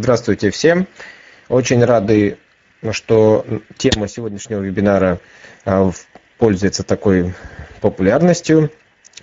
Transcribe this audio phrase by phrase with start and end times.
[0.00, 0.86] Здравствуйте всем.
[1.50, 2.38] Очень рады,
[2.90, 3.44] что
[3.76, 5.20] тема сегодняшнего вебинара
[5.66, 5.90] а,
[6.38, 7.34] пользуется такой
[7.82, 8.70] популярностью.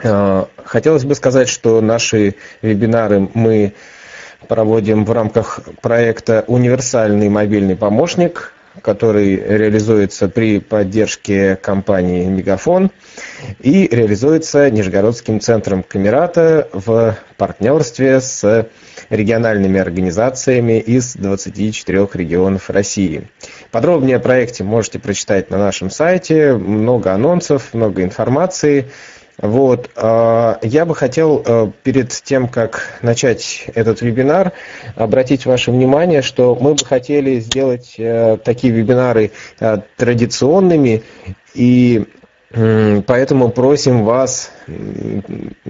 [0.04, 3.74] А, хотелось бы сказать, что наши вебинары мы
[4.48, 12.92] проводим в рамках проекта «Универсальный мобильный помощник», который реализуется при поддержке компании «Мегафон»
[13.60, 18.68] и реализуется Нижегородским центром Камерата в партнерстве с
[19.10, 23.28] региональными организациями из 24 регионов России.
[23.72, 26.54] Подробнее о проекте можете прочитать на нашем сайте.
[26.54, 28.88] Много анонсов, много информации.
[29.40, 34.54] Вот, а, я бы хотел э, перед тем, как начать этот вебинар,
[34.96, 41.04] обратить ваше внимание, что мы бы хотели сделать э, такие вебинары э, традиционными.
[41.54, 42.06] И
[42.50, 44.52] Поэтому просим вас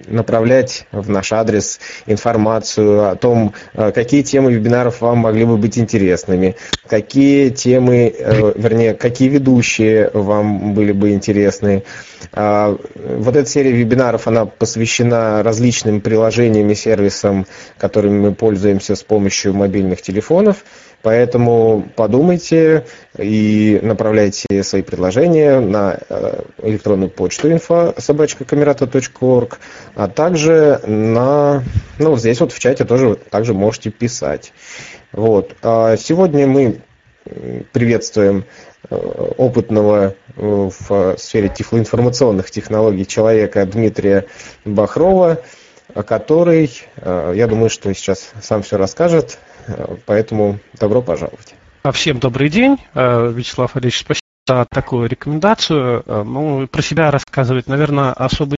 [0.07, 5.77] направлять в наш адрес информацию о том, э, какие темы вебинаров вам могли бы быть
[5.77, 6.55] интересными,
[6.88, 11.83] какие темы, э, вернее, какие ведущие вам были бы интересны.
[12.33, 17.45] А, вот эта серия вебинаров, она посвящена различным приложениям и сервисам,
[17.77, 20.63] которыми мы пользуемся с помощью мобильных телефонов.
[21.03, 22.85] Поэтому подумайте
[23.17, 27.94] и направляйте свои предложения на э, электронную почту info
[28.88, 29.59] собачкакамерата.орг,
[29.95, 31.63] а также на,
[31.99, 34.53] ну, здесь вот в чате тоже также можете писать.
[35.11, 35.55] Вот.
[35.61, 36.81] А сегодня мы
[37.73, 38.45] приветствуем
[38.89, 44.25] э, опытного э, в сфере тифлоинформационных технологий человека Дмитрия
[44.66, 45.41] Бахрова,
[46.05, 46.69] который,
[47.03, 49.39] я думаю, что сейчас сам все расскажет.
[50.05, 51.55] Поэтому добро пожаловать.
[51.88, 52.77] А всем добрый день.
[52.94, 56.03] Э, Вячеслав Олегович, спасибо за такую рекомендацию.
[56.05, 58.56] Э, ну, про себя рассказывать, наверное, особо э,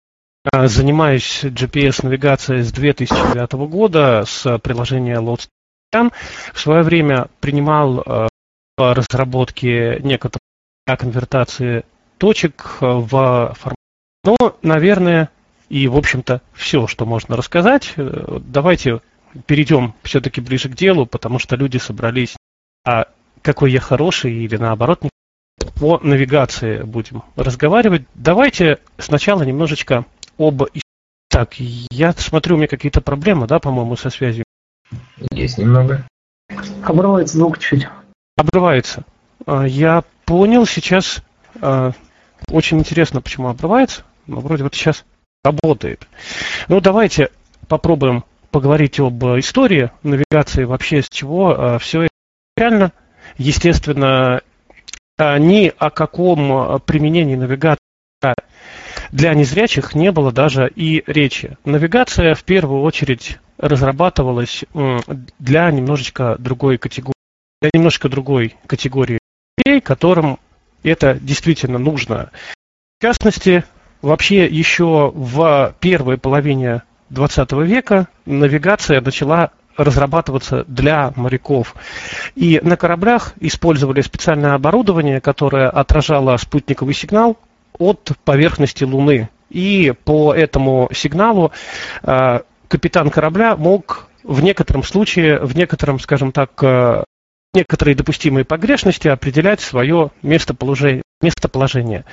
[0.54, 6.12] занимаюсь GPS-навигацией с 2009 года с приложения Loadstation.
[6.54, 8.30] В свое время принимал в
[8.78, 10.42] разработке некоторых
[10.86, 11.84] конвертации
[12.18, 13.76] точек в формат.
[14.24, 15.30] Ну, наверное,
[15.70, 17.94] и, в общем-то, все, что можно рассказать.
[17.96, 19.02] Давайте
[19.46, 22.36] перейдем все-таки ближе к делу, потому что люди собрались,
[22.86, 23.08] а
[23.42, 25.10] какой я хороший или наоборот не
[25.80, 28.04] по навигации будем разговаривать.
[28.14, 30.06] Давайте сначала немножечко
[30.38, 30.64] об...
[31.30, 34.44] Так, я смотрю, у меня какие-то проблемы, да, по-моему, со связью?
[35.32, 36.08] Есть немного.
[36.84, 37.88] Обрывается звук чуть.
[38.38, 39.04] Обрывается.
[39.46, 41.22] А, я понял сейчас.
[41.62, 41.92] А,
[42.50, 44.04] очень интересно, почему обрывается.
[44.26, 45.06] Но вроде вот сейчас
[45.44, 46.08] работает.
[46.68, 47.30] Ну, давайте
[47.68, 52.14] попробуем поговорить об истории навигации, вообще с чего э, все это
[52.56, 52.94] реально.
[53.38, 54.42] Естественно,
[55.20, 57.78] ни о каком применении навигации
[59.12, 61.58] для незрячих не было даже и речи.
[61.66, 64.64] Навигация в первую очередь разрабатывалась
[65.40, 67.14] для немножечко другой категории,
[67.62, 69.20] для немножко другой категории
[69.58, 70.40] людей, которым
[70.84, 72.32] это действительно нужно.
[73.00, 73.64] В частности,
[74.02, 81.76] вообще еще в первой половине 20 века навигация начала разрабатываться для моряков.
[82.36, 87.38] И на кораблях использовали специальное оборудование, которое отражало спутниковый сигнал
[87.78, 89.30] от поверхности Луны.
[89.50, 91.52] И по этому сигналу
[92.04, 97.04] э, капитан корабля мог в некотором случае, в некотором, скажем так, э,
[97.54, 101.04] некоторые допустимые погрешности определять свое местоположение.
[101.22, 102.04] местоположение.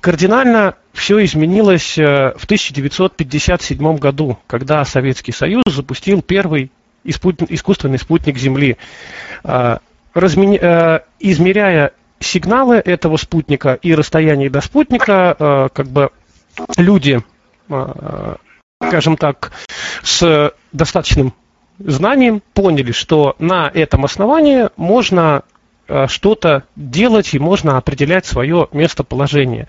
[0.00, 6.70] Кардинально все изменилось э, в 1957 году, когда Советский Союз запустил первый
[7.02, 8.78] искусственный спутник Земли.
[9.42, 10.56] Разми...
[11.20, 11.92] Измеряя
[12.24, 16.10] сигналы этого спутника и расстояние до спутника, как бы
[16.76, 17.22] люди,
[18.80, 19.52] скажем так,
[20.02, 21.34] с достаточным
[21.78, 25.42] знанием поняли, что на этом основании можно
[25.88, 29.66] э, что-то делать и можно определять свое местоположение.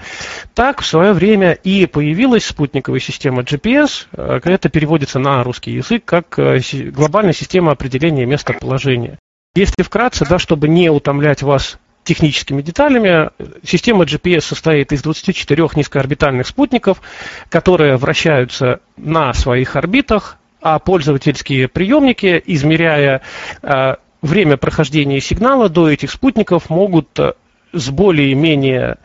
[0.53, 6.05] Так в свое время и появилась спутниковая система GPS, э, это переводится на русский язык
[6.05, 6.59] как э,
[6.91, 9.17] глобальная система определения местоположения.
[9.55, 13.29] Если вкратце, да, чтобы не утомлять вас техническими деталями,
[13.63, 17.01] система GPS состоит из 24 низкоорбитальных спутников,
[17.49, 23.21] которые вращаются на своих орбитах а пользовательские приемники, измеряя
[23.61, 27.33] э, время прохождения сигнала до этих спутников, могут э,
[27.71, 28.97] с более-менее,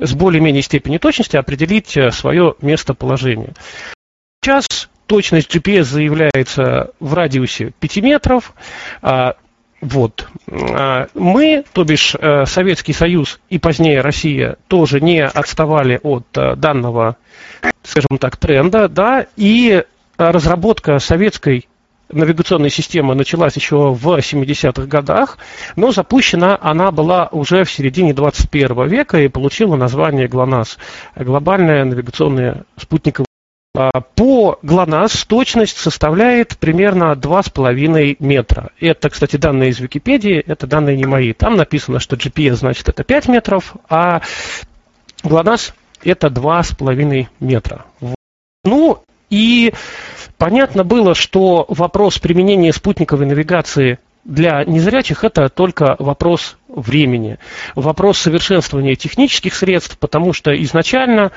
[0.00, 3.52] с более-менее степенью точности определить э, свое местоположение.
[4.42, 8.54] Сейчас точность GPS заявляется в радиусе 5 метров.
[9.02, 9.36] А,
[9.82, 10.28] вот.
[10.50, 17.16] А, мы, то бишь Советский Союз и позднее Россия, тоже не отставали от данного,
[17.82, 19.84] скажем так, тренда, да, и
[20.16, 21.66] разработка советской
[22.12, 25.38] навигационная система началась еще в 70-х годах,
[25.76, 30.78] но запущена она была уже в середине 21 века и получила название ГЛОНАСС–
[31.16, 33.26] глобальная навигационная спутниковая
[33.72, 38.70] по ГЛОНАСС точность составляет примерно 2,5 метра.
[38.78, 41.32] Это, кстати, данные из Википедии, это данные не мои.
[41.32, 44.20] Там написано, что GPS значит это 5 метров, а
[45.24, 45.74] ГЛОНАСС
[46.04, 47.86] это 2,5 метра.
[48.64, 49.72] Ну и
[50.36, 57.38] понятно было, что вопрос применения спутниковой навигации для незрячих это только вопрос времени,
[57.74, 61.32] вопрос совершенствования технических средств, потому что изначально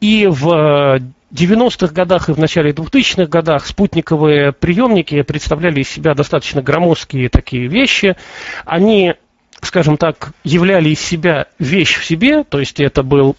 [0.00, 1.00] и в
[1.32, 7.68] 90-х годах и в начале 2000-х годах спутниковые приемники представляли из себя достаточно громоздкие такие
[7.68, 8.16] вещи.
[8.64, 9.14] Они,
[9.62, 13.36] скажем так, являли из себя вещь в себе, то есть это был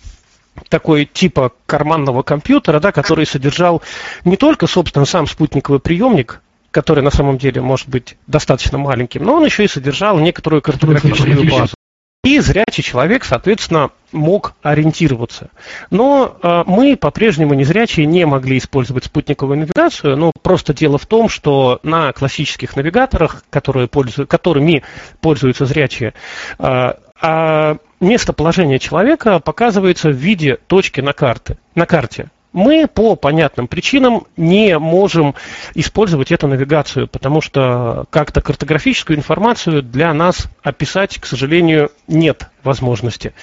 [0.70, 3.82] такой типа карманного компьютера, да, который содержал
[4.26, 6.42] не только, собственно, сам спутниковый приемник,
[6.72, 11.50] который на самом деле может быть достаточно маленьким, но он еще и содержал некоторую картографическую
[11.50, 11.76] базу.
[12.23, 15.50] И зрячий человек, соответственно, мог ориентироваться.
[15.89, 20.15] Но э, мы по-прежнему незрячие не могли использовать спутниковую навигацию.
[20.18, 24.83] Но просто дело в том, что на классических навигаторах, которые пользуют, которыми
[25.19, 26.13] пользуются зрячие,
[26.59, 33.68] э, э, местоположение человека показывается в виде точки на, карте, на карте мы по понятным
[33.68, 35.36] причинам не можем
[35.74, 43.33] использовать эту навигацию, потому что как-то картографическую информацию для нас описать, к сожалению, нет возможности.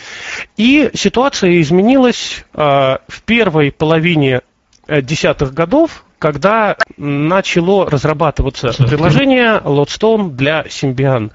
[0.57, 4.43] И ситуация изменилась э, в первой половине
[4.87, 11.31] э, десятых годов, когда начало разрабатываться приложение Lodestone для Symbian.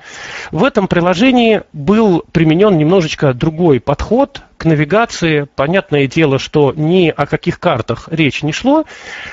[0.51, 5.47] В этом приложении был применен немножечко другой подход к навигации.
[5.55, 8.85] Понятное дело, что ни о каких картах речь не шло,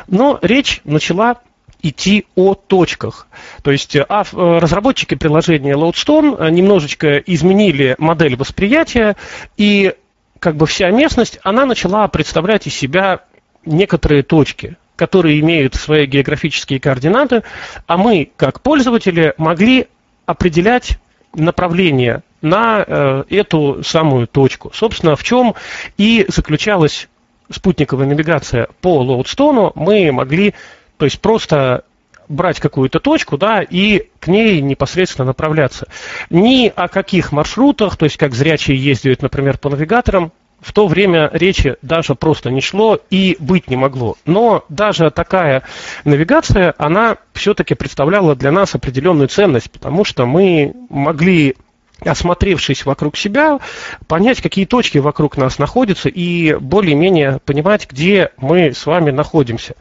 [0.07, 1.37] но речь начала
[1.83, 3.27] идти о точках.
[3.63, 9.17] То есть а, разработчики приложения Lodestone немножечко изменили модель восприятия,
[9.57, 9.95] и
[10.39, 13.21] как бы вся местность, она начала представлять из себя
[13.65, 17.43] некоторые точки которые имеют свои географические координаты,
[17.87, 19.87] а мы, как пользователи, могли
[20.27, 20.99] определять
[21.35, 24.71] направление на э, эту самую точку.
[24.75, 25.55] Собственно, в чем
[25.97, 27.09] и заключалась
[27.51, 29.73] спутниковая навигация по Лоудстону.
[29.75, 30.53] Мы могли,
[30.99, 31.85] то есть просто
[32.29, 35.87] брать какую-то точку, да, и к ней непосредственно направляться.
[36.29, 41.31] Ни о каких маршрутах, то есть как зрячие ездят, например, по навигаторам, в то время
[41.33, 44.17] речи даже просто не шло и быть не могло.
[44.27, 45.63] Но даже такая
[46.05, 51.57] навигация, она все-таки представляла для нас определенную ценность, потому что мы могли
[52.01, 53.59] осмотревшись вокруг себя,
[54.07, 59.75] понять, какие точки вокруг нас находятся и более-менее понимать, где мы с вами находимся.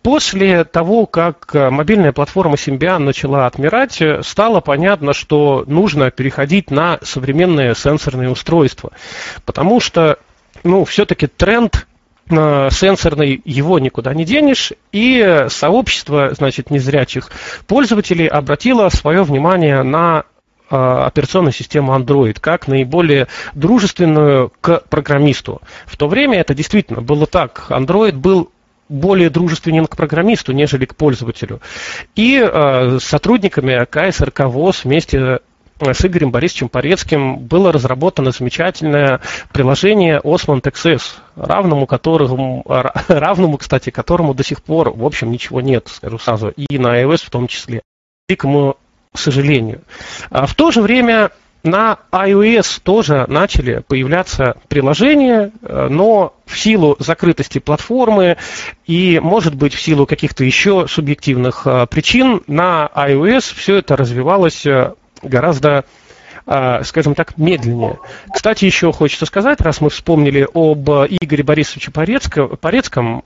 [0.00, 6.70] После того, как э, мобильная платформа Symbian начала отмирать, э, стало понятно, что нужно переходить
[6.70, 8.92] на современные сенсорные устройства.
[9.44, 10.18] Потому что,
[10.64, 11.86] ну, все-таки тренд
[12.30, 17.30] э, сенсорный, его никуда не денешь, и сообщество, значит, незрячих
[17.66, 20.24] пользователей обратило свое внимание на
[20.68, 25.60] операционную систему Android как наиболее дружественную к программисту.
[25.84, 27.66] В то время это действительно было так.
[27.68, 28.50] Android был
[28.92, 31.60] более дружественен к программисту, нежели к пользователю.
[32.14, 35.40] И э, сотрудниками КСРК ВОЗ вместе
[35.80, 39.20] э, с Игорем Борисовичем Порецким было разработано замечательное
[39.52, 41.02] приложение Osmond XS,
[41.36, 42.64] равному которому,
[43.08, 47.26] равному, кстати, которому до сих пор, в общем, ничего нет, скажу сразу, и на iOS
[47.26, 47.82] в том числе.
[48.28, 48.76] Великому
[49.14, 49.82] сожалению.
[50.30, 51.30] А в то же время
[51.62, 58.36] на iOS тоже начали появляться приложения, э, но в силу закрытости платформы
[58.86, 64.66] и, может быть, в силу каких-то еще субъективных э, причин на iOS все это развивалось
[64.66, 65.84] э, гораздо
[66.82, 68.00] скажем так, медленнее.
[68.34, 73.22] Кстати, еще хочется сказать, раз мы вспомнили об Игоре Борисовиче Порецком,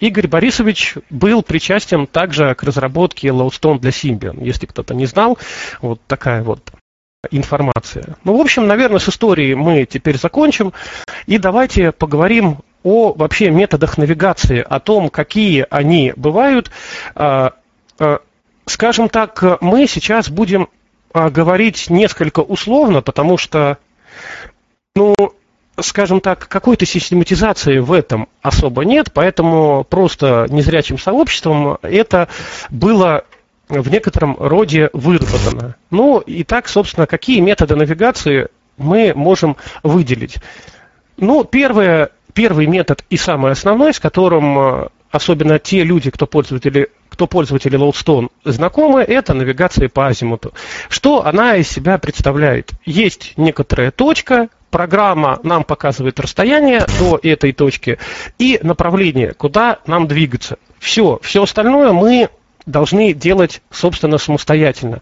[0.00, 4.42] Игорь Борисович был причастен также к разработке Lowstone для Symbian.
[4.42, 5.36] Если кто-то не знал,
[5.82, 6.60] вот такая вот
[7.30, 8.16] информация.
[8.24, 10.72] Ну, в общем, наверное, с историей мы теперь закончим.
[11.26, 16.70] И давайте поговорим о вообще методах навигации, о том, какие они бывают.
[17.14, 17.52] А,
[17.98, 18.20] а,
[18.66, 20.68] скажем так, мы сейчас будем
[21.12, 23.78] а, говорить несколько условно, потому что,
[24.94, 25.14] ну,
[25.80, 32.28] скажем так, какой-то систематизации в этом особо нет, поэтому просто незрячим сообществом это
[32.70, 33.24] было
[33.68, 35.76] в некотором роде выработано.
[35.90, 40.36] Ну и так, собственно, какие методы навигации мы можем выделить?
[41.16, 46.88] Ну, первое, первый метод и самый основной, с которым э, особенно те люди, кто пользователи,
[47.08, 50.52] кто пользователи Lodestone знакомы, это навигация по азимуту.
[50.88, 52.70] Что она из себя представляет?
[52.84, 57.98] Есть некоторая точка, программа нам показывает расстояние до этой точки
[58.38, 60.58] и направление, куда нам двигаться.
[60.78, 62.28] Все, все остальное мы
[62.68, 65.00] должны делать, собственно, самостоятельно.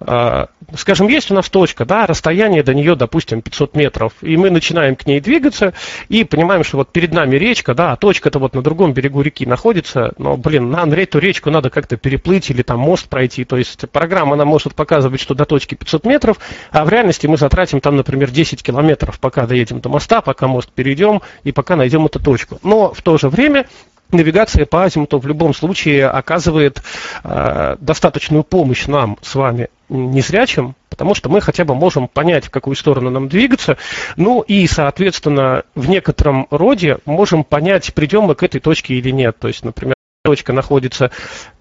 [0.00, 4.50] А, скажем, есть у нас точка, да, расстояние до нее, допустим, 500 метров, и мы
[4.50, 5.72] начинаем к ней двигаться,
[6.08, 9.44] и понимаем, что вот перед нами речка, да, а точка-то вот на другом берегу реки
[9.44, 13.88] находится, но, блин, на эту речку надо как-то переплыть или там мост пройти, то есть
[13.90, 16.38] программа, она может показывать, что до точки 500 метров,
[16.70, 20.70] а в реальности мы затратим там, например, 10 километров, пока доедем до моста, пока мост
[20.70, 22.60] перейдем, и пока найдем эту точку.
[22.62, 23.66] Но в то же время
[24.10, 26.82] навигация по азимуту в любом случае оказывает
[27.24, 32.50] э, достаточную помощь нам с вами незрячим, потому что мы хотя бы можем понять, в
[32.50, 33.76] какую сторону нам двигаться,
[34.16, 39.38] ну и, соответственно, в некотором роде можем понять, придем мы к этой точке или нет.
[39.38, 39.97] То есть, например,
[40.28, 41.10] точка находится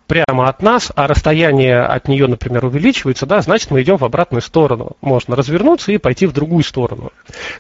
[0.08, 4.42] прямо от нас, а расстояние от нее, например, увеличивается, да, значит, мы идем в обратную
[4.42, 4.98] сторону.
[5.00, 7.14] Можно развернуться и пойти в другую сторону.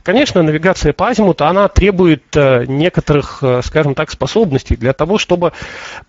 [0.03, 5.53] Конечно, навигация по азимуту, она требует э, некоторых, э, скажем так, способностей для того, чтобы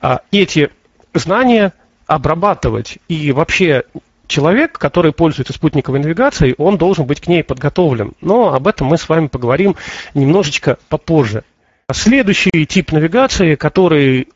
[0.02, 0.70] э, эти
[1.14, 1.72] знания
[2.08, 2.98] обрабатывать.
[3.06, 3.84] И вообще
[4.26, 8.14] человек, который пользуется спутниковой навигацией, он должен быть к ней подготовлен.
[8.20, 9.76] Но об этом мы с вами поговорим
[10.14, 11.44] немножечко попозже.
[11.92, 14.26] Следующий тип навигации, который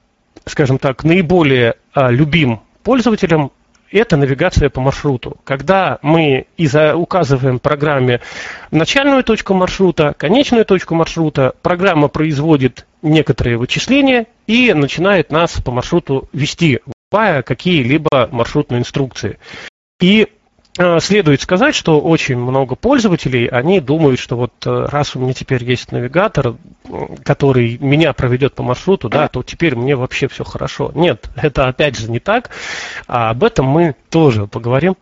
[0.47, 3.53] скажем так, наиболее а, любим пользователям,
[3.91, 5.37] это навигация по маршруту.
[5.45, 6.47] Когда мы
[6.95, 8.21] указываем программе
[8.71, 16.29] начальную точку маршрута, конечную точку маршрута, программа производит некоторые вычисления и начинает нас по маршруту
[16.33, 16.81] вести,
[17.13, 19.39] выдавая какие-либо маршрутные инструкции.
[20.01, 20.29] И
[21.01, 25.63] следует сказать, что очень много пользователей, они думают, что вот э, раз у меня теперь
[25.65, 26.57] есть навигатор,
[27.25, 30.91] который меня проведет по маршруту, да, то теперь мне вообще все хорошо.
[30.95, 32.51] Нет, это опять же не так.
[33.07, 34.97] А об этом мы тоже поговорим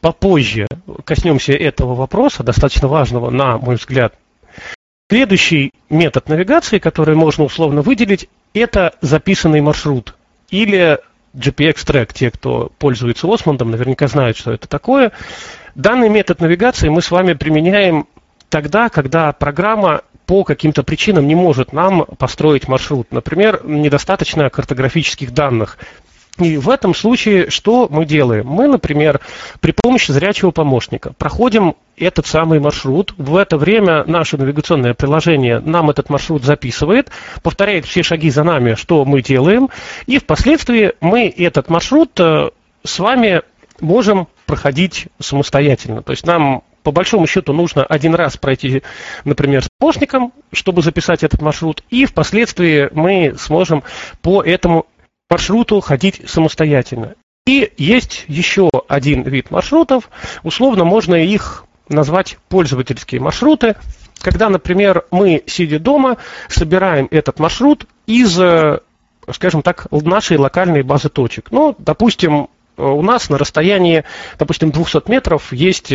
[0.00, 0.68] попозже.
[1.04, 4.14] Коснемся этого вопроса, достаточно важного, на мой взгляд.
[5.10, 10.14] Следующий метод навигации, который можно условно выделить, это записанный маршрут
[10.50, 10.98] или
[11.36, 15.12] GPX-трек, те, кто пользуется Осмондом, наверняка знают, что это такое.
[15.74, 18.06] Данный метод навигации мы с вами применяем
[18.48, 23.12] тогда, когда программа по каким-то причинам не может нам построить маршрут.
[23.12, 25.78] Например, недостаточно картографических данных.
[26.38, 28.46] И в этом случае что мы делаем?
[28.46, 29.20] Мы, например,
[29.60, 33.14] при помощи зрячего помощника проходим этот самый маршрут.
[33.16, 37.10] В это время наше навигационное приложение нам этот маршрут записывает,
[37.42, 39.70] повторяет все шаги за нами, что мы делаем,
[40.06, 42.50] и впоследствии мы этот маршрут э,
[42.84, 43.42] с вами
[43.80, 46.02] можем проходить самостоятельно.
[46.02, 48.82] То есть нам по большому счету нужно один раз пройти,
[49.24, 53.82] например, с помощником, чтобы записать этот маршрут, и впоследствии мы сможем
[54.22, 54.86] по этому
[55.30, 57.14] маршруту ходить самостоятельно.
[57.46, 60.10] И есть еще один вид маршрутов,
[60.42, 63.76] условно можно их назвать пользовательские маршруты,
[64.20, 66.16] когда, например, мы, сидя дома,
[66.48, 68.80] собираем этот маршрут из, э,
[69.32, 71.52] скажем так, нашей локальной базы точек.
[71.52, 74.04] Ну, допустим, у нас на расстоянии,
[74.38, 75.92] допустим, 200 метров есть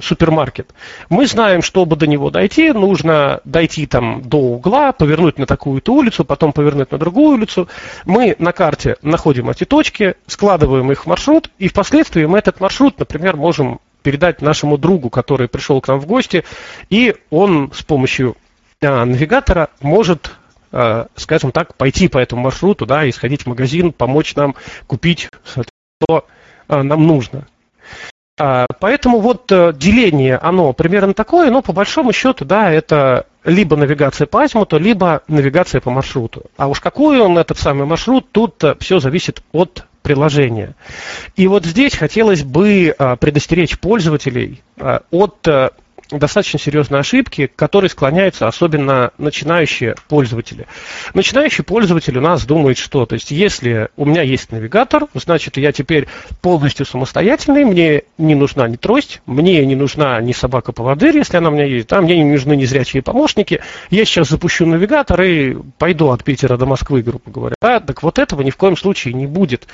[0.00, 0.72] супермаркет.
[1.08, 6.24] Мы знаем, чтобы до него дойти, нужно дойти там до угла, повернуть на такую-то улицу,
[6.24, 7.68] потом повернуть на другую улицу.
[8.04, 12.98] Мы на карте находим эти точки, складываем их в маршрут, и впоследствии мы этот маршрут,
[12.98, 16.44] например, можем передать нашему другу, который пришел к нам в гости,
[16.90, 18.36] и он с помощью
[18.82, 20.32] а, навигатора может
[20.72, 24.54] а, скажем так, пойти по этому маршруту, да, и сходить в магазин, помочь нам
[24.86, 26.26] купить, что
[26.66, 27.46] а, нам нужно.
[28.38, 33.76] А, поэтому вот э, деление, оно примерно такое, но по большому счету, да, это либо
[33.76, 36.44] навигация по азимуту, либо навигация по маршруту.
[36.56, 40.74] А уж какой он этот самый маршрут, тут э, все зависит от приложения.
[41.36, 44.60] И вот здесь хотелось бы а, предостеречь пользователей
[45.12, 45.70] от э,
[46.18, 50.66] достаточно серьезные ошибки, к которой склоняются особенно начинающие пользователи.
[51.14, 55.72] Начинающий пользователь у нас думает, что, то есть, если у меня есть навигатор, значит, я
[55.72, 56.06] теперь
[56.40, 61.52] полностью самостоятельный, мне не нужна ни трость, мне не нужна ни собака-поводырь, если она у
[61.52, 66.10] меня есть, да, мне не нужны ни зрячие помощники, я сейчас запущу навигатор и пойду
[66.10, 67.54] от Питера до Москвы, грубо говоря.
[67.60, 69.66] Да, так вот этого ни в коем случае не будет.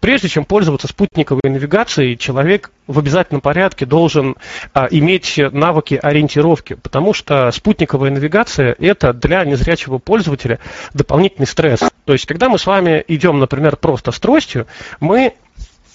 [0.00, 4.36] Прежде чем пользоваться спутниковой навигацией, человек в обязательном порядке должен
[4.72, 5.38] а, иметь
[5.84, 10.58] навыки ориентировки, потому что спутниковая навигация– это для незрячего пользователя
[10.94, 11.80] дополнительный стресс.
[12.04, 14.66] То есть, когда мы с вами идем, например, просто с тростью,
[15.00, 15.34] мы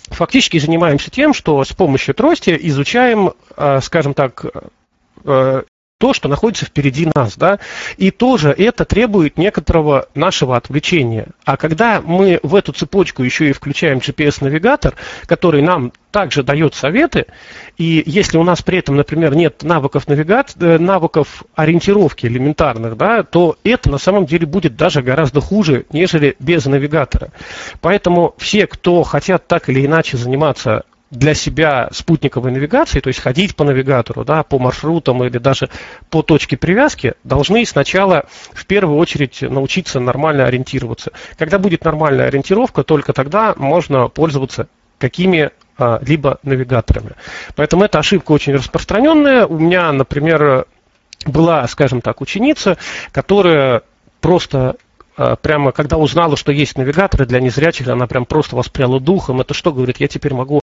[0.10, 4.46] фактически занимаемся тем, что с помощью трости изучаем, а, скажем так,
[5.25, 5.63] а,
[6.00, 7.60] то, что находится впереди нас, да,
[7.98, 11.27] и тоже это требует некоторого нашего отвлечения.
[11.44, 17.25] А когда мы в эту цепочку еще и включаем GPS-навигатор, который нам также дает советы,
[17.77, 23.24] и если у нас при этом, например, нет навыков навигации, э, навыков ориентировки элементарных, да,
[23.24, 27.32] то это на самом деле будет даже гораздо хуже, нежели без навигатора.
[27.82, 33.56] Поэтому все, кто хотят так или иначе заниматься для себя спутниковой навигации, то есть ходить
[33.56, 35.70] по навигатору, да, по маршрутам или даже
[36.10, 41.12] по точке привязки, должны сначала в первую очередь научиться нормально ориентироваться.
[41.38, 44.68] Когда будет нормальная ориентировка, только тогда можно пользоваться
[45.00, 47.12] какими а, либо навигаторами.
[47.56, 49.48] Поэтому эта ошибка очень распространенная.
[49.48, 50.66] У меня, например,
[51.25, 52.78] была, скажем так, ученица,
[53.12, 53.84] которая
[54.20, 54.75] просто
[55.16, 59.42] а, прямо, когда узнала, что есть навигаторы для незрячих, она прям просто воспряла духом.
[59.42, 60.60] Это что, говорит, я теперь могу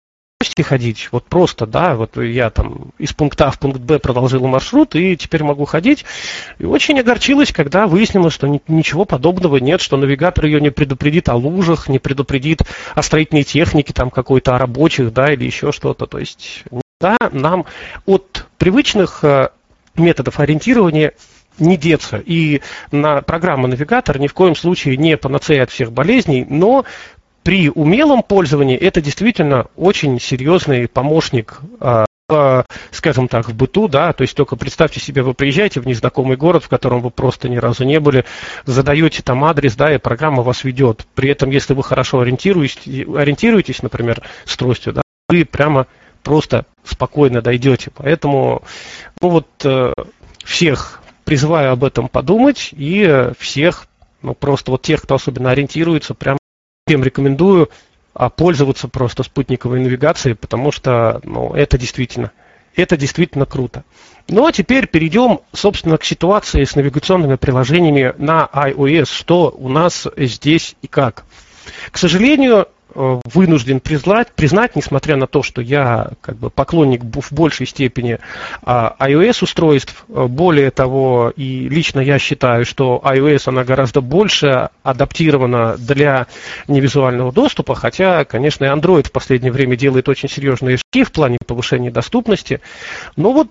[0.40, 4.46] гости ходить, вот просто, да, вот я там из пункта А в пункт Б продолжила
[4.46, 6.06] маршрут и теперь могу ходить.
[6.58, 11.34] И очень огорчилась, когда выяснилось, что ничего подобного нет, что навигатор ее не предупредит о
[11.34, 12.62] лужах, не предупредит
[12.94, 16.06] о строительной технике там какой-то, о рабочих, да, или еще что-то.
[16.06, 16.64] То есть,
[16.98, 17.66] да, нам
[18.06, 19.50] от привычных э,
[19.94, 21.12] методов ориентирования
[21.58, 22.16] не деться.
[22.16, 26.86] И на программа навигатор ни в коем случае не панацея от всех болезней, но
[27.50, 34.22] при умелом пользовании это действительно очень серьезный помощник а, скажем так, в быту, да, то
[34.22, 37.82] есть только представьте себе, вы приезжаете в незнакомый город, в котором вы просто ни разу
[37.82, 38.24] не были,
[38.66, 41.04] задаете там адрес, да, и программа вас ведет.
[41.16, 45.88] При этом, если вы хорошо ориентируетесь, ориентируетесь например, с тростью, да, вы прямо
[46.22, 47.90] просто спокойно дойдете.
[47.96, 48.62] Поэтому,
[49.20, 49.92] ну вот, э,
[50.44, 53.88] всех призываю об этом подумать и всех,
[54.22, 56.38] ну просто вот тех, кто особенно ориентируется, прям
[56.90, 57.70] всем рекомендую
[58.14, 62.32] а, пользоваться просто спутниковой навигацией, потому что ну, это действительно,
[62.74, 63.84] это действительно круто.
[64.26, 70.08] Ну а теперь перейдем, собственно, к ситуации с навигационными приложениями на iOS, что у нас
[70.16, 71.24] здесь и как.
[71.92, 77.66] К сожалению, вынужден признать, признать, несмотря на то, что я как бы поклонник в большей
[77.66, 78.18] степени
[78.62, 84.70] а, iOS устройств, э, более того, и лично я считаю, что iOS она гораздо больше
[84.82, 86.26] адаптирована для
[86.68, 91.38] невизуального доступа, хотя, конечно, и Android в последнее время делает очень серьезные шаги в плане
[91.46, 92.60] повышения доступности,
[93.16, 93.48] но вот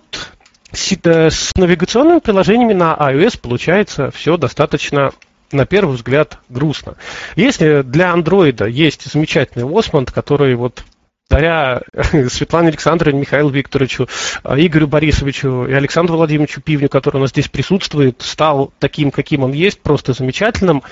[1.04, 5.12] э, с навигационными приложениями на iOS получается все достаточно
[5.52, 6.96] на первый взгляд грустно.
[7.36, 10.84] Если для андроида есть замечательный Осмонд, который вот
[11.30, 11.82] благодаря
[12.28, 14.08] Светлане Александровне, Михаилу Викторовичу,
[14.44, 19.52] Игорю Борисовичу и Александру Владимировичу Пивню, который у нас здесь присутствует, стал таким, каким он
[19.52, 20.82] есть, просто замечательным,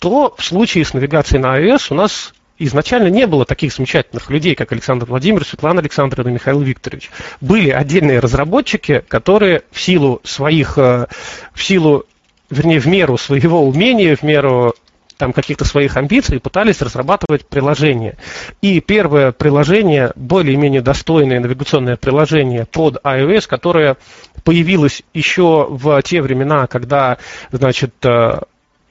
[0.00, 4.54] то в случае с навигацией на iOS у нас изначально не было таких замечательных людей,
[4.54, 7.10] как Александр Владимирович, Светлана Александровна и Михаил Викторович.
[7.40, 11.06] Были отдельные разработчики, которые в силу своих, э,
[11.52, 12.06] в силу
[12.54, 14.74] вернее, в меру своего умения, в меру
[15.16, 18.16] там каких-то своих амбиций пытались разрабатывать приложение.
[18.62, 23.96] И первое приложение, более-менее достойное навигационное приложение под iOS, которое
[24.42, 27.18] появилось еще в те времена, когда,
[27.52, 28.40] значит, э,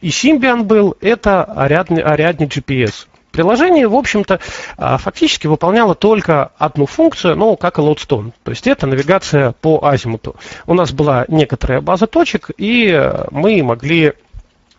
[0.02, 3.08] и Symbian был, это Ariadne, Ariadne GPS.
[3.34, 4.40] Приложение, в общем-то,
[4.78, 8.32] а, фактически выполняло только одну функцию, ну, как и Lodestone.
[8.44, 10.36] То есть это навигация по азимуту.
[10.68, 14.14] У нас была некоторая база точек, и э, мы могли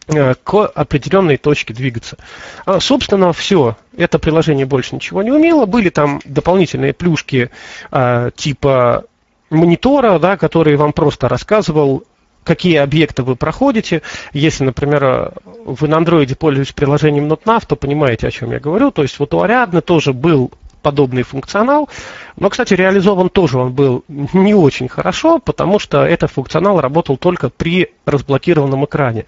[0.06, 2.16] э, к определенной точке двигаться.
[2.64, 3.76] А, собственно, все.
[3.96, 5.66] Это приложение больше ничего не умело.
[5.66, 7.50] Были там дополнительные плюшки
[7.90, 9.06] а, типа
[9.50, 12.04] монитора, да, который вам просто рассказывал,
[12.44, 14.02] какие объекты вы проходите.
[14.32, 15.32] Если, например,
[15.64, 18.90] вы на андроиде пользуетесь приложением NotNav, то понимаете, о чем я говорю.
[18.90, 20.52] То есть вот у Ariadne тоже был
[20.82, 21.88] подобный функционал.
[22.36, 27.48] Но, кстати, реализован тоже он был не очень хорошо, потому что этот функционал работал только
[27.48, 29.24] при разблокированном экране.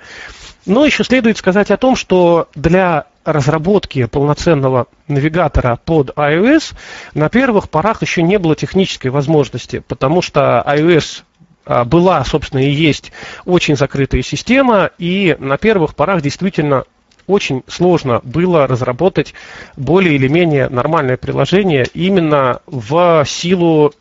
[0.67, 6.75] Но еще следует сказать о том, что для разработки полноценного навигатора под iOS
[7.15, 11.23] на первых порах еще не было технической возможности, потому что iOS
[11.67, 13.13] была, собственно, и есть
[13.45, 16.85] очень закрытая система, и на первых порах действительно
[17.27, 19.35] очень сложно было разработать
[19.77, 23.93] более или менее нормальное приложение именно в силу,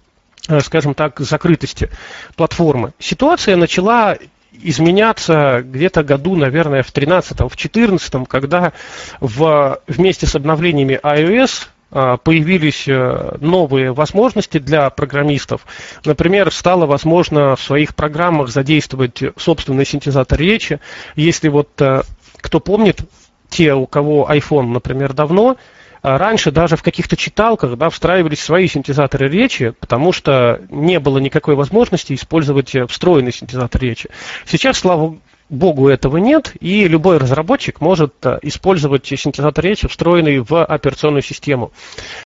[0.47, 1.89] э, скажем так, закрытости
[2.36, 2.93] платформы.
[2.99, 4.17] Ситуация начала
[4.62, 8.71] изменяться где-то году, наверное, в 13 в 14 когда
[9.19, 15.65] в, вместе с обновлениями iOS а, появились э, новые возможности для программистов.
[16.04, 20.80] Например, стало возможно в своих программах задействовать собственный синтезатор речи.
[21.15, 22.02] Если вот э,
[22.38, 23.02] кто помнит,
[23.50, 25.58] те, у кого iPhone, например, давно,
[26.02, 31.17] а раньше даже в каких-то читалках да, встраивались свои синтезаторы речи, потому что не было
[31.17, 34.10] никакой возможности использовать э, встроенный синтезатор речи.
[34.45, 35.17] Сейчас, слава
[35.50, 41.72] богу, этого нет, и любой разработчик может э, использовать синтезатор речи, встроенный в операционную систему.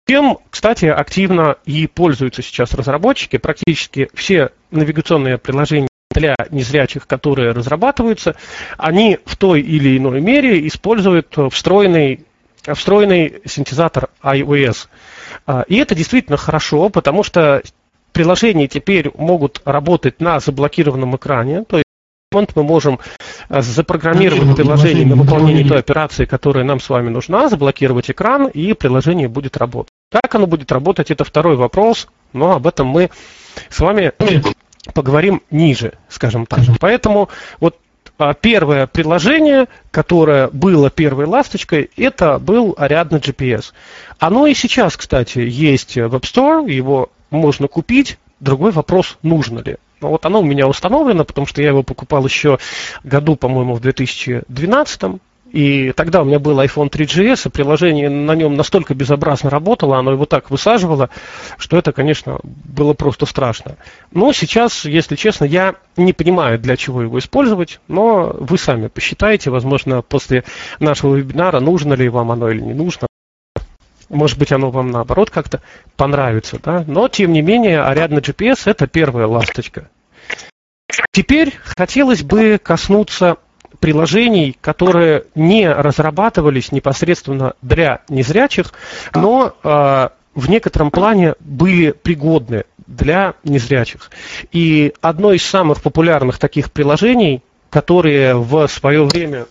[0.06, 3.38] Тем, кстати, активно и пользуются сейчас разработчики.
[3.38, 8.36] Практически все навигационные приложения для незрячих, которые разрабатываются,
[8.78, 12.26] они в той или иной мере используют встроенный
[12.74, 14.88] встроенный синтезатор iOS.
[15.46, 17.62] А, и это действительно хорошо, потому что
[18.12, 21.82] приложения теперь могут работать на заблокированном экране, то
[22.30, 23.00] есть мы можем
[23.48, 28.74] а, запрограммировать приложение на выполнение той операции, которая нам с вами нужна, заблокировать экран, и
[28.74, 29.94] приложение будет работать.
[30.12, 33.12] Как оно будет работать, это второй вопрос, но об этом мы
[33.70, 34.12] с вами
[34.94, 36.60] поговорим ниже, скажем так.
[36.82, 37.30] Поэтому
[37.62, 37.78] вот
[38.18, 43.72] а первое приложение, которое было первой ласточкой, это был Ariadne GPS.
[44.20, 48.18] Оно и сейчас, кстати, есть в App Store, его можно купить.
[48.42, 49.78] Другой вопрос, нужно ли.
[50.02, 52.60] Но вот оно у меня установлено, потому что я его покупал еще
[53.04, 55.22] году, по-моему, в 2012.
[55.52, 60.12] И тогда у меня был iPhone 3GS, и приложение на нем настолько безобразно работало, оно
[60.12, 61.10] его так высаживало,
[61.58, 63.78] что это, конечно, было просто страшно.
[64.12, 69.50] Но сейчас, если честно, я не понимаю, для чего его использовать, но вы сами посчитаете,
[69.50, 70.44] возможно, после
[70.80, 73.08] нашего вебинара, нужно ли вам оно или не нужно.
[74.10, 75.62] Может быть, оно вам наоборот как-то
[75.96, 76.84] понравится, да?
[76.88, 79.90] Но, тем не менее, Ariadne GPS– это первая ласточка.
[81.12, 83.38] Теперь хотелось бы коснуться
[83.80, 88.74] приложений, которые не разрабатывались непосредственно для незрячих,
[89.14, 94.12] но э, в некотором плане были пригодны для незрячих.
[94.52, 99.46] И одно из самых популярных таких приложений, которые в свое время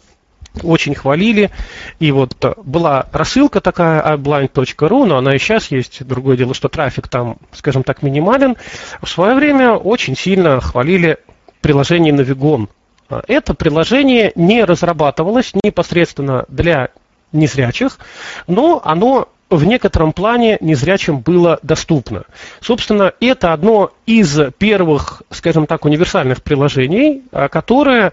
[0.62, 1.50] очень хвалили.
[1.98, 6.06] И вот была рассылка такая iblind.ru, но она и сейчас есть.
[6.06, 8.56] Другое дело, что трафик там, скажем так, минимален.
[9.02, 11.18] В свое время очень сильно хвалили
[11.60, 12.68] приложение Navigon.
[13.28, 16.90] Это приложение не разрабатывалось непосредственно для
[17.32, 17.98] незрячих,
[18.46, 22.24] но оно в некотором плане незрячим было доступно.
[22.60, 28.12] Собственно, это одно из первых, скажем так, универсальных приложений, а, которое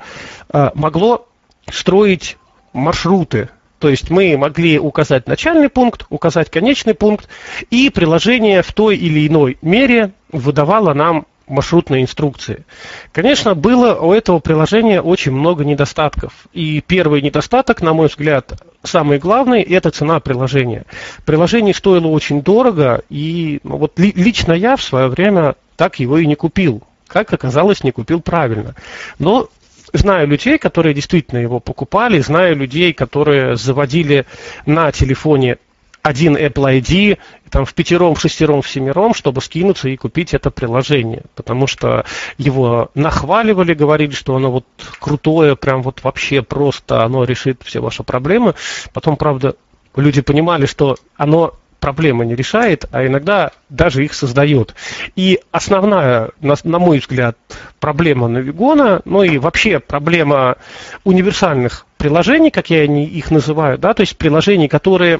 [0.49, 1.27] а, могло
[1.71, 2.37] строить
[2.73, 3.49] маршруты.
[3.79, 7.27] То есть мы могли указать начальный пункт, указать конечный пункт,
[7.69, 12.65] и приложение в той или иной мере выдавало нам маршрутные инструкции.
[13.11, 16.33] Конечно, было у этого приложения очень много недостатков.
[16.53, 20.85] И первый недостаток, на мой взгляд, самый главный, это цена приложения.
[21.25, 26.17] Приложение стоило очень дорого, и ну, вот ли, лично я в свое время так его
[26.17, 26.83] и не купил.
[27.07, 28.75] Как оказалось, не купил правильно.
[29.19, 29.49] Но
[29.93, 34.25] знаю людей, которые действительно его покупали, знаю людей, которые заводили
[34.65, 35.57] на телефоне
[36.01, 37.17] один Apple ID,
[37.49, 41.23] там в пятером, в шестером, в семером, чтобы скинуться и купить это приложение.
[41.33, 42.03] Потому что
[42.37, 44.65] его нахваливали, говорили, что оно вот
[44.99, 48.53] крутое, прям вот вообще просто, оно решит все ваши проблемы.
[48.91, 49.55] Потом, правда,
[49.95, 51.53] люди понимали, что оно
[51.83, 54.73] проблемы не решает, а иногда даже их создает.
[55.17, 57.37] И основная, на, на мой взгляд,
[57.81, 60.55] проблема Навигона, ну и вообще проблема
[61.03, 65.19] универсальных приложений, как я их называю, да, то есть приложений, которые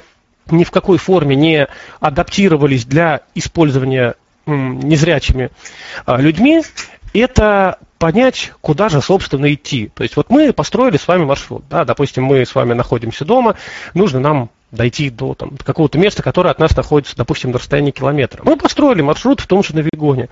[0.50, 1.68] ни в какой форме не
[2.00, 4.14] адаптировались для использования
[4.46, 5.50] незрячими
[6.06, 6.62] а, людьми,
[7.12, 9.90] это понять, куда же, собственно, идти.
[9.94, 11.64] То есть вот мы построили с вами маршрут.
[11.68, 13.56] Да, допустим, мы с вами находимся дома,
[13.92, 18.42] нужно нам дойти до там, какого-то места, которое от нас находится, допустим, на расстоянии километра.
[18.44, 20.28] Мы построили маршрут в том же Навигоне.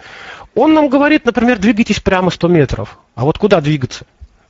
[0.55, 2.99] Он нам говорит, например, двигайтесь прямо 100 метров.
[3.15, 4.05] А вот куда двигаться?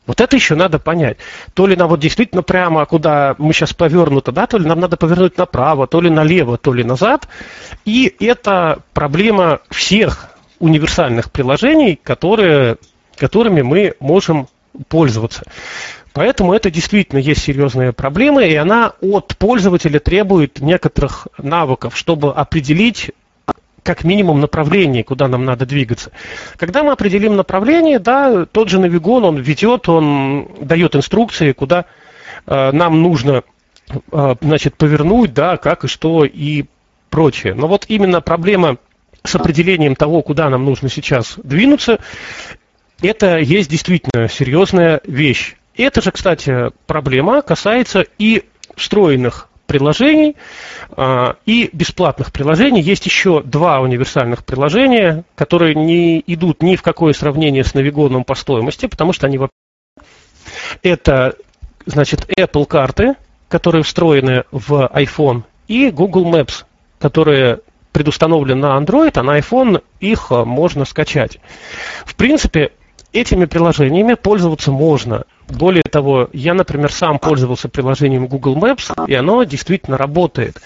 [0.06, 1.18] Вот это еще надо понять.
[1.54, 4.96] То ли нам вот действительно прямо, куда мы сейчас повернуты, да, то ли нам надо
[4.96, 7.28] повернуть направо, то ли налево, то ли назад.
[7.84, 12.78] И это проблема всех универсальных приложений, которые,
[13.16, 14.48] которыми мы можем
[14.88, 15.44] пользоваться.
[16.12, 23.12] Поэтому это действительно есть серьезная проблема, и она от пользователя требует некоторых навыков, чтобы определить
[23.82, 26.12] как минимум направление, куда нам надо двигаться.
[26.56, 31.86] Когда мы определим направление, да, тот же навигон, он ведет, он дает инструкции, куда
[32.46, 33.42] э, нам нужно
[34.12, 36.66] э, значит, повернуть, да, как и что и
[37.10, 37.54] прочее.
[37.54, 38.76] Но вот именно проблема
[39.24, 41.98] с определением того, куда нам нужно сейчас двинуться,
[43.02, 45.56] это есть действительно серьезная вещь.
[45.76, 48.44] Это же, кстати, проблема касается и
[48.76, 50.36] встроенных приложений
[50.90, 52.82] а, и бесплатных приложений.
[52.82, 58.34] Есть еще два универсальных приложения, которые не идут ни в какое сравнение с Навигоном по
[58.34, 59.38] стоимости, потому что они
[60.82, 61.36] это
[61.86, 63.14] значит Apple карты,
[63.48, 66.64] которые встроены в iPhone и Google Maps,
[66.98, 67.60] которые
[67.92, 71.38] предустановлены на Android, а на iPhone их можно скачать.
[72.04, 72.72] В принципе,
[73.12, 75.24] этими приложениями пользоваться можно.
[75.48, 80.60] Более того, я, например, сам пользовался приложением Google Maps, и оно действительно работает.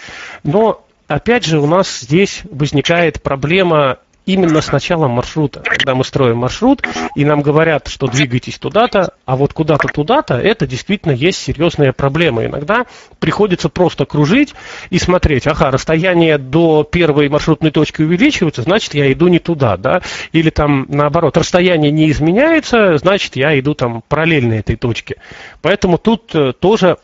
[0.44, 5.60] Но опять же, у нас здесь возникает проблема именно с началом маршрута.
[5.60, 6.82] Когда мы строим маршрут,
[7.14, 12.44] и нам говорят, что двигайтесь туда-то, а вот куда-то туда-то, это действительно есть серьезная проблема.
[12.44, 12.86] Иногда
[13.20, 14.54] приходится просто кружить
[14.90, 20.02] и смотреть, ага, расстояние до первой маршрутной точки увеличивается, значит, я иду не туда, да,
[20.32, 25.16] или там наоборот, расстояние не изменяется, значит, я иду там параллельно этой точке.
[25.62, 26.98] Поэтому тут э, тоже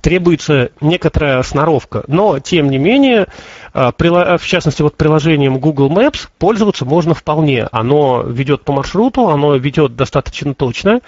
[0.00, 2.04] требуется некоторая сноровка.
[2.06, 3.26] Но, тем не менее,
[3.72, 7.68] а, в частности, вот приложением Google Maps пользоваться можно вполне.
[7.72, 11.00] Оно ведет по маршруту, оно ведет достаточно точно.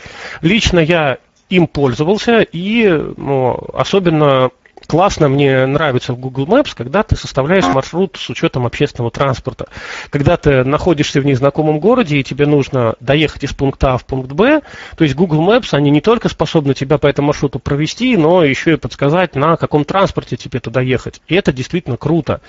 [0.43, 4.51] Лично я им пользовался, и ну, особенно
[4.91, 9.69] классно, мне нравится в Google Maps, когда ты составляешь маршрут с учетом общественного транспорта.
[10.11, 14.33] Когда ты находишься в незнакомом городе, и тебе нужно доехать из пункта А в пункт
[14.33, 14.63] Б,
[14.97, 18.73] то есть Google Maps, они не только способны тебя по этому маршруту провести, но еще
[18.73, 21.23] и подсказать, на каком транспорте тебе туда ехать.
[21.29, 22.41] И это действительно круто.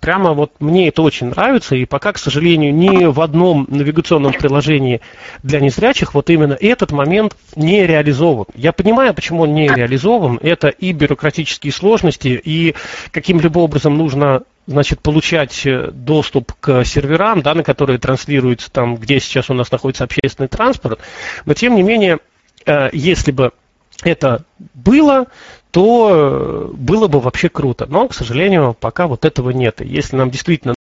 [0.00, 5.00] Прямо вот мне это очень нравится, и пока, к сожалению, ни в одном навигационном приложении
[5.42, 8.46] для незрячих вот именно этот момент не реализован.
[8.54, 10.38] Я понимаю, почему он не реализован.
[10.42, 12.76] Это и бюрократические сложности, и
[13.10, 19.18] каким-либо образом нужно значит, получать э, доступ к серверам, да, на которые транслируется там, где
[19.18, 21.00] сейчас у нас находится общественный транспорт.
[21.46, 22.18] Но, тем не менее,
[22.66, 23.52] э, если бы
[24.02, 25.26] это было,
[25.70, 27.86] то э, было бы вообще круто.
[27.86, 29.80] Но, к сожалению, пока вот этого нет.
[29.80, 30.74] И если нам действительно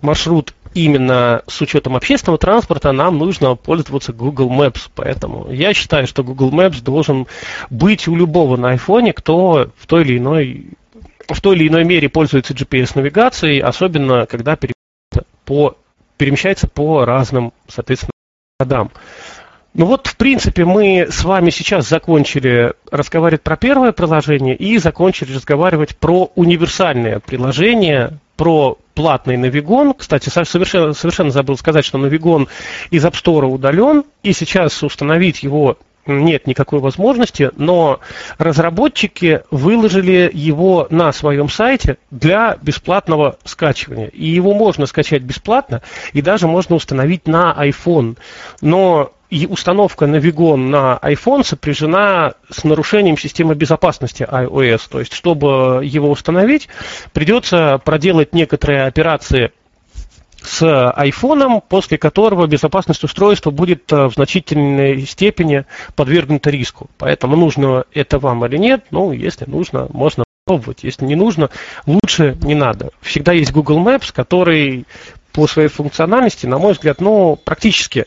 [0.00, 4.90] маршрут именно с учетом общественного транспорта, нам нужно пользоваться Google Maps.
[4.94, 7.26] Поэтому я считаю, что Google Maps должен
[7.70, 10.70] быть у любого на iPhone, кто в той или иной
[11.28, 15.76] в той или иной мере пользуется GPS-навигацией, особенно когда перемещается по,
[16.16, 18.10] перемещается по разным, соответственно,
[18.58, 18.90] годам.
[19.74, 25.34] Ну вот, в принципе, мы с вами сейчас закончили разговаривать про первое приложение и закончили
[25.34, 29.94] разговаривать про универсальное приложение, про платный Навигон.
[29.94, 32.48] Кстати, совершенно, совершенно забыл сказать, что Навигон
[32.90, 38.00] из App Store удален, и сейчас установить его нет никакой возможности, но
[38.36, 44.08] разработчики выложили его на своем сайте для бесплатного скачивания.
[44.08, 45.80] И его можно скачать бесплатно,
[46.12, 48.18] и даже можно установить на iPhone.
[48.60, 54.82] Но и установка Navigon на iPhone сопряжена с нарушением системы безопасности iOS.
[54.90, 56.68] То есть, чтобы его установить,
[57.14, 59.52] придется проделать некоторые операции
[60.42, 65.64] с айфоном, после которого безопасность устройства будет э, в значительной степени
[65.96, 66.90] подвергнута риску.
[66.98, 70.80] Поэтому нужно это вам или нет, ну, если нужно, можно пробовать.
[70.82, 71.48] Если не нужно,
[71.86, 72.90] лучше не надо.
[73.00, 74.84] Всегда есть Google Maps, который
[75.32, 78.04] по своей функциональности, на мой взгляд, ну, практически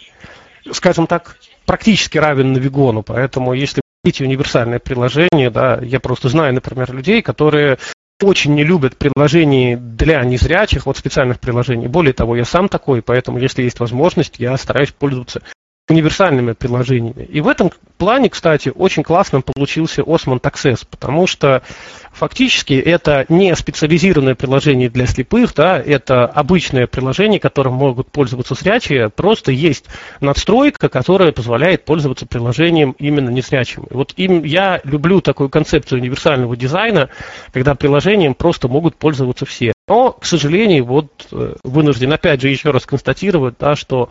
[0.72, 6.94] скажем так, практически равен Навигону, поэтому если хотите универсальное приложение, да, я просто знаю, например,
[6.94, 7.78] людей, которые
[8.22, 11.88] очень не любят приложений для незрячих, вот специальных приложений.
[11.88, 15.42] Более того, я сам такой, поэтому, если есть возможность, я стараюсь пользоваться
[15.88, 17.24] универсальными приложениями.
[17.24, 21.62] И в этом плане, кстати, очень классным получился Osmond Access, потому что
[22.12, 29.10] фактически это не специализированное приложение для слепых, да, это обычное приложение, которым могут пользоваться зрячие,
[29.10, 29.86] просто есть
[30.22, 33.84] надстройка, которая позволяет пользоваться приложением именно незрячим.
[33.84, 37.10] И вот им, я люблю такую концепцию универсального дизайна,
[37.54, 39.74] когда приложением просто могут пользоваться все.
[39.88, 44.10] Но, к сожалению, вот э, вынужден опять же еще раз констатировать, да, что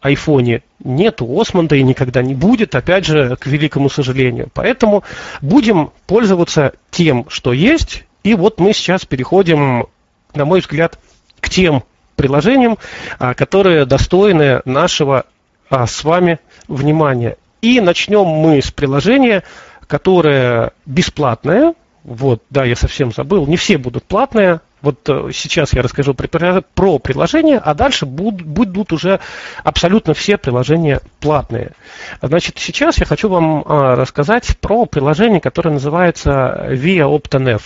[0.00, 4.48] айфоне нету Осмонда и никогда не будет, опять же, к великому сожалению.
[4.52, 5.04] Поэтому
[5.40, 8.04] будем пользоваться тем, что есть.
[8.22, 9.86] И вот мы сейчас переходим,
[10.34, 10.98] на мой взгляд,
[11.40, 11.84] к тем
[12.16, 12.78] приложениям,
[13.18, 15.24] а, которые достойны нашего
[15.68, 17.36] а, с вами внимания.
[17.62, 19.42] И начнем мы с приложения,
[19.86, 21.74] которое бесплатное.
[22.04, 26.98] Вот, да, я совсем забыл, не все будут платные, вот э, сейчас я расскажу про
[26.98, 29.20] приложения, а дальше будут, уже
[29.62, 31.72] абсолютно все приложения платные.
[32.22, 37.62] Значит, сейчас я хочу вам а, рассказать про приложение, которое называется Via OptaNev.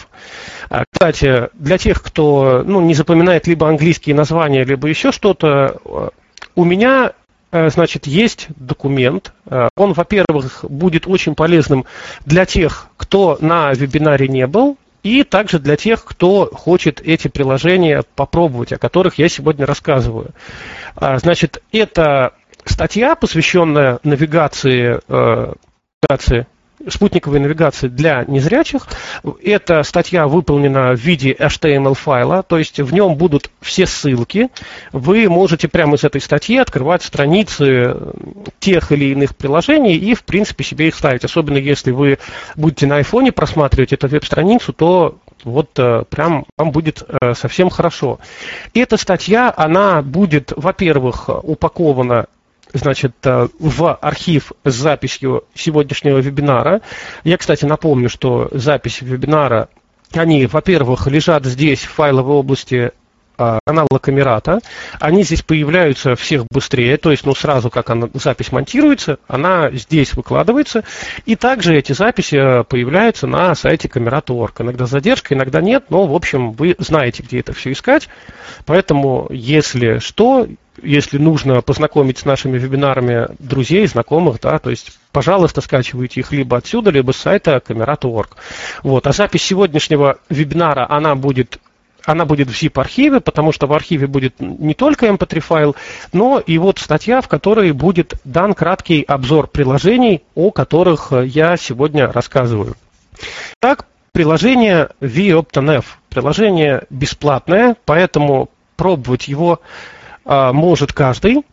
[0.71, 6.09] А, кстати, для тех, кто ну, не запоминает либо английские названия, либо еще что-то, э,
[6.57, 7.13] у меня
[7.53, 9.33] э, значит, есть документ.
[9.77, 11.85] Он, во-первых, будет очень полезным
[12.25, 18.03] для тех, кто на вебинаре не был, и также для тех, кто хочет эти приложения
[18.17, 20.31] попробовать, о которых я сегодня рассказываю.
[20.97, 22.33] А, значит, это
[22.65, 25.53] статья, посвященная навигации, э,
[26.03, 26.47] навигации
[26.89, 28.87] спутниковой навигации для незрячих.
[29.43, 34.51] Эта статья выполнена в виде HTML-файла, то есть в нем будут все ссылки.
[34.93, 37.97] Вы можете прямо из этой статьи открывать страницы
[38.59, 41.25] тех или иных приложений и, в принципе, себе их ставить.
[41.25, 42.19] Особенно если вы
[42.57, 48.19] будете на айфоне просматривать эту веб-страницу, то вот э, прям вам будет э, совсем хорошо.
[48.73, 52.27] Эта статья, она будет, во-первых, упакована
[52.75, 56.83] значит, э, в архив с записью сегодняшнего вебинара.
[57.23, 59.69] Я, кстати, напомню, что запись вебинара,
[60.13, 62.93] они, во-первых, лежат здесь в файловой области
[63.37, 64.61] канала Камерата,
[65.01, 70.15] они здесь появляются всех быстрее, то есть, ну, сразу, как она, запись монтируется, она здесь
[70.15, 70.85] выкладывается,
[71.27, 74.61] и также эти записи э, появляются на сайте Камерата.орг.
[74.61, 78.09] Иногда задержка, иногда нет, но, в общем, вы знаете, где это все искать,
[78.67, 80.47] поэтому, если что,
[80.83, 86.57] если нужно познакомить с нашими вебинарами друзей, знакомых, да, то есть, пожалуйста, скачивайте их либо
[86.57, 88.37] отсюда, либо с сайта Камерата.орг.
[88.83, 89.07] Вот.
[89.07, 91.59] А запись сегодняшнего вебинара, она будет
[92.07, 95.77] она будет в zip-архиве, потому что в архиве будет не только mp3 файл,
[96.13, 102.11] но и вот статья, в которой будет дан краткий обзор приложений, о которых я сегодня
[102.11, 102.77] рассказываю.
[103.61, 105.85] Так, приложение VOptonF.
[106.09, 109.61] Приложение бесплатное, поэтому пробовать его
[110.25, 111.45] а, может каждый.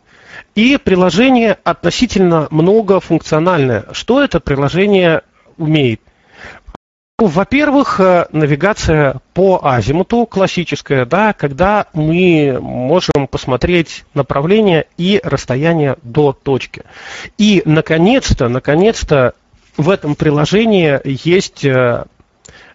[0.54, 3.86] И приложение относительно многофункциональное.
[3.92, 5.22] Что это приложение
[5.56, 6.00] умеет?
[7.22, 15.98] Ну, во-первых, э, навигация по азимуту классическая, да, когда мы можем посмотреть направление и расстояние
[16.02, 16.82] до точки.
[17.38, 19.34] И, наконец-то, наконец-то
[19.76, 22.06] в этом приложении есть э,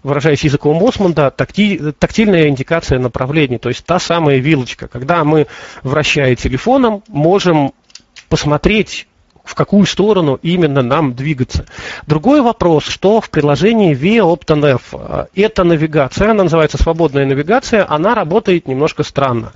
[0.02, 4.88] выражаясь языком Осмонда, такти, тактильная индикация направлений, то есть та самая вилочка.
[4.88, 5.48] Когда мы,
[5.84, 7.74] вращая телефоном, можем
[8.30, 9.08] посмотреть
[9.48, 11.66] в какую сторону именно нам двигаться.
[12.06, 15.30] Другой вопрос, что в приложении Via OptonF.
[15.34, 19.54] Эта навигация, она называется свободная навигация, она работает немножко странно.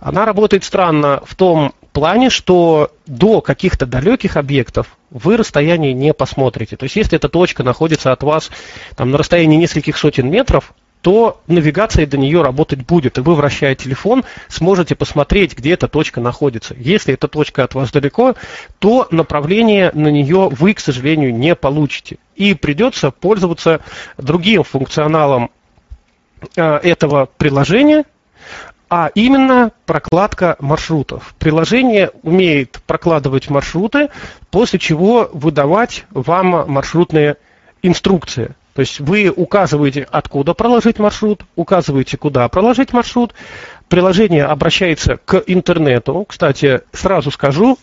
[0.00, 6.76] Она работает странно в том плане, что до каких-то далеких объектов вы расстояние не посмотрите.
[6.76, 8.50] То есть, если эта точка находится от вас
[8.96, 10.72] там, на расстоянии нескольких сотен метров,
[11.04, 16.22] то навигация до нее работать будет, и вы, вращая телефон, сможете посмотреть, где эта точка
[16.22, 16.74] находится.
[16.78, 18.36] Если эта точка от вас далеко,
[18.78, 22.16] то направление на нее вы, к сожалению, не получите.
[22.36, 23.82] И придется пользоваться
[24.16, 25.50] другим функционалом
[26.56, 28.04] э, этого приложения,
[28.88, 31.34] а именно прокладка маршрутов.
[31.38, 34.08] Приложение умеет прокладывать маршруты,
[34.50, 37.36] после чего выдавать вам маршрутные
[37.82, 38.54] инструкции.
[38.74, 43.32] То есть вы указываете, откуда проложить маршрут, указываете, куда проложить маршрут.
[43.88, 46.24] Приложение обращается к интернету.
[46.28, 47.78] Кстати, сразу скажу,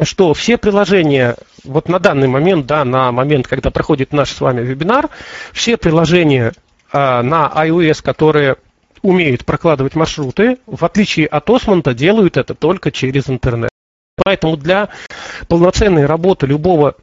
[0.00, 4.62] что все приложения, вот на данный момент, да, на момент, когда проходит наш с вами
[4.62, 5.10] вебинар,
[5.52, 6.52] все приложения
[6.92, 8.56] а, на iOS, которые
[9.02, 13.70] умеют прокладывать маршруты, в отличие от Осмонта, делают это только через интернет.
[14.24, 14.88] Поэтому для
[15.48, 16.96] полноценной работы любого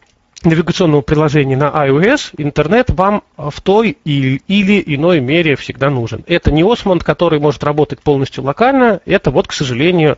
[0.43, 6.23] навигационного приложения на iOS, интернет вам в той или иной мере всегда нужен.
[6.27, 10.17] Это не Osmond, который может работать полностью локально, это вот, к сожалению,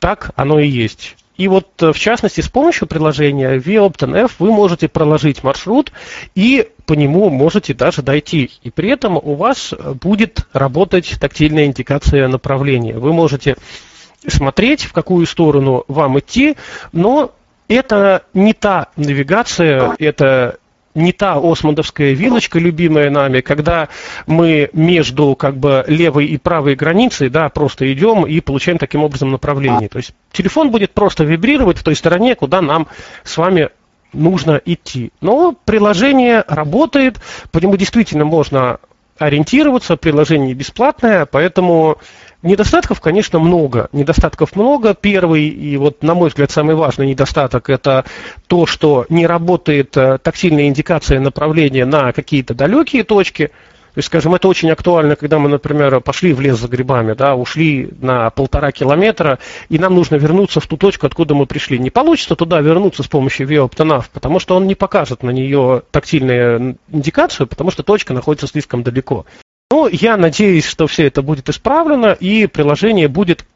[0.00, 1.16] так оно и есть.
[1.36, 5.90] И вот, в частности, с помощью приложения VOptonF вы можете проложить маршрут
[6.34, 8.50] и по нему можете даже дойти.
[8.62, 12.98] И при этом у вас будет работать тактильная индикация направления.
[12.98, 13.56] Вы можете
[14.26, 16.56] смотреть, в какую сторону вам идти,
[16.92, 17.32] но
[17.74, 20.58] это не та навигация, это
[20.94, 23.88] не та осмондовская вилочка, любимая нами, когда
[24.26, 29.30] мы между как бы левой и правой границей, да, просто идем и получаем таким образом
[29.30, 29.88] направление.
[29.88, 32.88] То есть телефон будет просто вибрировать в той стороне, куда нам
[33.24, 33.70] с вами
[34.12, 35.12] нужно идти.
[35.20, 37.16] Но приложение работает,
[37.50, 38.78] по нему действительно можно
[39.18, 41.98] ориентироваться, приложение бесплатное, поэтому
[42.42, 43.88] Недостатков, конечно, много.
[43.92, 44.94] Недостатков много.
[44.94, 48.04] Первый и вот, на мой взгляд, самый важный недостаток– это
[48.48, 53.52] то, что не работает э, тактильная индикация направления на какие-то далекие точки.
[53.94, 57.36] То есть, скажем, это очень актуально, когда мы, например, пошли в лес за грибами, да,
[57.36, 61.78] ушли на полтора километра, и нам нужно вернуться в ту точку, откуда мы пришли.
[61.78, 66.78] Не получится туда вернуться с помощью ViOptoNav, потому что он не покажет на нее тактильную
[66.90, 69.26] индикацию, потому что точка находится слишком далеко.
[69.72, 73.46] Ну, я надеюсь, что все это будет исправлено, и приложение будет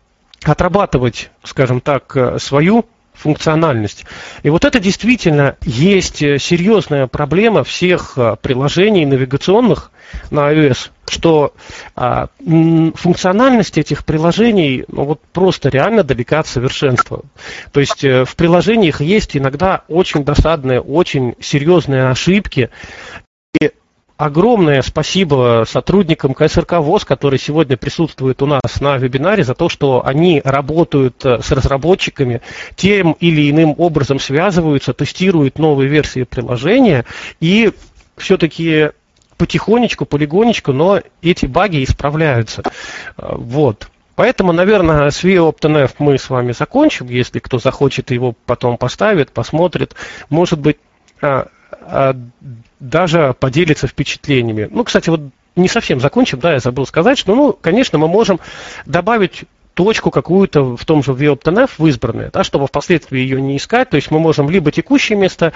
[0.43, 4.07] отрабатывать, скажем так, э, свою функциональность.
[4.43, 9.91] И вот это действительно есть э, серьезная проблема всех э, приложений навигационных,
[10.31, 11.53] на iOS, что
[11.97, 17.25] а, функциональность этих приложений ну, вот просто реально далека от совершенства.
[17.73, 22.71] То есть в приложениях есть иногда очень досадные, очень серьезные ошибки,
[24.17, 30.05] огромное спасибо сотрудникам КСРК ВОЗ, которые сегодня присутствуют у нас на вебинаре, за то, что
[30.05, 32.41] они работают э, с разработчиками,
[32.75, 37.05] тем или иным образом связываются, тестируют новые версии приложения
[37.41, 37.73] и
[38.17, 38.91] все-таки
[39.37, 42.62] потихонечку, полигонечку, но эти баги исправляются.
[43.19, 43.89] Э, вот.
[44.14, 47.07] Поэтому, наверное, с VOPTNF мы с вами закончим.
[47.09, 49.95] Если кто захочет его потом поставит, посмотрит.
[50.31, 50.79] Может быть,
[51.21, 52.17] а,
[52.81, 54.68] даже поделиться впечатлениями.
[54.70, 55.20] Ну, кстати, вот
[55.57, 58.41] не совсем закончим, да, я забыл сказать, что, ну, конечно, мы можем
[58.85, 63.91] добавить точку какую-то в том же VOPTNF в избранное, да, чтобы впоследствии ее не искать.
[63.91, 65.53] То есть мы можем либо текущее место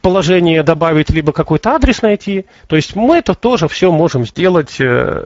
[0.00, 2.46] положение добавить, либо какой-то адрес найти.
[2.66, 5.24] То есть мы это тоже все можем сделать э,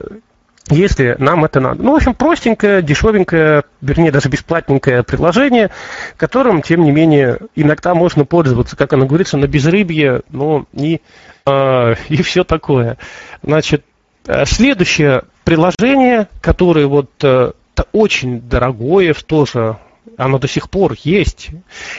[0.68, 1.82] если нам это надо.
[1.82, 5.70] Ну, в общем, простенькое, дешевенькое, вернее, даже бесплатненькое приложение,
[6.16, 11.00] которым, тем не менее, иногда можно пользоваться, как оно говорится, на безрыбье, ну, и,
[11.46, 12.98] э, и все такое.
[13.42, 13.84] Значит,
[14.26, 17.52] э, следующее приложение, которое вот э,
[17.92, 19.76] очень дорогое, тоже
[20.16, 21.50] оно до сих пор есть.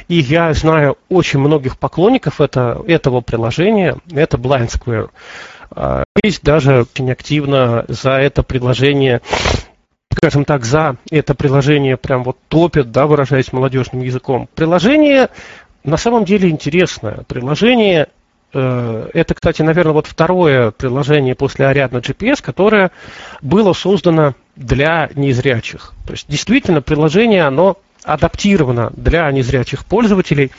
[0.08, 5.10] И я знаю очень многих поклонников это, этого приложения, это Blind Square.
[5.72, 9.22] А, есть даже очень активно за это предложение
[10.18, 14.50] скажем так, за это приложение прям вот топят, да, выражаясь молодежным языком.
[14.56, 15.30] Приложение
[15.84, 17.20] на самом деле интересное.
[17.28, 18.08] Приложение,
[18.52, 22.92] э, это, кстати, наверное, вот второе приложение после Ariadna GPS, которое
[23.44, 25.94] было создано для незрячих.
[26.06, 30.52] То есть действительно приложение, оно адаптировано для незрячих пользователей.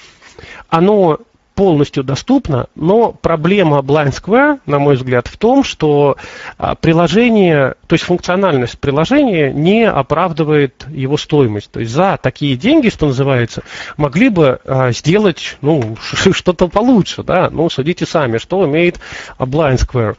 [0.69, 1.19] Оно
[1.59, 6.17] полностью доступно, но проблема Blind Square, на мой взгляд, в том, что
[6.57, 11.73] а, приложение, то есть функциональность приложения не оправдывает его стоимость.
[11.73, 13.65] То есть за такие деньги, что называется,
[13.97, 15.97] могли бы а, сделать ну,
[16.33, 17.25] что-то получше.
[17.25, 17.51] Да?
[17.51, 19.01] Ну, судите сами, что умеет
[19.41, 20.15] Blind Square.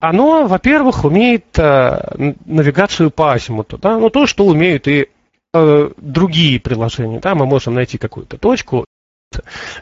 [0.00, 5.08] Оно, во-первых, умеет э, навигацию по азимуту, да, ну то, что умеют и
[5.54, 8.84] э, другие приложения, да, мы можем найти какую-то точку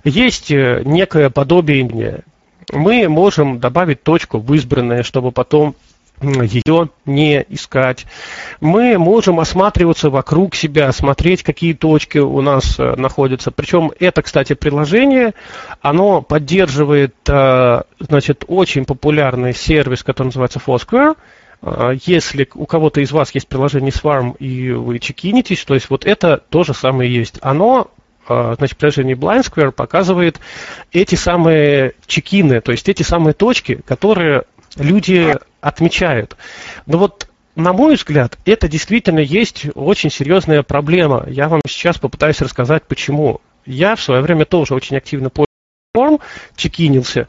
[0.05, 2.25] есть э, некое подобие
[2.73, 5.75] Мы можем добавить точку в избранное, чтобы потом
[6.23, 8.07] ее не искать.
[8.61, 13.51] Мы можем осматриваться вокруг себя, смотреть, какие точки у нас э, находятся.
[13.51, 15.35] Причем это, кстати, приложение,
[15.81, 21.17] оно поддерживает, э, значит, очень популярный сервис, который называется Foursquare.
[22.05, 26.43] Если у кого-то из вас есть приложение Swarm и вы чекинитесь, то есть вот это
[26.51, 27.39] то же самое есть.
[27.41, 27.91] Оно
[28.29, 30.41] значит, приложение Blind Square показывает
[30.93, 34.45] эти самые чекины, то есть эти самые точки, которые
[34.77, 36.37] люди отмечают.
[36.87, 41.25] Но вот на мой взгляд, это действительно есть очень серьезная проблема.
[41.27, 43.41] Я вам сейчас попытаюсь рассказать, почему.
[43.65, 45.47] Я в свое время тоже очень активно пользовался
[46.57, 47.29] чекинился.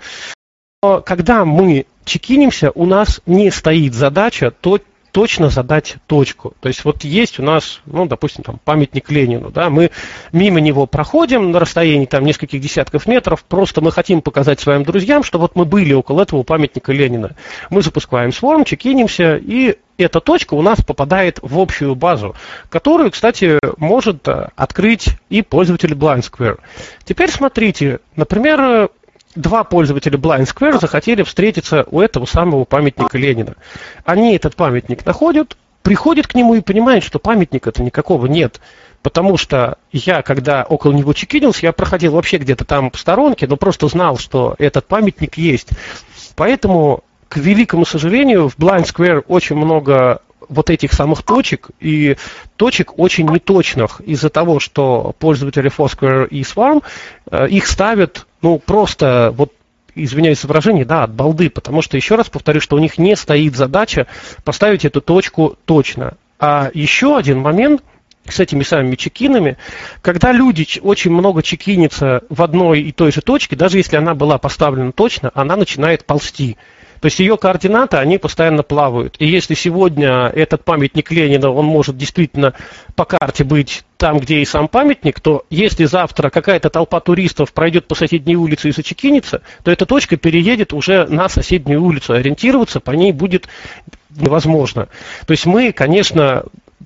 [0.84, 4.80] Но когда мы чекинимся, у нас не стоит задача то,
[5.18, 6.54] точно задать точку.
[6.60, 9.90] То есть вот есть у нас, ну, допустим, там памятник Ленину, да, мы
[10.32, 15.24] мимо него проходим на расстоянии там нескольких десятков метров, просто мы хотим показать своим друзьям,
[15.24, 17.32] что вот мы были около этого памятника Ленина.
[17.72, 22.36] Мы запускаем сворм, чекинимся, и эта точка у нас попадает в общую базу,
[22.70, 26.60] которую, кстати, может э, открыть и пользователь Blind Square.
[27.06, 28.92] Теперь смотрите, например,
[29.38, 33.56] два пользователя Blind Square захотели встретиться у этого самого памятника Ленина.
[34.06, 38.60] Они этот памятник находят, приходят к нему и понимают, что памятника-то никакого нет.
[39.02, 43.56] Потому что я, когда около него чекинился, я проходил вообще где-то там в сторонке, но
[43.56, 45.70] просто знал, что этот памятник есть.
[46.36, 52.18] Поэтому, к великому сожалению, в Blind Square очень много вот этих самых точек, и
[52.56, 56.84] точек очень неточных из-за того, что пользователи Foursquare и Swarm
[57.30, 59.54] э, их ставят, ну, просто вот
[59.96, 63.16] извиняюсь за выражение, да, от балды, потому что, еще раз повторю, что у них не
[63.16, 64.08] стоит задача
[64.44, 66.14] поставить эту точку точно.
[66.40, 67.82] А еще один момент
[68.30, 69.58] с этими самыми чекинами,
[70.02, 74.38] когда люди очень много чекинятся в одной и той же точке, даже если она была
[74.38, 76.58] поставлена точно, она начинает ползти.
[77.00, 79.16] То есть ее координаты, они постоянно плавают.
[79.20, 82.54] И если сегодня этот памятник Ленина, он может действительно
[82.96, 87.88] по карте быть там, где и сам памятник, то если завтра какая-то толпа туристов пройдет
[87.88, 92.14] по соседней улице и зачекинится, то эта точка переедет уже на соседнюю улицу.
[92.14, 93.48] Ориентироваться по ней будет
[94.16, 94.88] невозможно.
[95.26, 96.44] То есть мы, конечно,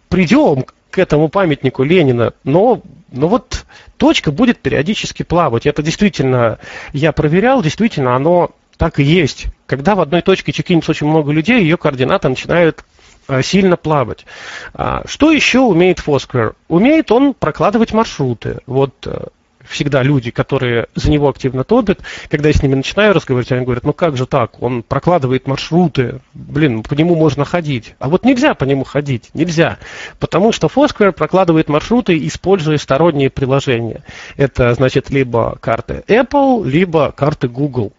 [0.10, 2.82] придем к этому памятнику Ленина, но,
[3.12, 3.66] но вот
[3.98, 5.66] точка будет периодически плавать.
[5.66, 6.60] Это действительно,
[6.92, 8.52] я проверял, действительно, оно
[8.82, 9.46] так и есть.
[9.68, 12.84] Когда в одной точке чекинится очень много людей, ее координаты начинают
[13.28, 14.26] э, сильно плавать.
[14.74, 16.56] А, что еще умеет Foursquare?
[16.68, 18.58] Умеет он прокладывать маршруты.
[18.66, 19.26] Вот э,
[19.68, 22.00] всегда люди, которые за него активно топят,
[22.32, 26.20] когда я с ними начинаю разговаривать, они говорят, ну как же так, он прокладывает маршруты,
[26.34, 27.94] блин, по нему можно ходить.
[28.00, 29.78] А вот нельзя по нему ходить, нельзя,
[30.18, 34.04] потому что Foursquare прокладывает маршруты, используя сторонние приложения.
[34.38, 37.94] Это значит либо карты Apple, либо карты Google.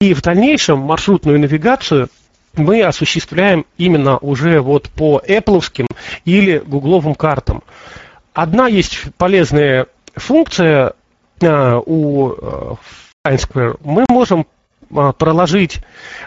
[0.00, 2.08] И в дальнейшем маршрутную навигацию
[2.54, 5.86] мы осуществляем именно уже вот по Apple
[6.24, 7.62] или гугловым картам.
[8.32, 10.94] Одна есть полезная функция
[11.40, 12.30] Э, у
[13.26, 14.46] Fine э, мы можем
[14.90, 15.80] э, проложить,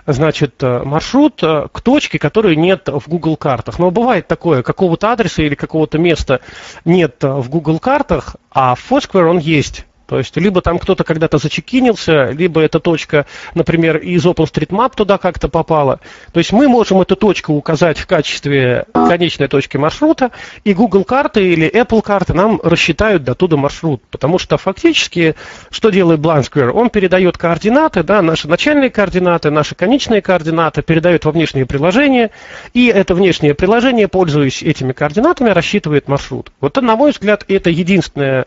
[0.05, 3.79] значит, маршрут к точке, которой нет в Google картах.
[3.79, 6.41] Но бывает такое, какого-то адреса или какого-то места
[6.85, 9.85] нет в Google картах, а в Foursquare он есть.
[10.11, 15.47] То есть либо там кто-то когда-то зачекинился, либо эта точка, например, из OpenStreetMap туда как-то
[15.47, 16.01] попала.
[16.33, 20.31] То есть мы можем эту точку указать в качестве конечной точки маршрута,
[20.65, 24.01] и Google карты или Apple карты нам рассчитают до туда маршрут.
[24.11, 25.35] Потому что фактически,
[25.69, 26.71] что делает BlindSquare?
[26.71, 32.31] Он передает координаты, да, наши начальные координаты, наши конечные координаты, передает во внешнее приложение,
[32.73, 36.51] и это внешнее приложение, пользуясь этими координатами, рассчитывает маршрут.
[36.59, 38.45] Вот, на мой взгляд, это единственное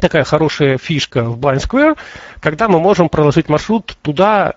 [0.00, 1.96] такая хорошая фишка в Blind Square,
[2.40, 4.54] когда мы можем проложить маршрут туда,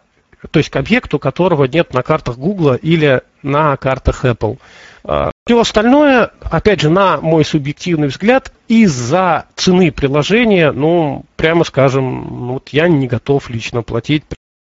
[0.52, 4.58] то есть к объекту, которого нет на картах Google или на картах Apple.
[5.04, 12.28] А, Все остальное, опять же, на мой субъективный взгляд, из-за цены приложения, ну, прямо скажем,
[12.30, 14.24] ну, вот я не готов лично платить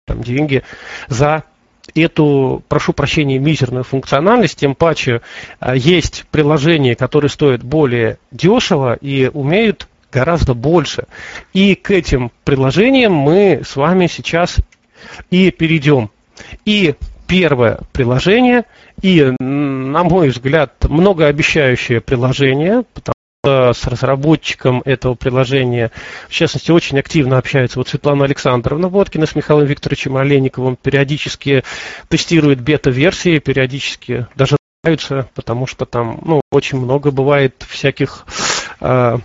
[0.06, 0.62] там, деньги
[1.08, 1.44] за
[1.94, 5.20] эту, прошу прощения, мизерную функциональность, тем паче
[5.60, 11.04] а, есть приложения, которые стоят более дешево и умеют гораздо больше.
[11.52, 14.56] И к этим приложениям мы с вами сейчас
[15.30, 16.10] и перейдем.
[16.64, 16.94] И
[17.26, 18.64] первое приложение,
[19.02, 25.90] и, на мой взгляд, многообещающее приложение, потому что с разработчиком этого приложения,
[26.28, 31.64] в частности, очень активно общается вот Светлана Александровна Водкина с Михаилом Викторовичем Олейниковым, периодически
[32.08, 34.56] тестирует бета-версии, периодически даже
[35.34, 38.26] потому что там ну, очень много бывает всяких
[38.80, 39.16] э,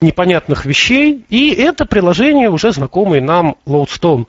[0.00, 4.26] непонятных вещей, и это приложение уже знакомый нам Loadstone.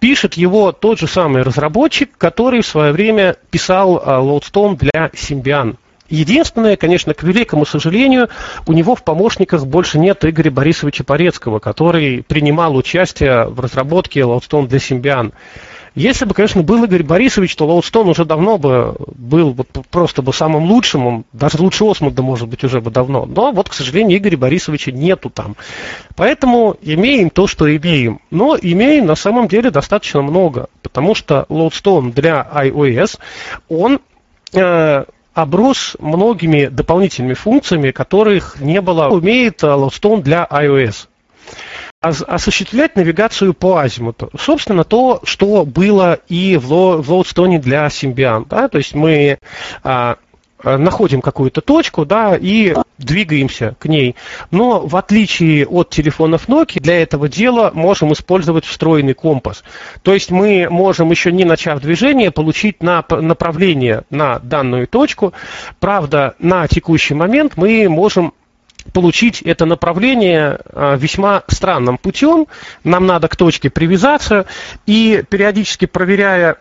[0.00, 5.76] Пишет его тот же самый разработчик, который в свое время писал а, Loadstone для Symbian.
[6.08, 8.28] Единственное, конечно, к великому сожалению,
[8.66, 14.66] у него в помощниках больше нет Игоря Борисовича Порецкого, который принимал участие в разработке Loadstone
[14.66, 15.32] для Symbian.
[15.96, 20.34] Если бы, конечно, был Игорь Борисович, то Лоудстон уже давно бы был бы просто бы
[20.34, 23.24] самым лучшим, он, даже лучше Осмонда, может быть, уже бы давно.
[23.24, 25.56] Но вот, к сожалению, Игоря Борисовича нету там.
[26.14, 28.20] Поэтому имеем то, что имеем.
[28.30, 33.18] Но имеем на самом деле достаточно много, потому что Лоудстон для iOS,
[33.70, 34.00] он
[34.52, 39.08] э, оброс многими дополнительными функциями, которых не было.
[39.08, 41.08] Умеет Lodestone для iOS
[42.00, 44.30] осуществлять навигацию по азимуту.
[44.38, 48.46] Собственно, то, что было и в, Лоудстоне для Symbian.
[48.48, 48.68] Да?
[48.68, 49.38] То есть мы
[49.82, 50.16] а,
[50.62, 54.16] находим какую-то точку, да, и двигаемся к ней.
[54.50, 59.64] Но в отличие от телефонов Nokia, для этого дела можем использовать встроенный компас.
[60.02, 65.32] То есть мы можем, еще не начав движение, получить на направление на данную точку.
[65.80, 68.32] Правда, на текущий момент мы можем
[68.92, 72.46] получить это направление а, весьма странным путем.
[72.84, 74.46] Нам надо к точке привязаться
[74.86, 76.56] и периодически проверяя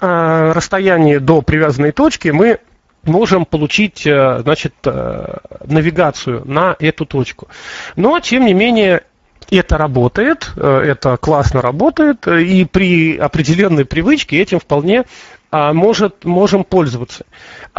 [0.00, 2.58] а, расстояние до привязанной точки, мы
[3.04, 7.48] можем получить а, значит, навигацию на эту точку.
[7.96, 9.02] Но, тем не менее,
[9.50, 15.04] это работает, это классно работает, и при определенной привычке этим вполне
[15.50, 17.24] может, можем пользоваться.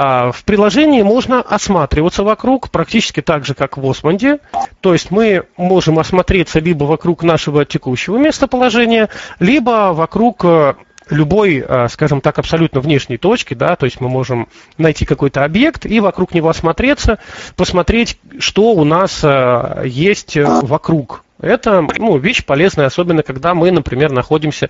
[0.01, 4.39] А, в приложении можно осматриваться вокруг, практически так же, как в Осмонде.
[4.79, 9.09] То есть мы можем осмотреться либо вокруг нашего текущего местоположения,
[9.41, 10.75] либо вокруг э,
[11.09, 14.47] любой, э, скажем так, абсолютно внешней точки, да, то есть мы можем
[14.77, 17.19] найти какой-то объект и вокруг него осмотреться,
[17.57, 21.25] посмотреть, что у нас э, есть вокруг.
[21.41, 24.69] Это ну, вещь полезная, особенно когда мы, например, находимся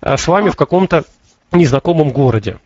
[0.00, 1.04] с вами в каком-то
[1.52, 2.58] незнакомом городе.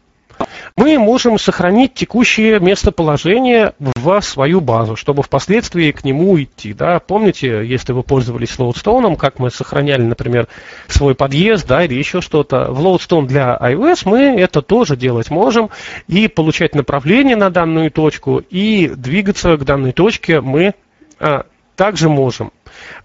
[0.76, 6.72] Мы можем сохранить текущее местоположение в свою базу, чтобы впоследствии к нему идти.
[6.72, 7.01] Да?
[7.01, 10.49] Помните, если вы пользовались Loadstone, как мы сохраняли, например,
[10.88, 12.72] свой подъезд да, или еще что-то.
[12.72, 15.70] В Loadstone для iOS мы это тоже делать можем
[16.09, 20.74] и получать направление на данную точку, и двигаться к данной точке мы
[21.18, 22.53] а, также можем.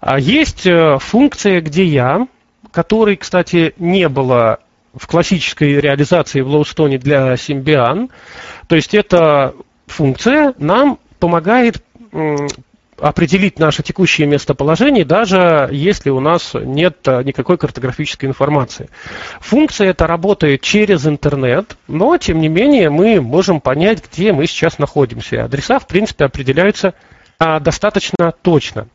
[0.00, 2.26] А есть а, функция, где я,
[2.70, 4.60] которой, кстати, не было
[4.96, 8.10] в классической реализации в Lowstone для Symbian.
[8.66, 9.54] То есть эта
[9.86, 11.82] функция нам помогает
[12.98, 18.88] определить наше текущее местоположение, даже если у нас нет э, никакой картографической информации.
[19.40, 24.78] Функция эта работает через интернет, но, тем не менее, мы можем понять, где мы сейчас
[24.78, 25.44] находимся.
[25.44, 26.94] Адреса, в принципе, определяются
[27.38, 28.88] а, достаточно точно.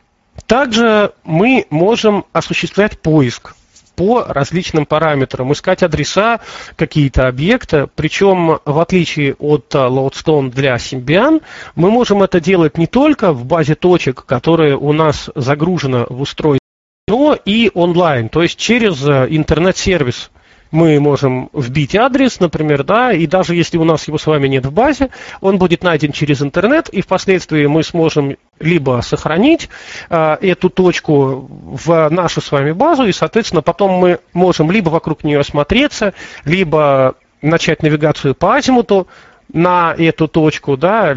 [0.47, 3.53] Также мы можем осуществлять поиск
[3.95, 6.39] по различным параметрам, искать адреса,
[6.75, 7.87] какие-то объекты.
[7.95, 11.41] Причем, в отличие от Lodestone для Symbian,
[11.75, 16.59] мы можем это делать не только в базе точек, которые у нас загружены в устройстве,
[17.07, 20.31] но и онлайн, то есть через интернет-сервис
[20.71, 24.65] мы можем вбить адрес, например, да, и даже если у нас его с вами нет
[24.65, 25.09] в базе,
[25.41, 29.69] он будет найден через интернет, и впоследствии мы сможем либо сохранить
[30.09, 35.23] э, эту точку в нашу с вами базу, и, соответственно, потом мы можем либо вокруг
[35.23, 36.13] нее осмотреться,
[36.45, 39.07] либо начать навигацию по азимуту
[39.51, 41.13] на эту точку, да,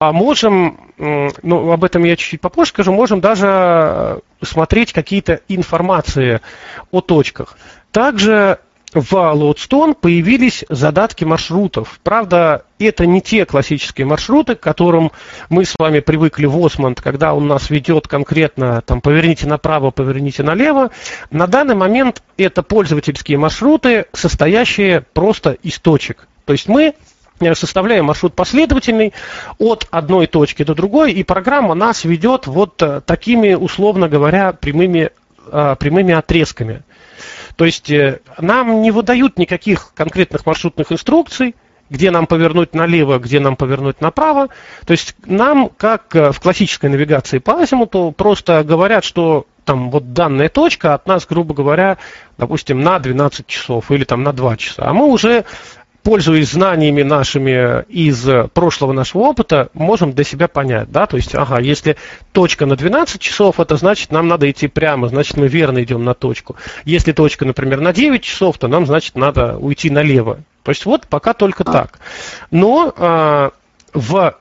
[0.00, 6.40] а можем, ну, об этом я чуть-чуть попозже скажу, можем даже смотреть какие-то информации
[6.92, 7.56] о точках.
[7.90, 8.58] Также
[8.94, 12.00] в Lodestone появились задатки маршрутов.
[12.02, 15.12] Правда, это не те классические маршруты, к которым
[15.50, 20.42] мы с вами привыкли в Осмонд, когда он нас ведет конкретно, там, поверните направо, поверните
[20.42, 20.90] налево.
[21.30, 26.26] На данный момент это пользовательские маршруты, состоящие просто из точек.
[26.44, 26.94] То есть мы
[27.40, 29.12] э, составляем маршрут последовательный
[29.58, 35.10] от одной точки до другой, и программа нас ведет вот э, такими, условно говоря, прямыми,
[35.50, 36.82] э, прямыми отрезками.
[37.56, 41.54] То есть э, нам не выдают никаких конкретных маршрутных инструкций,
[41.90, 44.48] где нам повернуть налево, где нам повернуть направо.
[44.84, 50.14] То есть нам, как э, в классической навигации по азимуту, просто говорят, что там вот
[50.14, 51.98] данная точка от нас, грубо говоря,
[52.38, 54.84] допустим, на 12 часов или там на 2 часа.
[54.86, 55.44] А мы уже
[56.08, 61.60] пользуясь знаниями нашими из прошлого нашего опыта, можем для себя понять, да, то есть, ага,
[61.60, 61.98] если
[62.32, 66.14] точка на 12 часов, это значит, нам надо идти прямо, значит, мы верно идем на
[66.14, 66.56] точку.
[66.86, 70.38] Если точка, например, на 9 часов, то нам, значит, надо уйти налево.
[70.62, 71.98] То есть вот пока только так.
[72.50, 73.50] Но а,
[73.92, 74.34] в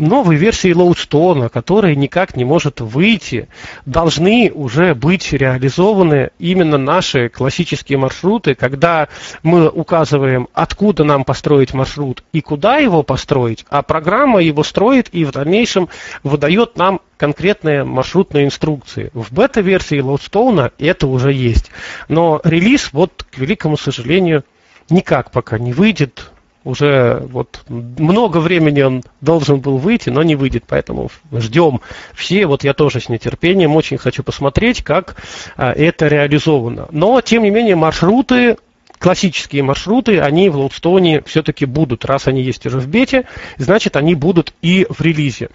[0.00, 3.48] новой версии Лоудстона, которая никак не может выйти,
[3.84, 9.08] должны уже быть реализованы именно наши классические маршруты, когда
[9.42, 15.24] мы указываем, откуда нам построить маршрут и куда его построить, а программа его строит и
[15.24, 15.88] в дальнейшем
[16.22, 19.10] выдает нам конкретные маршрутные инструкции.
[19.12, 21.70] В бета-версии Лоудстоуна это уже есть.
[22.08, 24.44] Но релиз, вот, к великому сожалению,
[24.88, 26.30] никак пока не выйдет
[26.64, 31.80] уже вот много времени он должен был выйти, но не выйдет, поэтому ждем
[32.14, 32.46] все.
[32.46, 35.16] Вот я тоже с нетерпением очень хочу посмотреть, как
[35.56, 36.88] а, это реализовано.
[36.90, 38.56] Но, тем не менее, маршруты
[38.98, 42.04] классические маршруты, они в Лоудстоне все-таки будут.
[42.04, 43.24] Раз они есть уже в бете,
[43.56, 45.48] значит, они будут и в релизе.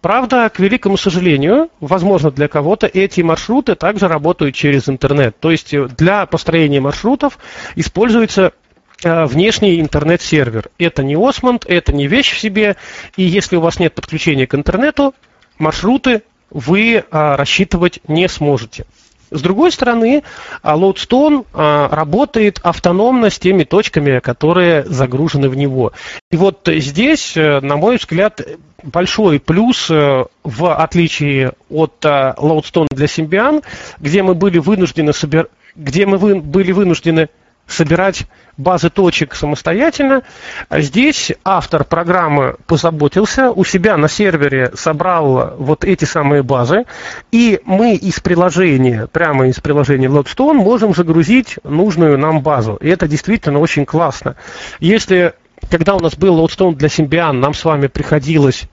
[0.00, 5.36] Правда, к великому сожалению, возможно, для кого-то эти маршруты также работают через интернет.
[5.40, 7.38] То есть для построения маршрутов
[7.74, 8.63] используется Э,
[9.04, 10.70] внешний интернет-сервер.
[10.78, 12.76] Это не Осмонд, это не вещь в себе.
[13.16, 15.14] И если у вас нет подключения к интернету,
[15.58, 18.86] маршруты вы а, рассчитывать не сможете.
[19.30, 20.22] С другой стороны,
[20.62, 25.92] Lodestone а, работает автономно с теми точками, которые загружены в него.
[26.30, 28.40] И вот здесь, э, на мой взгляд,
[28.82, 33.64] большой плюс э, в отличие от Lodestone для Symbian,
[33.98, 37.28] где мы были вынуждены собирать где мы вы, были вынуждены
[37.66, 40.22] собирать базы точек самостоятельно.
[40.68, 46.84] А здесь автор программы позаботился, у себя на сервере собрал вот эти самые базы,
[47.32, 52.76] и мы из приложения, прямо из приложения Lodestone, можем загрузить нужную нам базу.
[52.76, 54.36] И это действительно очень классно.
[54.80, 55.34] Если
[55.70, 58.68] когда у нас был Lodestone для Symbian, нам с вами приходилось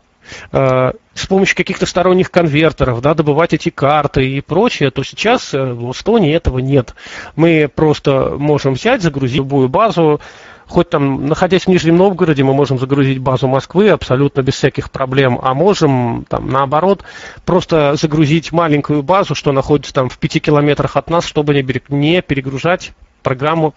[1.13, 5.91] с помощью каких-то сторонних конвертеров, да, добывать эти карты и прочее, то сейчас э, в
[5.91, 6.95] Эстонии этого нет.
[7.35, 10.21] Мы просто можем взять, загрузить любую базу,
[10.67, 15.39] хоть там, находясь в Нижнем Новгороде, мы можем загрузить базу Москвы абсолютно без всяких проблем,
[15.41, 17.03] а можем, там, наоборот,
[17.45, 21.53] просто загрузить маленькую базу, что находится там в пяти километрах от нас, чтобы
[21.89, 23.73] не перегружать программу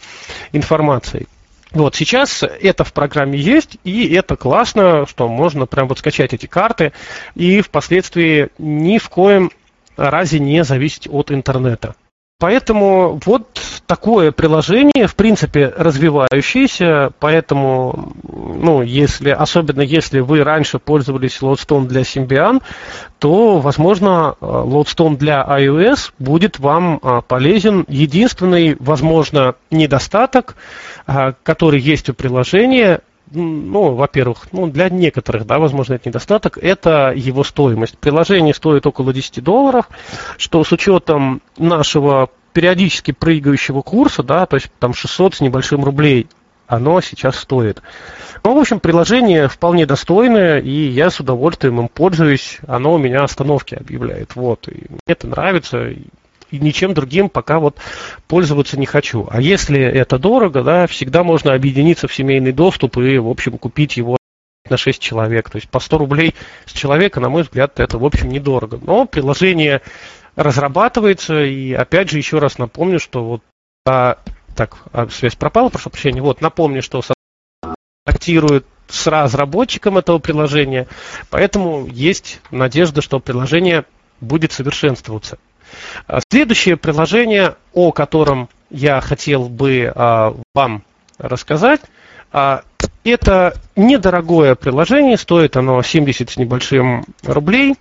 [0.52, 1.26] информацией.
[1.74, 6.46] Вот, сейчас это в программе есть, и это классно, что можно прям вот скачать эти
[6.46, 6.92] карты
[7.34, 9.50] и впоследствии ни в коем
[9.96, 11.96] разе не зависеть от интернета.
[12.38, 13.46] Поэтому вот
[13.86, 22.02] такое приложение, в принципе, развивающееся, поэтому, ну, если, особенно если вы раньше пользовались Lodestone для
[22.02, 22.60] Symbian,
[23.18, 27.84] то, возможно, Lodestone для iOS будет вам а, полезен.
[27.88, 30.56] Единственный, возможно, недостаток,
[31.06, 33.00] а, который есть у приложения,
[33.34, 37.98] ну, во-первых, ну, для некоторых, да, возможно, это недостаток, это его стоимость.
[37.98, 39.88] Приложение стоит около 10 долларов,
[40.38, 46.28] что с учетом нашего периодически прыгающего курса, да, то есть там 600 с небольшим рублей,
[46.66, 47.82] оно сейчас стоит.
[48.42, 52.58] Ну, в общем, приложение вполне достойное, и я с удовольствием им пользуюсь.
[52.66, 54.34] Оно у меня остановки объявляет.
[54.34, 54.68] Вот.
[54.68, 55.88] И мне это нравится.
[56.54, 57.78] И ничем другим пока вот
[58.28, 59.26] пользоваться не хочу.
[59.28, 63.96] А если это дорого, да, всегда можно объединиться в семейный доступ и, в общем, купить
[63.96, 64.16] его
[64.70, 65.50] на 6 человек.
[65.50, 68.78] То есть по 100 рублей с человека, на мой взгляд, это, в общем, недорого.
[68.80, 69.82] Но приложение
[70.36, 71.42] разрабатывается.
[71.42, 73.42] И опять же, еще раз напомню, что вот
[73.84, 74.18] а,
[74.54, 76.22] так, а, связь пропала, прошу прощения.
[76.22, 77.02] Вот, напомню, что
[78.04, 80.86] контактирует с разработчиком этого приложения,
[81.30, 83.86] поэтому есть надежда, что приложение
[84.20, 85.38] будет совершенствоваться.
[86.06, 90.82] А, следующее приложение, о котором я хотел бы а, вам
[91.18, 91.80] рассказать,
[92.32, 92.62] а,
[93.04, 97.76] это недорогое приложение, стоит оно 70 с небольшим рублей.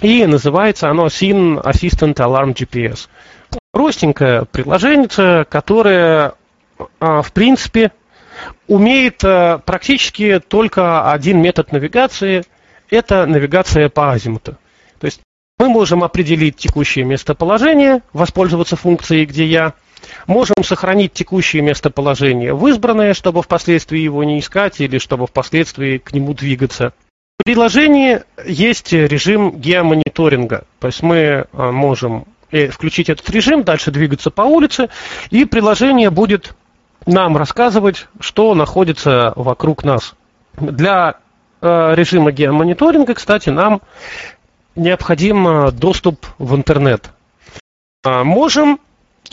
[0.00, 3.08] И называется оно SIN Assistant Alarm GPS.
[3.72, 6.32] Простенькое приложение, которое,
[7.00, 7.92] в принципе,
[8.66, 12.44] умеет практически только один метод навигации.
[12.88, 14.56] Это навигация по азимуту.
[15.00, 15.20] То есть
[15.60, 19.74] мы можем определить текущее местоположение, воспользоваться функцией «Где я?»,
[20.26, 26.12] Можем сохранить текущее местоположение в избранное, чтобы впоследствии его не искать или чтобы впоследствии к
[26.12, 26.94] нему двигаться.
[27.38, 30.64] В приложении есть режим геомониторинга.
[30.78, 34.88] То есть мы а, можем э, включить этот режим, дальше двигаться по улице,
[35.30, 36.54] и приложение будет
[37.04, 40.14] нам рассказывать, что находится вокруг нас.
[40.58, 41.16] Для
[41.60, 43.82] э, режима геомониторинга, кстати, нам
[44.76, 47.10] необходим доступ в интернет.
[48.02, 48.80] А, можем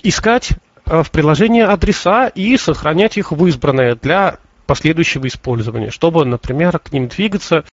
[0.03, 0.51] искать
[0.85, 6.91] э, в приложении адреса и сохранять их в избранное для последующего использования, чтобы, например, к
[6.91, 7.63] ним двигаться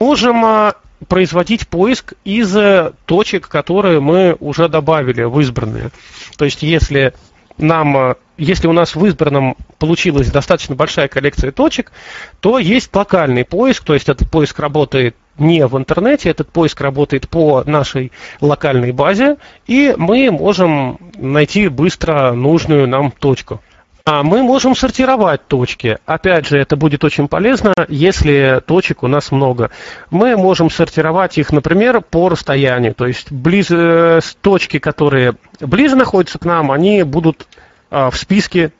[0.00, 0.74] можем а,
[1.08, 5.90] производить поиск из э, точек, которые мы уже добавили в избранные.
[6.36, 7.12] То есть, если
[7.58, 11.92] нам, а, если у нас в избранном получилась достаточно большая коллекция точек,
[12.40, 17.28] то есть локальный поиск, то есть этот поиск работает не в интернете, этот поиск работает
[17.28, 19.36] по нашей локальной базе,
[19.66, 23.60] и мы можем найти быстро нужную нам точку.
[24.08, 25.98] А мы можем сортировать точки.
[26.06, 29.72] Опять же, это будет очень полезно, если точек у нас много.
[30.12, 32.94] Мы можем сортировать их, например, по расстоянию.
[32.94, 37.48] То есть близ, э, точки, которые ближе находятся к нам, они будут
[37.90, 38.70] а, в списке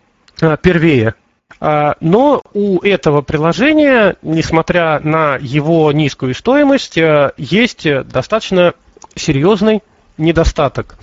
[0.41, 1.16] а, первее.
[1.59, 8.74] А, но у этого приложения, несмотря на его низкую стоимость, э, есть достаточно
[9.16, 9.83] серьезный
[10.18, 10.96] недостаток.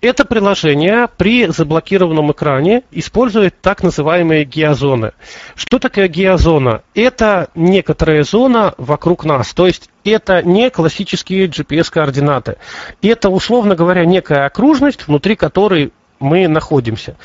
[0.00, 5.12] Это приложение при заблокированном экране использует так называемые геозоны.
[5.54, 6.82] Что такое геозона?
[6.94, 12.56] Это некоторая зона вокруг нас, то есть это не классические GPS-координаты.
[13.02, 17.16] Это, условно говоря, некая окружность, внутри которой мы находимся.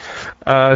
[0.41, 0.73] А,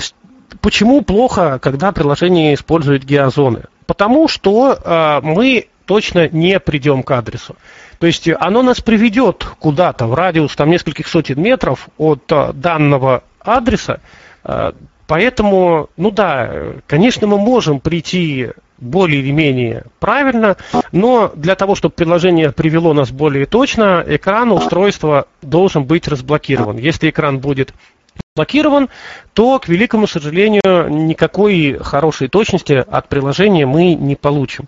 [0.62, 3.64] почему плохо, когда приложение использует геозоны?
[3.86, 7.56] Потому что а, мы точно не придем к адресу.
[8.00, 13.24] То есть оно нас приведет куда-то в радиус там нескольких сотен метров от а, данного
[13.40, 14.00] адреса.
[14.44, 14.74] А,
[15.06, 20.56] поэтому, ну да, конечно, мы можем прийти более или менее правильно,
[20.94, 26.78] но для того, чтобы приложение привело нас более точно, экран устройства должен быть разблокирован.
[26.78, 27.74] Если экран будет
[28.40, 28.90] блокирован,
[29.34, 34.66] то, к великому сожалению, никакой хорошей точности от приложения мы не получим.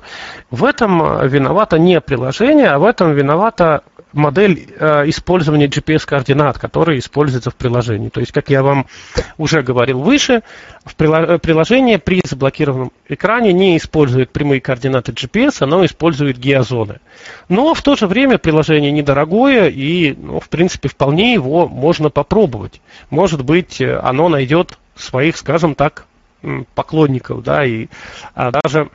[0.50, 7.50] В этом виновато не приложение, а в этом виновата модель э, использования GPS-координат, которая используется
[7.50, 8.10] в приложении.
[8.10, 8.88] То есть, как я вам
[9.38, 10.42] уже говорил выше,
[10.86, 17.00] в прило- приложение при заблокированном экране не использует прямые координаты GPS, оно использует геозоны.
[17.50, 22.82] Но в то же время приложение недорогое и, ну, в принципе, вполне его можно попробовать.
[23.10, 26.06] Может быть, оно найдет своих, скажем так,
[26.76, 27.88] поклонников, да, и
[28.34, 28.90] а даже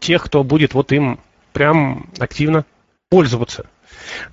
[0.00, 1.20] тех, кто будет вот им
[1.52, 2.64] прям активно
[3.08, 3.66] пользоваться.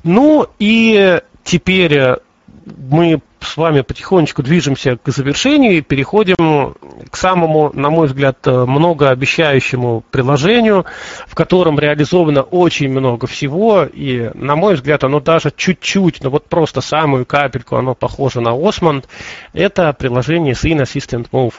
[0.04, 2.18] Ну и теперь,
[2.66, 6.76] мы с вами потихонечку движемся к завершению и переходим
[7.10, 10.86] к самому, на мой взгляд, многообещающему приложению,
[11.28, 16.46] в котором реализовано очень много всего, и, на мой взгляд, оно даже чуть-чуть, но вот
[16.50, 19.06] просто самую капельку, оно похоже на Osmond,
[19.54, 21.54] это приложение Scene Assistant Move.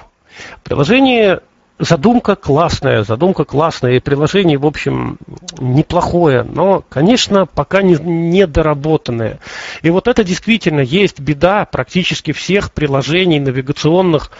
[0.64, 1.40] Приложение
[1.78, 5.18] задумка классная, задумка классная, и приложение, в общем,
[5.58, 9.38] неплохое, но, конечно, пока не, недоработанное.
[9.82, 14.30] И вот это действительно есть беда практически всех приложений навигационных,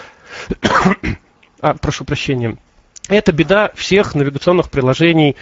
[1.61, 2.57] а, прошу прощения,
[3.09, 5.37] это беда всех навигационных приложений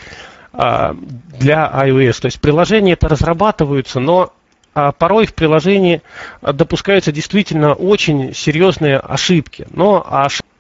[0.53, 0.97] а,
[1.39, 2.21] для iOS.
[2.23, 4.33] То есть приложения это разрабатываются, но
[4.77, 6.03] а порой в приложении
[6.43, 9.69] допускаются действительно очень серьезные ошибки.
[9.71, 10.54] Но ошибки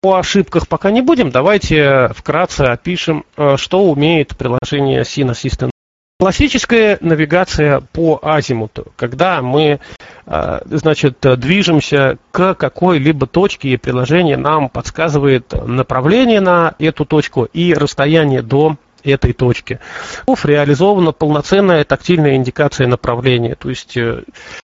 [0.00, 1.30] по ошибках пока не будем.
[1.30, 5.70] Давайте вкратце опишем, э, что умеет приложение Sina System.
[6.18, 9.80] Классическая навигация по азимуту, когда мы
[10.26, 17.72] э, значит, движемся к какой-либо точке, и приложение нам подсказывает направление на эту точку и
[17.72, 19.80] расстояние до этой точки.
[20.26, 23.54] Реализована полноценная тактильная индикация направления.
[23.54, 24.24] То есть э,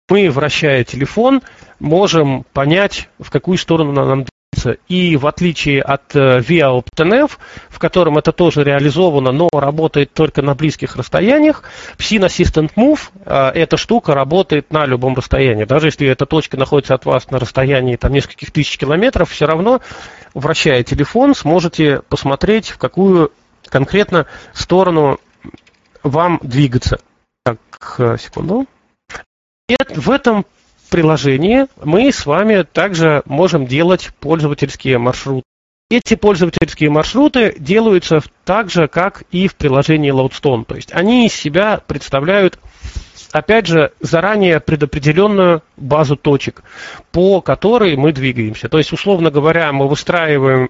[0.09, 1.41] мы, вращая телефон,
[1.79, 4.25] можем понять, в какую сторону нам
[4.87, 7.31] и в отличие от э, Via OpenF,
[7.69, 11.63] в котором это тоже реализовано, но работает только на близких расстояниях,
[11.97, 15.63] Scene Assistant Move э, эта штука работает на любом расстоянии.
[15.63, 19.81] Даже если эта точка находится от вас на расстоянии там, нескольких тысяч километров, все равно,
[20.33, 23.31] вращая телефон, сможете посмотреть, в какую
[23.67, 25.19] конкретно сторону
[26.03, 26.99] вам двигаться.
[27.43, 27.59] Так,
[27.97, 28.67] э, секунду.
[29.69, 30.45] И в этом
[30.91, 35.43] приложении мы с вами также можем делать пользовательские маршруты.
[35.89, 40.65] Эти пользовательские маршруты делаются так же, как и в приложении Loadstone.
[40.65, 42.59] То есть они из себя представляют,
[43.31, 46.63] опять же, заранее предопределенную базу точек,
[47.11, 48.69] по которой мы двигаемся.
[48.69, 50.69] То есть, условно говоря, мы выстраиваем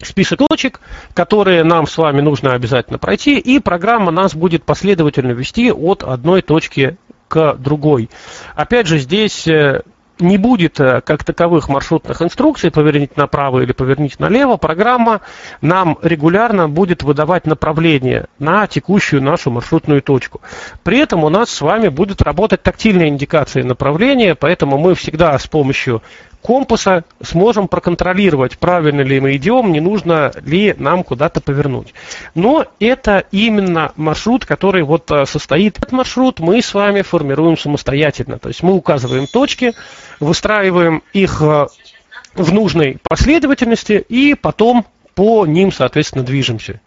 [0.00, 0.80] список точек,
[1.14, 6.42] которые нам с вами нужно обязательно пройти, и программа нас будет последовательно вести от одной
[6.42, 6.98] точки
[7.32, 8.10] к другой.
[8.54, 9.80] Опять же, здесь э,
[10.18, 15.22] не будет э, как таковых маршрутных инструкций, поверните направо или поверните налево, программа
[15.62, 20.42] нам регулярно будет выдавать направление на текущую нашу маршрутную точку.
[20.82, 25.46] При этом у нас с вами будет работать тактильная индикация направления, поэтому мы всегда с
[25.46, 26.02] помощью
[26.42, 31.94] компаса сможем проконтролировать, правильно ли мы идем, не нужно ли нам куда-то повернуть.
[32.34, 35.78] Но это именно маршрут, который вот э, состоит.
[35.78, 38.38] Этот маршрут мы с вами формируем самостоятельно.
[38.38, 39.72] То есть мы указываем точки,
[40.20, 41.66] выстраиваем их э,
[42.34, 46.80] в нужной последовательности и потом по ним, соответственно, движемся.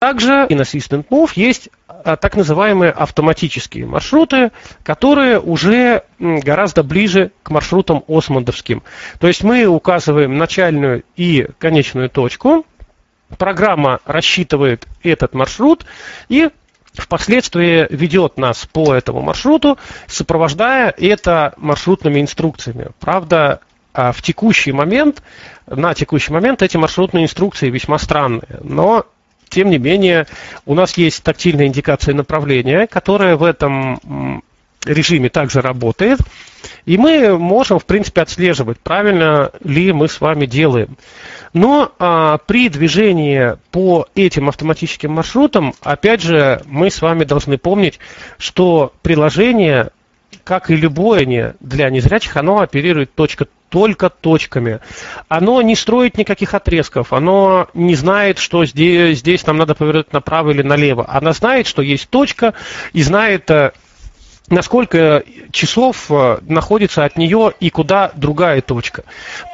[0.00, 1.68] Также in Assistant Move есть
[2.02, 8.82] так называемые автоматические маршруты, которые уже гораздо ближе к маршрутам осмондовским.
[9.18, 12.66] То есть мы указываем начальную и конечную точку,
[13.38, 15.86] программа рассчитывает этот маршрут
[16.28, 16.50] и
[16.94, 22.88] впоследствии ведет нас по этому маршруту, сопровождая это маршрутными инструкциями.
[23.00, 23.60] Правда,
[23.94, 25.22] а, в текущий момент,
[25.66, 29.06] на текущий момент эти маршрутные инструкции весьма странные, но
[29.52, 30.26] тем не менее,
[30.64, 34.42] у нас есть тактильная индикация направления, которая в этом
[34.84, 36.18] режиме также работает.
[36.86, 40.96] И мы можем, в принципе, отслеживать, правильно ли мы с вами делаем.
[41.52, 47.98] Но а, при движении по этим автоматическим маршрутам, опять же, мы с вами должны помнить,
[48.38, 49.90] что приложение,
[50.44, 54.80] как и любое для незрячих, оно оперирует точка только точками.
[55.28, 60.50] Оно не строит никаких отрезков, оно не знает, что здесь, здесь нам надо повернуть направо
[60.50, 61.06] или налево.
[61.08, 62.52] Оно знает, что есть точка
[62.92, 63.72] и знает, э,
[64.48, 69.04] насколько часов э, находится от нее и куда другая точка.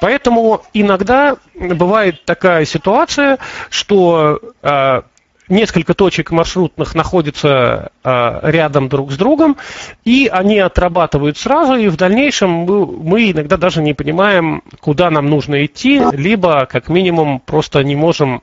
[0.01, 3.39] Поэтому иногда бывает такая ситуация,
[3.71, 5.03] что э,
[5.49, 9.57] несколько точек маршрутных находятся э, рядом друг с другом,
[10.05, 15.65] и они отрабатывают сразу, и в дальнейшем мы, иногда даже не понимаем, куда нам нужно
[15.65, 18.43] идти, либо как минимум просто не можем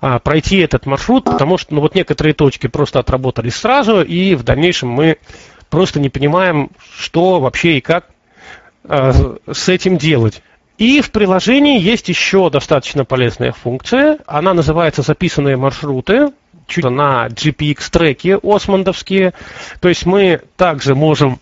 [0.00, 4.42] э, пройти этот маршрут, потому что ну, вот некоторые точки просто отработались сразу, и в
[4.42, 5.18] дальнейшем мы
[5.70, 8.06] просто не понимаем, что вообще и как
[8.84, 9.12] э,
[9.50, 10.42] с этим делать.
[10.78, 14.18] И в приложении есть еще достаточно полезная функция.
[14.26, 16.32] Она называется «Записанные маршруты»
[16.66, 19.34] чуть на GPX-треки осмондовские.
[19.80, 21.40] То есть мы также можем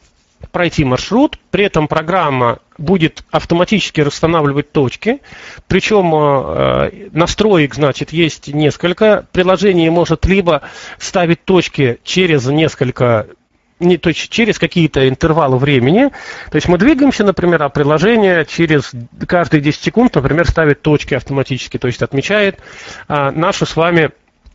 [0.52, 5.20] пройти маршрут, при этом программа будет автоматически расстанавливать точки,
[5.68, 9.26] причем э, настроек, значит, есть несколько.
[9.32, 10.62] Приложение может либо
[10.98, 13.26] ставить точки через несколько
[13.80, 16.10] не, то есть через какие-то интервалы времени.
[16.50, 18.92] То есть мы двигаемся, например, а приложение через
[19.26, 22.58] каждые 10 секунд, например, ставит точки автоматически, то есть отмечает
[23.08, 24.10] а, наши с вами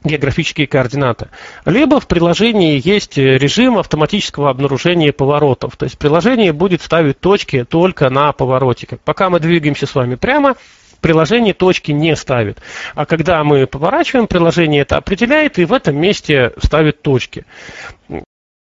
[0.05, 1.29] географические координаты.
[1.65, 5.75] Либо в приложении есть режим автоматического обнаружения поворотов.
[5.77, 8.87] То есть приложение будет ставить точки только на повороте.
[9.03, 10.55] Пока мы двигаемся с вами прямо,
[11.01, 12.59] приложение точки не ставит.
[12.95, 17.45] А когда мы поворачиваем, приложение это определяет и в этом месте ставит точки.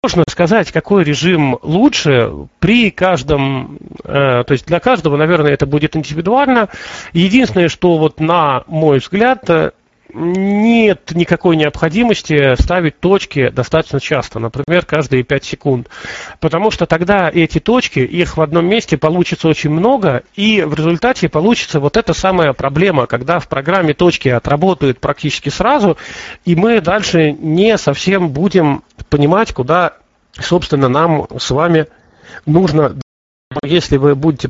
[0.03, 5.95] Можно сказать, какой режим лучше при каждом, э, то есть для каждого, наверное, это будет
[5.95, 6.69] индивидуально.
[7.13, 9.71] Единственное, что вот на мой взгляд, э,
[10.17, 15.89] нет никакой необходимости ставить точки достаточно часто, например, каждые 5 секунд.
[16.39, 21.29] Потому что тогда эти точки, их в одном месте получится очень много, и в результате
[21.29, 25.97] получится вот эта самая проблема, когда в программе точки отработают практически сразу,
[26.45, 29.93] и мы дальше не совсем будем понимать, куда,
[30.33, 31.87] собственно, нам с вами
[32.45, 32.97] нужно.
[33.63, 34.49] Если вы будете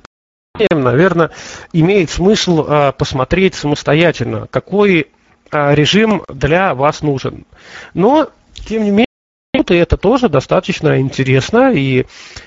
[0.72, 1.30] наверное,
[1.72, 5.08] имеет смысл а, посмотреть самостоятельно, какой
[5.52, 7.46] режим для вас нужен.
[7.94, 9.08] Но, тем не менее,
[9.54, 12.06] это тоже достаточно интересно, и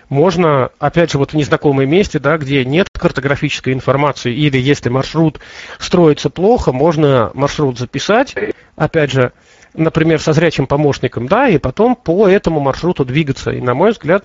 [0.09, 5.41] можно, опять же, вот в незнакомом месте, да, где нет картографической информации, или если маршрут
[5.79, 8.35] строится плохо, можно маршрут записать,
[8.77, 9.33] опять же,
[9.75, 13.51] например, со зрячим помощником, да, и потом по этому маршруту двигаться.
[13.51, 14.25] И, на мой взгляд,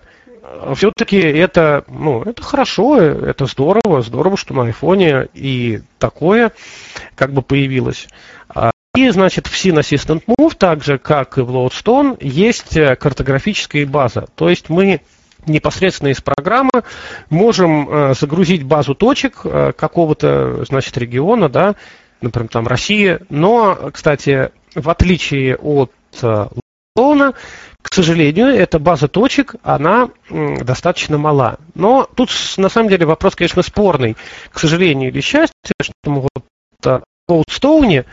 [0.75, 6.51] все-таки это, ну, это хорошо, это здорово, здорово, что на айфоне и такое
[7.15, 8.07] как бы появилось.
[8.95, 13.85] И, значит, в Scene Assistant Move, так же, как и в Loadstone, есть э, картографическая
[13.85, 14.27] база.
[14.35, 15.01] То есть мы
[15.45, 16.71] непосредственно из программы
[17.29, 21.75] можем э, загрузить базу точек э, какого-то, значит, региона, да,
[22.21, 23.19] например, там Россия.
[23.29, 25.91] Но, кстати, в отличие от
[26.21, 27.35] Loadstone,
[27.81, 31.57] к сожалению, эта база точек, она достаточно мала.
[31.75, 34.15] Но тут, на самом деле, вопрос, конечно, спорный.
[34.51, 38.05] К сожалению или счастью, что вот Коудстоуне,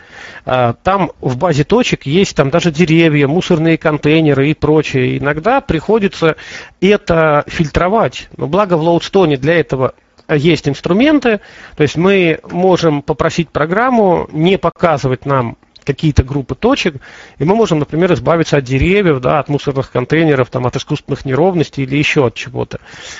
[0.43, 5.19] а, там в базе точек есть там даже деревья, мусорные контейнеры и прочее.
[5.19, 6.35] Иногда приходится
[6.81, 8.27] это фильтровать.
[8.37, 9.93] Но благо в Лоудстоуне для этого
[10.27, 11.41] есть инструменты,
[11.75, 16.95] то есть мы можем попросить программу не показывать нам какие-то группы точек,
[17.37, 21.83] и мы можем, например, избавиться от деревьев, да, от мусорных контейнеров, там, от искусственных неровностей
[21.83, 22.79] или еще от чего-то.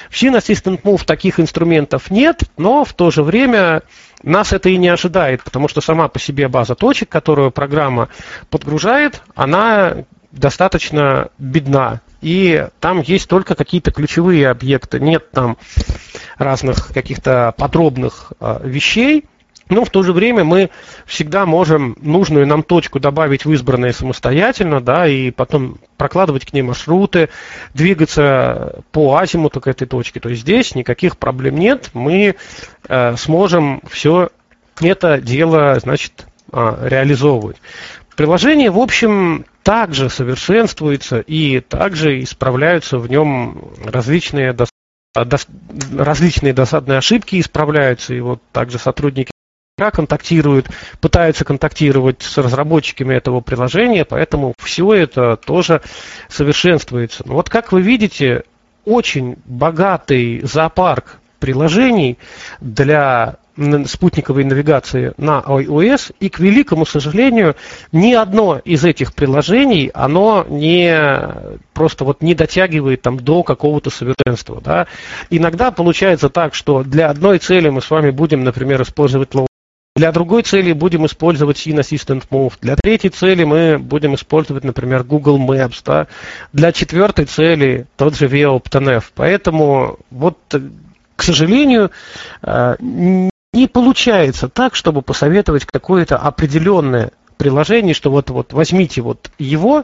[0.10, 3.84] В Scene Assistant Move таких инструментов нет, но в то же время
[4.24, 8.10] нас это и не ожидает, потому что сама по себе база точек, которую программа
[8.50, 12.02] подгружает, она достаточно бедна.
[12.22, 15.58] И там есть только какие-то ключевые объекты, нет там
[16.38, 19.26] разных каких-то подробных э, вещей.
[19.74, 20.70] Но в то же время мы
[21.06, 26.62] всегда можем нужную нам точку добавить в избранное самостоятельно, да, и потом прокладывать к ней
[26.62, 27.30] маршруты,
[27.74, 30.20] двигаться по азимуту к этой точке.
[30.20, 32.36] То есть здесь никаких проблем нет, мы
[32.88, 34.30] э, сможем все
[34.80, 37.58] это дело, значит, э, реализовывать.
[38.16, 44.56] Приложение, в общем, также совершенствуется и также исправляются в нем различные
[45.16, 49.33] различные досадные ошибки исправляются, и вот также сотрудники
[49.78, 50.68] контактируют,
[51.02, 55.82] пытаются контактировать с разработчиками этого приложения, поэтому все это тоже
[56.30, 57.24] совершенствуется.
[57.26, 58.44] Но вот как вы видите,
[58.86, 62.20] очень богатый зоопарк приложений
[62.62, 63.38] для
[63.86, 67.56] спутниковой навигации на iOS, и, к великому сожалению,
[67.92, 70.96] ни одно из этих приложений, оно не
[71.74, 74.62] просто вот не дотягивает там до какого-то совершенства.
[74.64, 74.88] Да?
[75.30, 79.34] Иногда получается так, что для одной цели мы с вами будем, например, использовать
[79.96, 82.54] для другой цели будем использовать Scene Assistant Move.
[82.62, 85.82] Для третьей цели мы будем использовать, например, Google Maps.
[85.86, 86.08] Да?
[86.52, 89.04] Для четвертой цели тот же ViaOptNF.
[89.14, 90.40] Поэтому вот,
[91.16, 91.92] к сожалению,
[92.42, 99.84] э, не получается так, чтобы посоветовать какое-то определенное приложение, что вот, вот возьмите вот его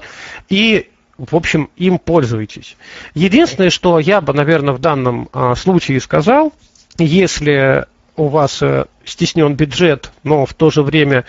[0.50, 0.90] и
[1.20, 2.78] в общем, им пользуйтесь.
[3.14, 6.54] Единственное, что я бы, наверное, в данном а, случае сказал,
[6.98, 7.88] если
[8.20, 11.26] у вас э, стеснен бюджет, но в то же время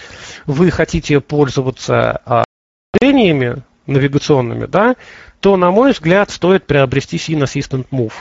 [0.47, 2.45] вы хотите пользоваться а,
[2.93, 4.97] приложениями навигационными, да,
[5.41, 8.13] то, на мой взгляд, стоит приобрести Scene Assistant Move.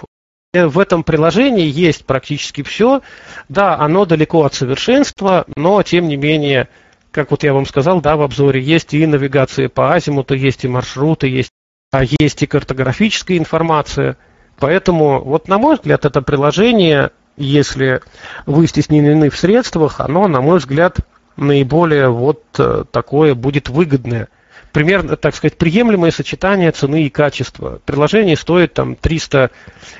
[0.53, 3.01] Э, в этом приложении есть практически все.
[3.49, 6.69] Да, оно далеко от совершенства, но тем не менее,
[7.11, 10.67] как вот я вам сказал, да, в обзоре есть и навигация по азимуту, есть и
[10.67, 11.51] маршруты, есть,
[11.91, 14.17] а есть и картографическая информация.
[14.59, 18.01] Поэтому, вот на мой взгляд, это приложение если
[18.45, 20.97] вы стеснены в средствах, оно, на мой взгляд,
[21.37, 24.27] наиболее вот э, такое будет выгодное
[24.71, 27.79] примерно, так сказать, приемлемое сочетание цены и качества.
[27.85, 29.51] Приложение стоит там 300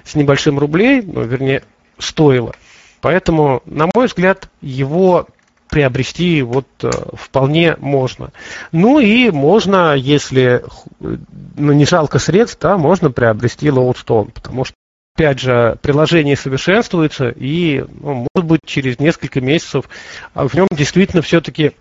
[0.03, 1.63] с небольшим рублей, ну, вернее,
[1.97, 2.53] стоило.
[3.01, 5.27] Поэтому, на мой взгляд, его
[5.69, 8.31] приобрести вот э, вполне можно.
[8.71, 10.63] Ну и можно, если
[10.99, 14.73] ну, не жалко средств, да, можно приобрести Lowstone, потому что
[15.19, 19.85] опять же, приложение совершенствуется, и, ну, может быть, через несколько месяцев
[20.33, 21.73] а в нем действительно все-таки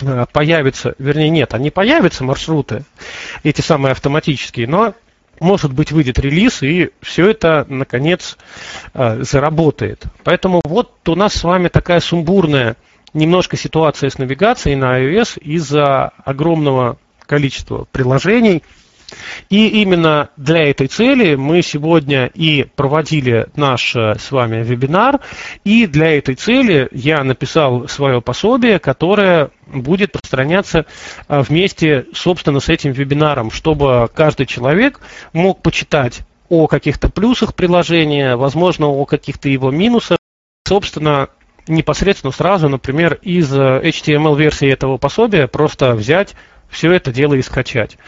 [0.00, 2.82] э, появятся, вернее, нет, они появятся, маршруты,
[3.44, 4.94] эти самые автоматические, но
[5.38, 8.36] может быть, выйдет релиз, и все это, наконец,
[8.92, 10.02] э, заработает.
[10.24, 12.76] Поэтому вот у нас с вами такая сумбурная
[13.14, 18.64] немножко ситуация с навигацией на iOS из-за огромного количества приложений.
[19.48, 25.20] И именно для этой цели мы сегодня и проводили наш э, с вами вебинар.
[25.64, 30.86] И для этой цели я написал свое пособие, которое будет распространяться
[31.28, 35.00] э, вместе, собственно, с этим вебинаром, чтобы каждый человек
[35.32, 40.18] мог почитать о каких-то плюсах приложения, возможно, о каких-то его минусах,
[40.66, 41.28] собственно,
[41.68, 46.34] непосредственно сразу, например, из э, HTML-версии этого пособия просто взять
[46.70, 47.98] все это дело и скачать.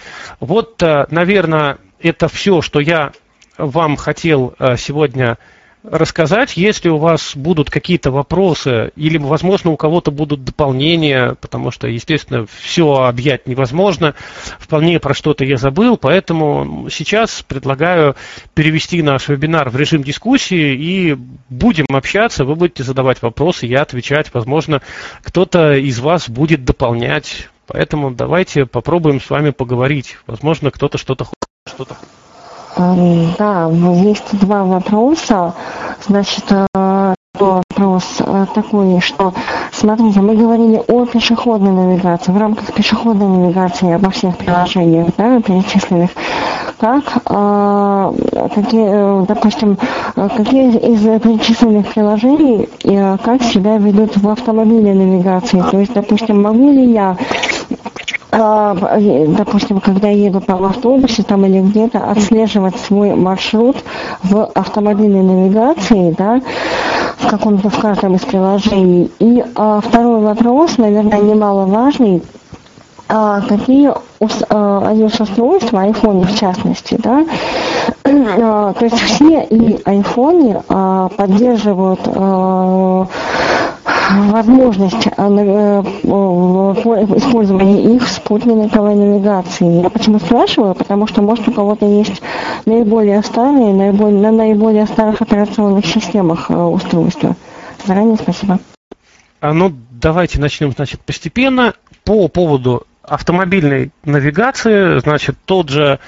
[0.41, 3.13] Вот, э, наверное, это все, что я
[3.59, 5.39] вам хотел э, сегодня
[5.85, 6.57] рассказать.
[6.57, 12.47] Если у вас будут какие-то вопросы или, возможно, у кого-то будут дополнения, потому что, естественно,
[12.61, 14.15] все объять невозможно.
[14.59, 18.17] Вполне про что-то я забыл, поэтому сейчас предлагаю
[18.55, 22.45] перевести наш вебинар в режим дискуссии и будем общаться.
[22.45, 24.33] Вы будете задавать вопросы, я отвечать.
[24.33, 24.83] Возможно,
[25.23, 27.49] кто-то из вас будет дополнять.
[27.73, 30.19] Поэтому давайте попробуем с вами поговорить.
[30.27, 31.39] Возможно, кто-то что-то хочет.
[31.67, 31.97] Что-то
[32.77, 35.55] да, есть два вопроса.
[36.07, 36.67] Значит, э,
[37.43, 39.33] вопрос э, такой, что,
[39.73, 46.11] смотрите, мы говорили о пешеходной навигации, в рамках пешеходной навигации обо всех приложениях, да, перечисленных.
[46.79, 48.13] Как, э,
[48.55, 49.79] какие, допустим,
[50.15, 52.69] какие из перечисленных приложений
[53.25, 55.63] как себя ведут в автомобильной навигации?
[55.71, 57.17] То есть, допустим, могу ли я
[58.33, 63.77] допустим, когда еду там в автобусе там или где-то, отслеживать свой маршрут
[64.23, 66.41] в автомобильной навигации, да,
[67.33, 69.11] каком-то в каждом из приложений.
[69.19, 72.23] И а, второй вопрос, наверное, немаловажный,
[73.09, 77.25] а, какие а, iOS-устройства, iPhone в частности, да,
[78.05, 83.07] а, то есть все и iPhone а, поддерживают а,
[84.13, 85.83] возможность э, э,
[87.17, 89.83] использования их в спутниковой навигации.
[89.83, 90.75] Я почему спрашиваю?
[90.75, 92.23] Потому что, может, у кого-то есть
[92.67, 97.37] наиболее старые, наиболее, на наиболее старых операционных системах э, устройства.
[97.85, 98.59] Заранее спасибо.
[99.41, 101.75] А, ну, давайте начнем, значит, постепенно.
[102.05, 105.99] По поводу автомобильной навигации, значит, тот же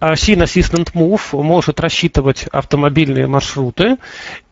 [0.00, 3.96] Scene Assistant Move может рассчитывать автомобильные маршруты.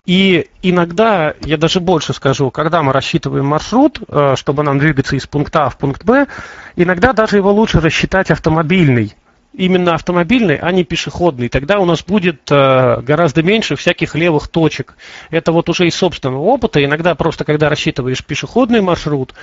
[0.05, 5.29] И иногда, я даже больше скажу, когда мы рассчитываем маршрут, э, чтобы нам двигаться из
[5.29, 6.27] пункта А в пункт Б,
[6.75, 9.15] иногда даже его лучше рассчитать автомобильный
[9.53, 11.49] именно автомобильный, а не пешеходный.
[11.49, 14.97] Тогда у нас будет э, гораздо меньше всяких левых точек.
[15.31, 16.83] Это вот уже из собственного опыта.
[16.83, 19.35] Иногда просто, когда рассчитываешь пешеходный маршрут,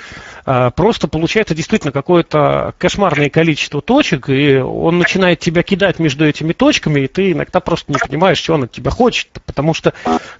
[0.45, 6.53] э, просто получается действительно какое-то кошмарное количество точек, и он начинает тебя кидать между этими
[6.53, 9.93] точками, и ты иногда просто не понимаешь, что он от тебя хочет, потому что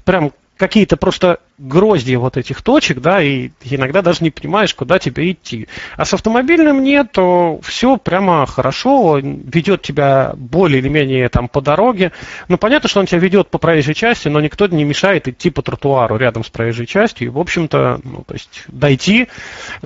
[0.04, 5.32] прям какие-то просто гроздья вот этих точек, да, и иногда даже не понимаешь, куда тебе
[5.32, 5.68] идти.
[5.96, 11.62] А с автомобильным нет, то все прямо хорошо, ведет тебя более или менее там по
[11.62, 12.12] дороге.
[12.50, 15.62] Ну, понятно, что он тебя ведет по проезжей части, но никто не мешает идти по
[15.62, 19.28] тротуару рядом с проезжей частью и, в общем-то, ну, то есть дойти.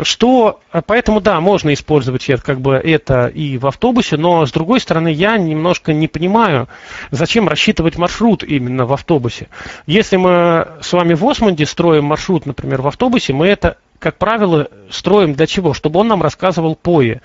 [0.01, 4.79] Что, поэтому, да, можно использовать это, как бы это и в автобусе, но, с другой
[4.79, 6.67] стороны, я немножко не понимаю,
[7.11, 9.49] зачем рассчитывать маршрут именно в автобусе.
[9.85, 14.69] Если мы с вами в Осмонде строим маршрут, например, в автобусе, мы это, как правило,
[14.89, 15.73] строим для чего?
[15.73, 17.21] Чтобы он нам рассказывал поe.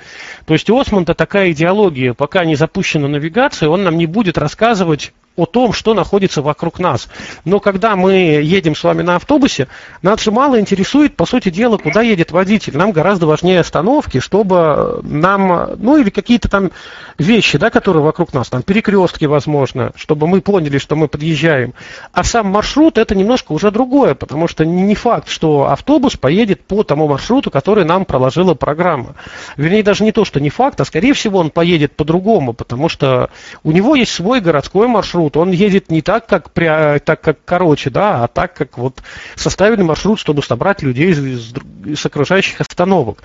[0.47, 5.13] То есть у Осмонда такая идеология, пока не запущена навигация, он нам не будет рассказывать
[5.39, 7.09] о том, что находится вокруг нас.
[7.45, 9.69] Но когда мы едем с вами на автобусе,
[10.03, 12.77] нас же мало интересует, по сути дела, куда едет водитель.
[12.77, 16.73] Нам гораздо важнее остановки, чтобы нам, ну или какие-то там
[17.19, 21.73] вещи, да, которые вокруг нас, там перекрестки, возможно, чтобы мы поняли, что мы подъезжаем.
[22.13, 26.83] А сам маршрут это немножко уже другое, потому что не факт, что автобус поедет по
[26.83, 29.15] тому маршруту, который нам проложила программа.
[29.57, 33.31] Вернее, даже не то, что не факт, а скорее всего он поедет по-другому, потому что
[33.63, 37.91] у него есть свой городской маршрут, маршрут, он едет не так, как, так, как короче,
[37.91, 39.03] да, а так, как вот
[39.37, 41.53] составили маршрут, чтобы собрать людей из,
[41.85, 43.23] из окружающих остановок.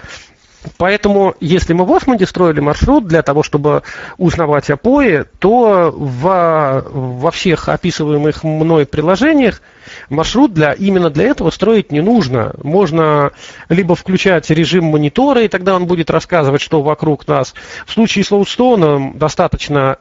[0.77, 3.83] Поэтому, если мы в Осмонде строили маршрут для того, чтобы
[4.17, 9.61] узнавать опои, то во, во всех описываемых мной приложениях
[10.09, 12.53] маршрут для, именно для этого строить не нужно.
[12.63, 13.31] Можно
[13.67, 17.53] либо включать режим монитора, и тогда он будет рассказывать, что вокруг нас.
[17.85, 19.97] В случае слоустона достаточно а,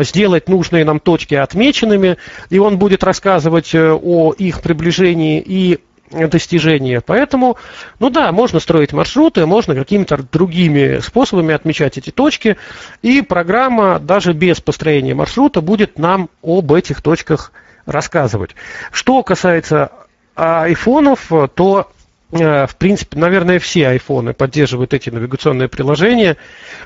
[0.00, 2.16] сделать нужные нам точки отмеченными,
[2.50, 5.80] и он будет рассказывать э, о их приближении и
[6.10, 7.00] достижения.
[7.00, 7.56] Поэтому,
[7.98, 12.56] ну да, можно строить маршруты, можно какими-то другими способами отмечать эти точки,
[13.02, 17.52] и программа даже без построения маршрута будет нам об этих точках
[17.86, 18.54] рассказывать.
[18.92, 19.90] Что касается
[20.36, 21.90] айфонов, то
[22.32, 26.36] э, в принципе, наверное, все айфоны поддерживают эти навигационные приложения,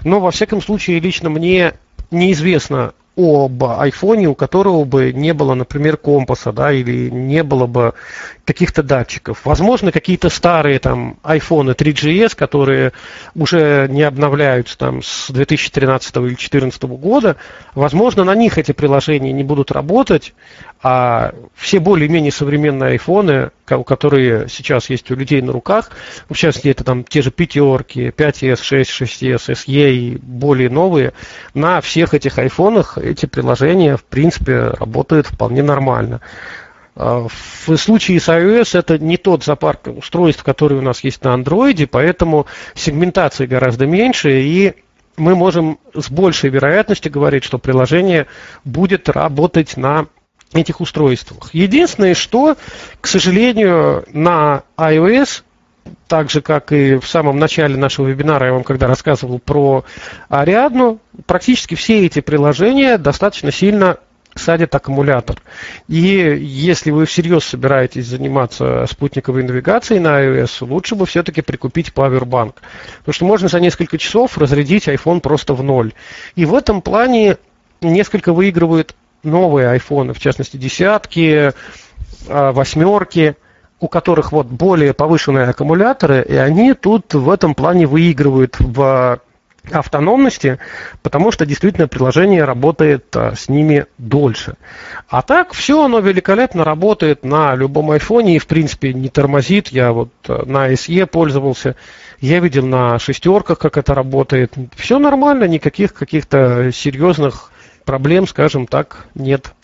[0.04, 1.74] но во всяком случае лично мне
[2.10, 7.94] неизвестно об айфоне, у которого бы не было, например, компаса, да, или не было бы
[8.44, 9.40] каких-то датчиков.
[9.44, 12.92] Возможно, какие-то старые там айфоны 3GS, которые
[13.34, 17.36] уже не обновляются там с 2013 или 2014 года,
[17.74, 20.32] возможно, на них эти приложения не будут работать,
[20.82, 25.90] а все более-менее современные айфоны, которые сейчас есть у людей на руках,
[26.28, 31.12] в частности, это там те же пятерки, 5s, 6, 6s, SE и более новые,
[31.54, 36.20] на всех этих айфонах эти приложения, в принципе, работают вполне нормально.
[36.94, 41.34] А, в случае с iOS это не тот зоопарк устройств, который у нас есть на
[41.34, 44.74] Android, поэтому сегментации гораздо меньше, и
[45.16, 48.26] мы можем с большей вероятностью говорить, что приложение
[48.64, 50.06] будет работать на
[50.52, 51.50] этих устройствах.
[51.52, 52.56] Единственное, что,
[53.00, 55.42] к сожалению, на iOS,
[56.06, 59.84] так же, как и в самом начале нашего вебинара, я вам когда рассказывал про
[60.28, 63.98] Ариадну, практически все эти приложения достаточно сильно
[64.34, 65.40] садят аккумулятор.
[65.88, 72.54] И если вы всерьез собираетесь заниматься спутниковой навигацией на iOS, лучше бы все-таки прикупить Powerbank.
[72.98, 75.92] Потому что можно за несколько часов разрядить iPhone просто в ноль.
[76.36, 77.36] И в этом плане
[77.80, 81.52] несколько выигрывают новые айфоны, в частности десятки,
[82.28, 83.36] а, восьмерки,
[83.80, 89.20] у которых вот более повышенные аккумуляторы, и они тут в этом плане выигрывают в
[89.70, 90.58] автономности,
[91.02, 94.54] потому что действительно приложение работает а, с ними дольше.
[95.08, 99.68] А так все оно великолепно работает на любом айфоне и в принципе не тормозит.
[99.68, 101.76] Я вот а, на SE пользовался,
[102.20, 104.54] я видел на шестерках, как это работает.
[104.76, 107.52] Все нормально, никаких каких-то серьезных
[107.88, 109.54] проблем, скажем так, нет.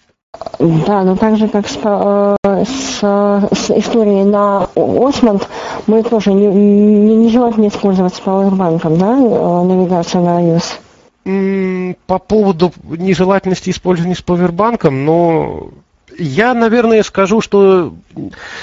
[0.59, 5.47] Да, но так же, как с, э, с, с историей на Осмонд,
[5.87, 11.97] мы тоже не, не, нежелательно использовать с пауэрбанком, да, э, навигацию на iOS?
[12.07, 15.69] По поводу нежелательности использования с пауэрбанком, но
[16.19, 17.93] я, наверное, скажу, что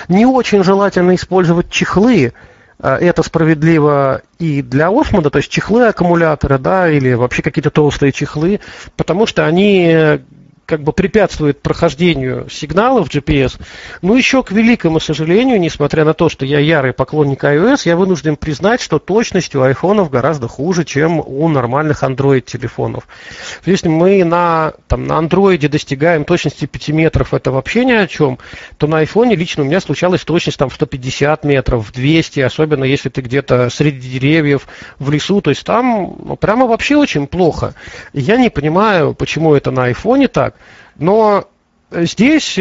[0.08, 2.34] не очень желательно использовать чехлы,
[2.82, 8.60] это справедливо и для Осмода, то есть чехлы аккумулятора, да, или вообще какие-то толстые чехлы,
[8.98, 10.20] потому что они
[10.72, 13.60] как бы препятствует прохождению сигналов GPS.
[14.02, 18.38] Но еще, к великому сожалению, несмотря на то, что я ярый поклонник iOS, я вынужден
[18.38, 23.06] признать, что точность у айфонов гораздо хуже, чем у нормальных Android-телефонов.
[23.66, 28.40] Если мы на, там, на Android достигаем точности 5 метров, это вообще ни о чем,
[28.78, 32.86] то на айфоне лично у меня случалась точность там, в 150 метров, в 200, особенно
[32.86, 34.70] если ты где-то среди деревьев,
[35.00, 37.74] в лесу, то есть там ну, прямо вообще очень плохо.
[38.14, 40.56] Я не понимаю, почему это на айфоне так,
[40.98, 41.46] но
[41.92, 42.58] здесь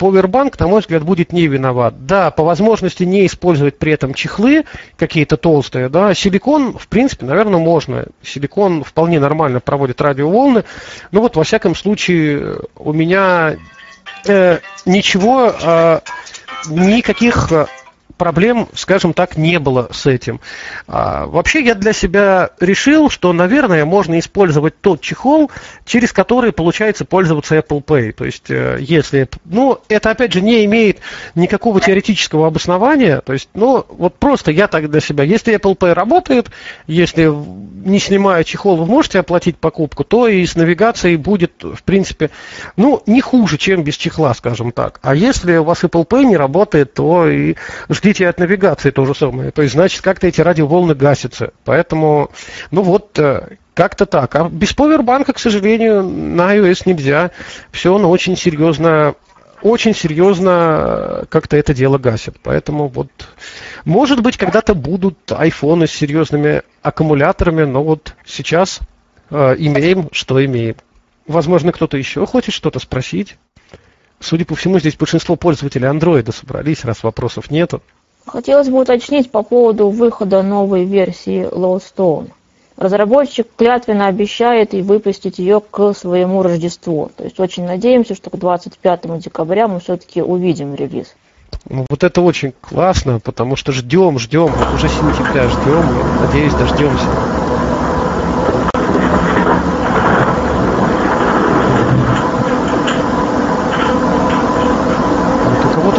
[0.00, 2.06] Powerbank, на мой взгляд, будет не виноват.
[2.06, 4.64] Да, по возможности не использовать при этом чехлы
[4.96, 8.06] какие-то толстые, да, силикон, в принципе, наверное, можно.
[8.22, 10.64] Силикон вполне нормально проводит радиоволны.
[11.12, 13.56] Но вот, во всяком случае, у меня
[14.26, 16.00] э, ничего, э,
[16.68, 17.52] никаких
[18.16, 20.40] проблем, скажем так, не было с этим.
[20.86, 25.50] А, вообще я для себя решил, что, наверное, можно использовать тот чехол,
[25.84, 28.12] через который получается пользоваться Apple Pay.
[28.12, 29.28] То есть, э, если...
[29.44, 30.98] Ну, это, опять же, не имеет
[31.34, 33.20] никакого теоретического обоснования.
[33.20, 35.24] То есть, ну, вот просто я так для себя...
[35.24, 36.50] Если Apple Pay работает,
[36.86, 37.30] если
[37.84, 42.30] не снимая чехол вы можете оплатить покупку, то и с навигацией будет, в принципе,
[42.76, 44.98] ну, не хуже, чем без чехла, скажем так.
[45.02, 47.54] А если у вас Apple Pay не работает, то и
[48.00, 49.50] ждите от навигации то же самое.
[49.50, 51.52] То есть, значит, как-то эти радиоволны гасятся.
[51.64, 52.30] Поэтому,
[52.70, 54.34] ну вот, э, как-то так.
[54.36, 57.30] А без повербанка, к сожалению, на iOS нельзя.
[57.70, 59.14] Все оно очень серьезно
[59.62, 62.36] очень серьезно э, как-то это дело гасит.
[62.42, 63.10] Поэтому вот,
[63.84, 68.80] может быть, когда-то будут айфоны с серьезными аккумуляторами, но вот сейчас
[69.28, 70.76] э, имеем, что имеем.
[71.26, 73.36] Возможно, кто-то еще хочет что-то спросить.
[74.20, 77.80] Судя по всему, здесь большинство пользователей андроида собрались, раз вопросов нету.
[78.26, 82.30] Хотелось бы уточнить по поводу выхода новой версии Lowstone.
[82.76, 87.10] Разработчик клятвенно обещает и выпустить ее к своему Рождеству.
[87.16, 91.14] То есть очень надеемся, что к 25 декабря мы все-таки увидим релиз.
[91.68, 95.84] Ну, вот это очень классно, потому что ждем, ждем, вот уже сентября ждем,
[96.20, 97.06] надеюсь, дождемся.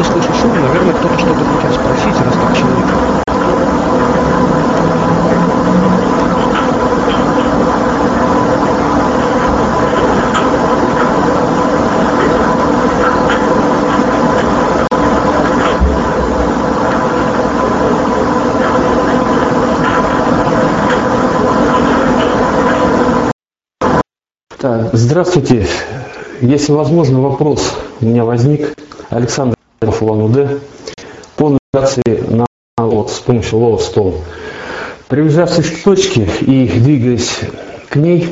[0.01, 2.87] Кого-то слышу шум, наверное, кто-то что-то хочет спросить, раз так человек.
[24.93, 25.67] Здравствуйте.
[26.41, 28.73] Если возможно, вопрос у меня возник.
[29.09, 29.55] Александр
[30.01, 30.59] Улан-Удэ
[31.35, 32.45] по навигации на
[32.77, 34.19] вот, с помощью Lowstone.
[35.07, 37.39] Приближавшись к точке и двигаясь
[37.89, 38.27] к ней,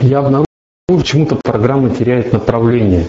[0.00, 0.46] я обнаружил,
[0.86, 3.06] почему-то программа теряет направление.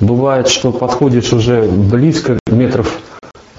[0.00, 3.00] Бывает, что подходишь уже близко, метров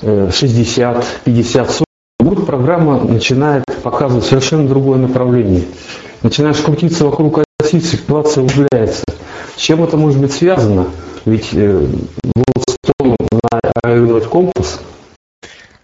[0.01, 1.85] 60, 50, 40,
[2.19, 5.63] вдруг программа начинает показывать совершенно другое направление.
[6.21, 9.03] Начинаешь крутиться вокруг России ситуация углубляется.
[9.55, 10.87] С чем это может быть связано?
[11.25, 11.85] Ведь э,
[12.99, 13.18] вот
[13.84, 14.81] на компас.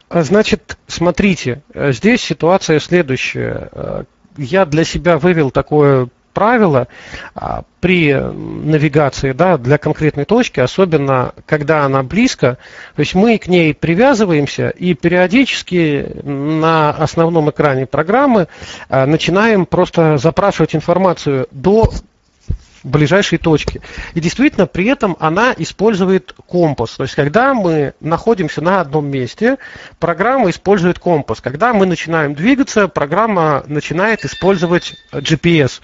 [0.09, 3.69] А, значит, смотрите, э, здесь ситуация следующая.
[3.71, 4.03] Э,
[4.37, 6.87] я для себя вывел такое правило
[7.35, 12.57] а, при навигации да, для конкретной точки, особенно когда она близко.
[12.95, 18.47] То есть мы к ней привязываемся и периодически на основном экране программы
[18.89, 21.91] а, начинаем просто запрашивать информацию до
[22.83, 23.81] ближайшей точки.
[24.13, 26.91] И действительно, при этом она использует компас.
[26.91, 29.57] То есть, когда мы находимся на одном месте,
[29.99, 31.41] программа использует компас.
[31.41, 35.81] Когда мы начинаем двигаться, программа начинает использовать GPS.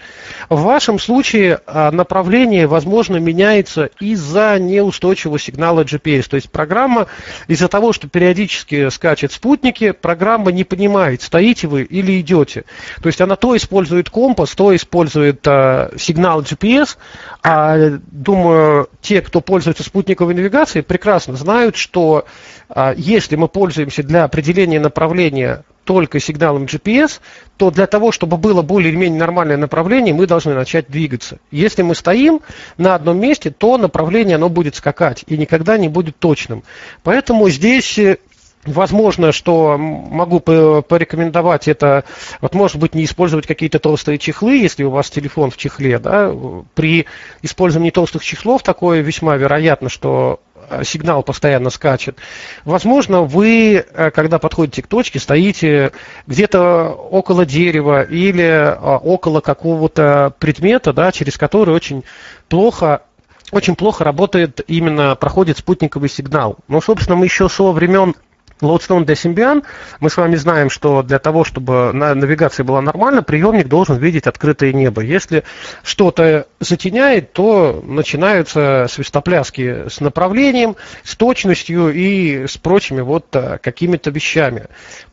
[0.49, 6.29] В вашем случае а, направление, возможно, меняется из-за неустойчивого сигнала GPS.
[6.29, 7.07] То есть, программа
[7.47, 12.65] из-за того, что периодически скачет спутники, программа не понимает, стоите вы или идете.
[13.01, 16.97] То есть, она то использует компас, то использует а, сигнал GPS, нас.
[17.41, 22.25] А, думаю, те, кто пользуется спутниковой навигацией, прекрасно знают, что
[22.69, 27.19] а, если мы пользуемся для определения направления только сигналом GPS,
[27.57, 31.39] то для того, чтобы было более или менее нормальное направление, мы должны начать двигаться.
[31.49, 32.41] Если мы стоим
[32.77, 36.63] на одном месте, то направление оно будет скакать и никогда не будет точным.
[37.01, 38.19] Поэтому здесь э,
[38.65, 42.03] Возможно, что могу порекомендовать это,
[42.41, 46.35] вот может быть, не использовать какие-то толстые чехлы, если у вас телефон в чехле, да,
[46.75, 47.05] при
[47.41, 52.17] использовании толстых чехлов такое весьма вероятно, что э, сигнал постоянно скачет.
[52.65, 55.93] Возможно, вы, э, когда подходите к точке, стоите
[56.27, 62.03] где-то около дерева или э, около какого-то предмета, да, через который очень
[62.49, 63.03] плохо
[63.51, 66.57] очень плохо работает именно, проходит спутниковый сигнал.
[66.67, 68.13] Но, собственно, мы еще со времен
[68.61, 69.63] Lodestone для Symbian,
[69.99, 74.73] мы с вами знаем, что для того, чтобы навигация была нормальна, приемник должен видеть открытое
[74.73, 75.01] небо.
[75.01, 75.43] Если
[75.83, 84.09] что-то затеняет, то начинаются свистопляски с направлением, с точностью и с прочими вот э, какими-то
[84.09, 84.65] вещами.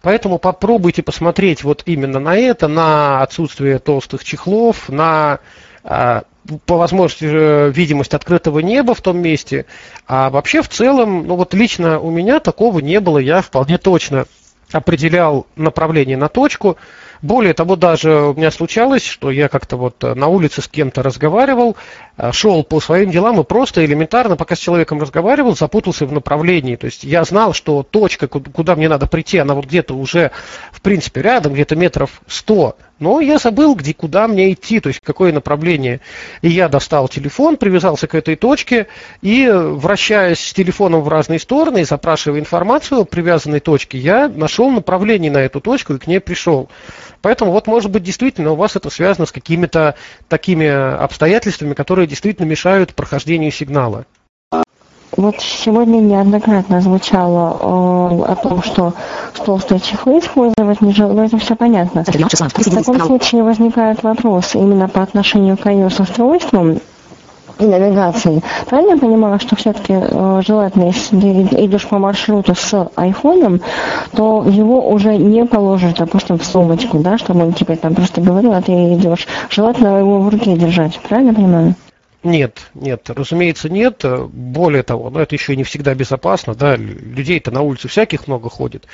[0.02, 5.40] Поэтому попробуйте посмотреть вот именно на это, на отсутствие толстых чехлов, на
[6.64, 9.66] по возможности э, видимость открытого неба в том месте.
[10.06, 14.26] А вообще в целом, ну вот лично у меня такого не было, я вполне точно
[14.72, 16.76] определял направление на точку.
[17.22, 21.02] Более того, даже у меня случалось, что я как-то вот э, на улице с кем-то
[21.02, 21.76] разговаривал,
[22.16, 26.76] э, шел по своим делам и просто элементарно, пока с человеком разговаривал, запутался в направлении.
[26.76, 30.30] То есть я знал, что точка, куда мне надо прийти, она вот где-то уже,
[30.72, 32.76] в принципе, рядом, где-то метров сто.
[32.98, 36.00] Но я забыл, где, куда мне идти, то есть какое направление.
[36.40, 38.86] И я достал телефон, привязался к этой точке
[39.20, 44.70] и, вращаясь с телефоном в разные стороны и запрашивая информацию о привязанной точке, я нашел
[44.70, 46.70] направление на эту точку и к ней пришел.
[47.20, 49.94] Поэтому вот, может быть, действительно у вас это связано с какими-то
[50.28, 54.06] такими обстоятельствами, которые действительно мешают прохождению сигнала.
[55.16, 58.92] Вот сегодня неоднократно звучало э, о том, что
[59.44, 62.04] толстые чехлы использовать не но это все понятно.
[62.04, 66.80] В таком случае возникает вопрос именно по отношению к iOS-устройствам
[67.58, 68.42] и навигации.
[68.66, 73.60] Правильно я понимаю, что все-таки э, желательно, если ты идешь по маршруту с айфоном,
[74.12, 78.52] то его уже не положишь, допустим, в сумочку, да, чтобы он тебе там просто говорил,
[78.52, 79.26] а ты идешь.
[79.48, 81.00] Желательно его в руке держать.
[81.00, 81.74] Правильно я понимаю?
[82.26, 84.04] Нет, нет, разумеется, нет.
[84.04, 88.84] Более того, но это еще не всегда безопасно, да, людей-то на улице всяких много ходит.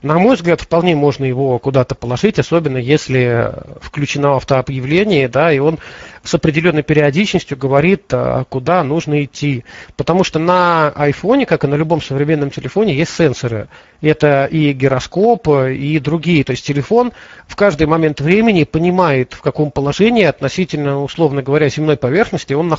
[0.00, 3.52] На мой взгляд, вполне можно его куда-то положить, особенно если
[3.82, 5.78] включено автообъявление, да, и он
[6.22, 9.64] с определенной периодичностью говорит, а, куда нужно идти.
[9.96, 13.68] Потому что на айфоне, как и на любом современном телефоне, есть сенсоры.
[14.00, 16.44] Это и гироскоп, и другие.
[16.44, 17.12] То есть телефон
[17.46, 22.77] в каждый момент времени понимает, в каком положении относительно, условно говоря, земной поверхности он находится.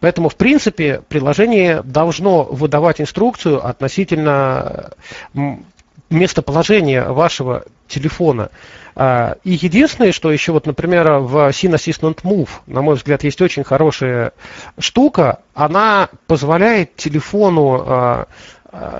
[0.00, 4.90] Поэтому, в принципе, приложение должно выдавать инструкцию относительно
[6.10, 8.50] местоположения вашего телефона.
[8.94, 13.40] А, и единственное, что еще вот, например, в Scene Assistant Move, на мой взгляд, есть
[13.42, 14.32] очень хорошая
[14.78, 18.26] штука, она позволяет телефону а,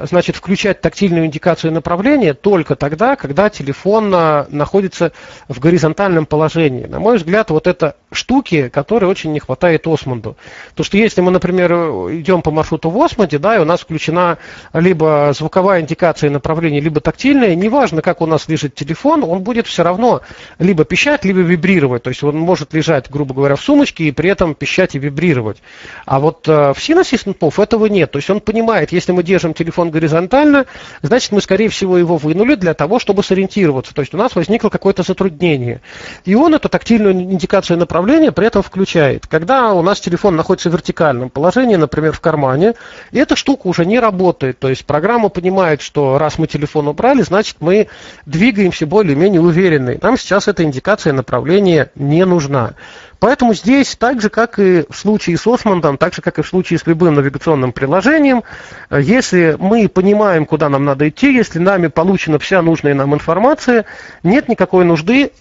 [0.03, 5.13] значит, включать тактильную индикацию направления только тогда, когда телефон а, находится
[5.49, 6.85] в горизонтальном положении.
[6.85, 10.37] На мой взгляд, вот это штуки, которые очень не хватает Осмонду.
[10.75, 14.39] То, что если мы, например, идем по маршруту в Осмонде, да, и у нас включена
[14.73, 19.83] либо звуковая индикация направления, либо тактильная, неважно, как у нас лежит телефон, он будет все
[19.83, 20.23] равно
[20.59, 22.03] либо пищать, либо вибрировать.
[22.03, 25.59] То есть он может лежать, грубо говоря, в сумочке и при этом пищать и вибрировать.
[26.07, 28.13] А вот э, в POV этого нет.
[28.13, 30.67] То есть он понимает, если мы держим телефон горизонтально,
[31.03, 33.95] значит, мы, скорее всего, его вынули для того, чтобы сориентироваться.
[33.95, 35.81] То есть у нас возникло какое-то затруднение.
[36.25, 39.27] И он эту тактильную индикацию направления при этом включает.
[39.27, 42.75] Когда у нас телефон находится в вертикальном положении, например, в кармане,
[43.13, 44.59] эта штука уже не работает.
[44.59, 47.89] То есть программа понимает, что раз мы телефон убрали, значит, мы
[48.27, 49.97] двигаемся более-менее уверенно.
[50.01, 52.75] Нам сейчас эта индикация направления не нужна.
[53.19, 56.47] Поэтому здесь, так же, как и в случае с Осмондом, так же, как и в
[56.47, 58.43] случае с любым навигационным приложением,
[58.91, 63.85] э, если мы понимаем, куда нам надо идти, если нами получена вся нужная нам информация,
[64.23, 65.33] нет никакой нужды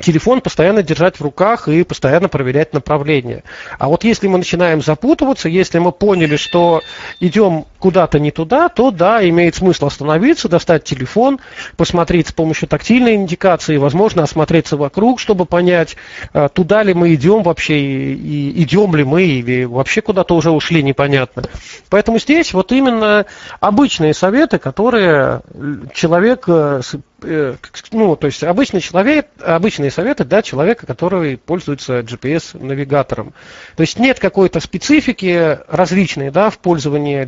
[0.00, 3.44] телефон постоянно держать в руках и постоянно проверять направление.
[3.78, 6.82] А вот если мы начинаем запутываться, если мы поняли, что
[7.20, 11.38] идем куда-то не туда, то да, имеет смысл остановиться, достать телефон,
[11.76, 15.94] посмотреть с помощью тактильной индикации, возможно, осмотреться вокруг, чтобы понять,
[16.32, 20.82] э, туда ли мы идем вообще, и идем ли мы, или вообще куда-то уже ушли,
[20.82, 21.42] непонятно.
[21.90, 23.26] Поэтому здесь вот именно
[23.60, 25.42] обычные советы, которые
[25.92, 26.80] человек э,
[27.24, 27.56] Э,
[27.92, 33.32] ну, то есть обычный человек, обычные советы да, человека, который пользуется GPS-навигатором.
[33.76, 37.24] То есть нет какой-то специфики различной да, в пользовании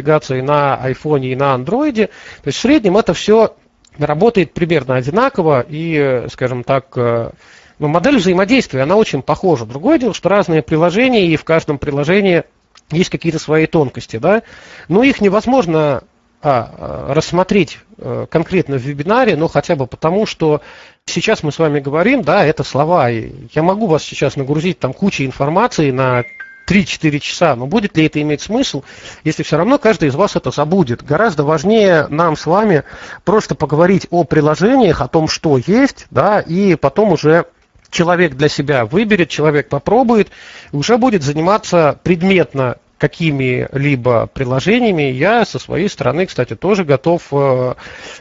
[0.00, 2.06] GPS-навигацией на iPhone и на Android.
[2.06, 3.54] То есть в среднем это все
[3.98, 7.30] работает примерно одинаково и, скажем так, э,
[7.78, 9.66] ну, модель взаимодействия, она очень похожа.
[9.66, 12.44] Другое дело, что разные приложения, и в каждом приложении
[12.90, 14.42] есть какие-то свои тонкости, да,
[14.88, 16.02] но их невозможно
[16.42, 20.62] а, рассмотреть э, конкретно в вебинаре, но хотя бы потому, что
[21.04, 24.92] сейчас мы с вами говорим, да, это слова, и я могу вас сейчас нагрузить там
[24.92, 26.24] кучей информации на
[26.70, 28.84] 3-4 часа, но будет ли это иметь смысл,
[29.24, 31.02] если все равно каждый из вас это забудет.
[31.02, 32.84] Гораздо важнее нам с вами
[33.24, 37.46] просто поговорить о приложениях, о том, что есть, да, и потом уже
[37.90, 40.28] человек для себя выберет, человек попробует,
[40.70, 47.74] уже будет заниматься предметно какими-либо приложениями, я со своей стороны, кстати, тоже готов э,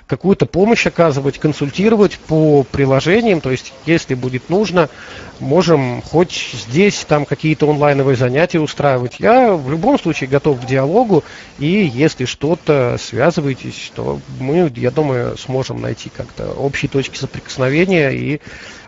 [0.07, 4.89] какую-то помощь оказывать, консультировать по приложениям, то есть, если будет нужно,
[5.41, 9.19] можем хоть здесь там какие-то онлайновые занятия устраивать.
[9.19, 11.25] Я в любом случае готов к диалогу,
[11.59, 18.39] и если что-то связываетесь, то мы, я думаю, сможем найти как-то общие точки соприкосновения и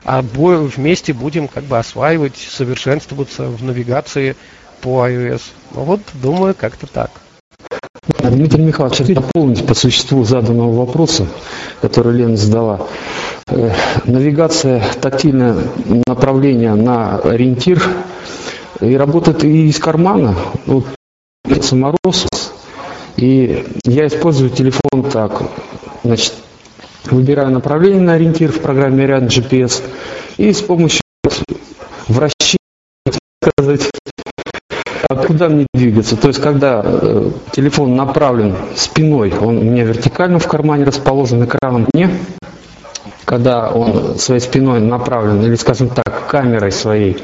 [0.05, 4.37] обои вместе будем как бы осваивать, совершенствоваться в навигации
[4.81, 5.41] по iOS.
[5.73, 7.11] Ну вот, думаю, как-то так.
[8.23, 11.27] Дмитрий Михайлович, дополнить по существу заданного вопроса,
[11.81, 12.87] который Лена задала.
[13.47, 13.71] Э,
[14.05, 15.55] навигация, тактильное
[16.07, 17.83] направление на ориентир
[18.79, 20.35] и работает и из кармана.
[20.65, 20.85] Вот,
[21.71, 22.27] мороз,
[23.17, 25.43] и я использую телефон так.
[26.03, 26.33] Значит,
[27.05, 29.83] выбираю направление на ориентир в программе ряд GPS
[30.37, 31.01] и с помощью
[32.07, 32.57] вращения,
[33.43, 33.89] сказать,
[35.15, 36.15] куда мне двигаться?
[36.15, 41.87] То есть, когда э, телефон направлен спиной, он у меня вертикально в кармане расположен экраном
[41.93, 42.09] мне,
[43.25, 47.17] когда он своей спиной направлен, или, скажем так, камерой своей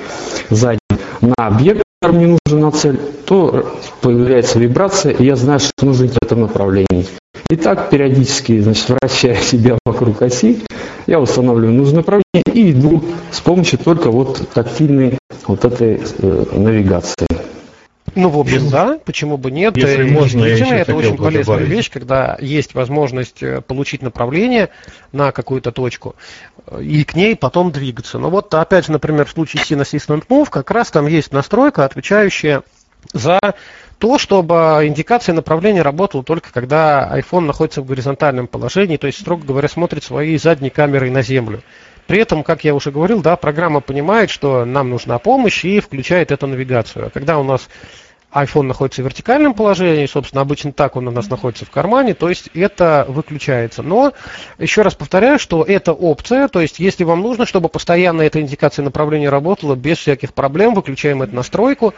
[0.50, 0.80] задней
[1.22, 6.06] на объект, который мне нужен на цель, то появляется вибрация, и я знаю, что нужно
[6.06, 7.08] идти в этом направлении.
[7.50, 10.64] И так периодически, значит, вращая себя вокруг оси,
[11.08, 17.28] я устанавливаю нужное направление и иду с помощью только вот тактильной вот этой э, навигации.
[18.18, 19.77] Ну, в общем, да, почему бы нет.
[19.77, 21.69] Если можно, я еще это очень полезная добавить.
[21.69, 24.69] вещь, когда есть возможность э, получить направление
[25.11, 26.15] на какую-то точку
[26.65, 28.18] э, и к ней потом двигаться.
[28.18, 31.85] Но вот опять же, например, в случае Scene Assistant Move, как раз там есть настройка,
[31.85, 32.64] отвечающая
[33.14, 33.39] за
[33.99, 39.45] то, чтобы индикация направления работала только когда iPhone находится в горизонтальном положении, то есть, строго
[39.45, 41.61] говоря, смотрит своей задней камерой на землю.
[42.07, 46.31] При этом, как я уже говорил, да, программа понимает, что нам нужна помощь и включает
[46.31, 47.07] эту навигацию.
[47.07, 47.68] А когда у нас
[48.44, 52.30] iPhone находится в вертикальном положении, собственно, обычно так он у нас находится в кармане, то
[52.30, 53.84] есть это выключается.
[53.84, 54.14] Но
[54.58, 58.84] еще раз повторяю, что это опция, то есть если вам нужно, чтобы постоянно эта индикация
[58.84, 61.94] направления работала без всяких проблем, выключаем эту настройку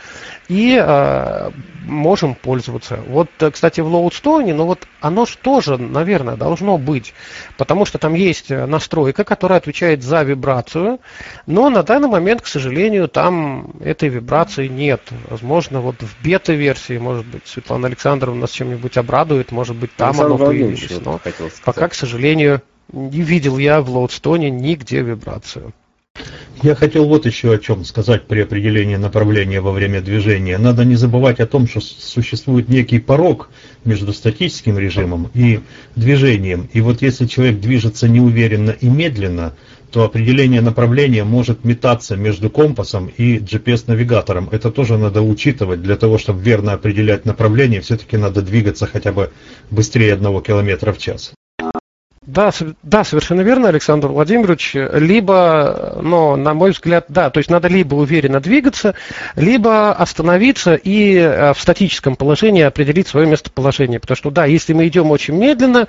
[0.47, 1.51] и э,
[1.83, 2.99] можем пользоваться.
[3.07, 7.13] Вот, кстати, в Loadstone, ну вот оно же тоже, наверное, должно быть,
[7.57, 10.99] потому что там есть настройка, которая отвечает за вибрацию,
[11.45, 15.01] но на данный момент, к сожалению, там этой вибрации нет.
[15.29, 20.35] Возможно, вот в бета-версии, может быть, Светлана Александровна нас чем-нибудь обрадует, может быть, там Александр
[20.35, 21.01] оно появилось.
[21.03, 21.19] Но
[21.65, 22.61] пока, к сожалению,
[22.91, 25.73] не видел я в Loadstone нигде вибрацию.
[26.61, 30.57] Я хотел вот еще о чем сказать при определении направления во время движения.
[30.57, 33.49] Надо не забывать о том, что существует некий порог
[33.85, 35.61] между статическим режимом и
[35.95, 36.69] движением.
[36.73, 39.55] И вот если человек движется неуверенно и медленно,
[39.91, 44.49] то определение направления может метаться между компасом и GPS-навигатором.
[44.51, 45.81] Это тоже надо учитывать.
[45.81, 49.31] Для того, чтобы верно определять направление, все-таки надо двигаться хотя бы
[49.71, 51.33] быстрее одного километра в час.
[52.25, 52.51] Да,
[52.83, 54.75] да, совершенно верно, Александр Владимирович.
[54.75, 58.93] Либо, но, на мой взгляд, да, то есть надо либо уверенно двигаться,
[59.37, 64.01] либо остановиться и э, в статическом положении определить свое местоположение.
[64.01, 65.87] Потому что, да, если мы идем очень медленно,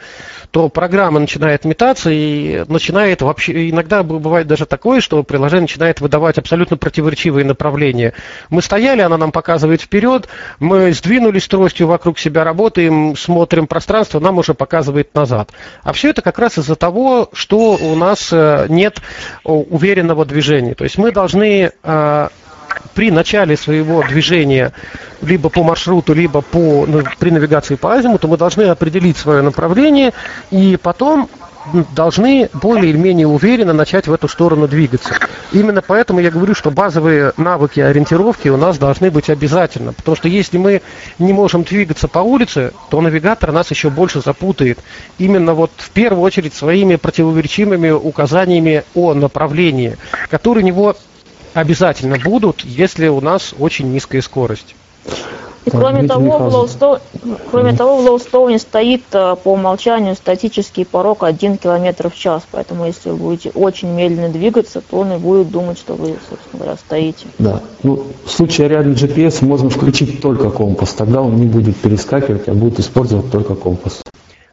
[0.52, 6.38] то программа начинает метаться и начинает вообще, иногда бывает даже такое, что приложение начинает выдавать
[6.38, 8.14] абсолютно противоречивые направления.
[8.50, 10.28] Мы стояли, она нам показывает вперед,
[10.60, 15.50] мы сдвинулись тростью вокруг себя, работаем, смотрим пространство, нам уже показывает назад.
[15.82, 18.98] А все это как раз из-за того, что у нас э, нет
[19.44, 20.74] о, уверенного движения.
[20.74, 22.28] То есть мы должны э,
[22.94, 24.72] при начале своего движения
[25.22, 30.12] либо по маршруту, либо по, ну, при навигации по азимуту мы должны определить свое направление
[30.50, 31.28] и потом
[31.94, 35.14] должны более или менее уверенно начать в эту сторону двигаться.
[35.52, 39.92] Именно поэтому я говорю, что базовые навыки ориентировки у нас должны быть обязательно.
[39.92, 40.82] Потому что если мы
[41.18, 44.78] не можем двигаться по улице, то навигатор нас еще больше запутает.
[45.18, 49.96] Именно вот в первую очередь своими противоречивыми указаниями о направлении,
[50.30, 50.96] которые у него
[51.54, 54.74] обязательно будут, если у нас очень низкая скорость.
[55.66, 56.54] И Так, кроме того, в.
[56.54, 57.00] Low
[57.50, 62.42] кроме того, в Лоустоуне стоит э, по умолчанию статический порог 1 км в час.
[62.50, 66.62] Поэтому если вы будете очень медленно двигаться, то он и будет думать, что вы, собственно
[66.62, 67.26] говоря, стоите.
[67.38, 67.60] Да.
[67.82, 70.90] Ну, в случае ариадный GPS можно включить только компас.
[70.94, 74.00] Тогда он не будет перескакивать, а будет использовать только компас.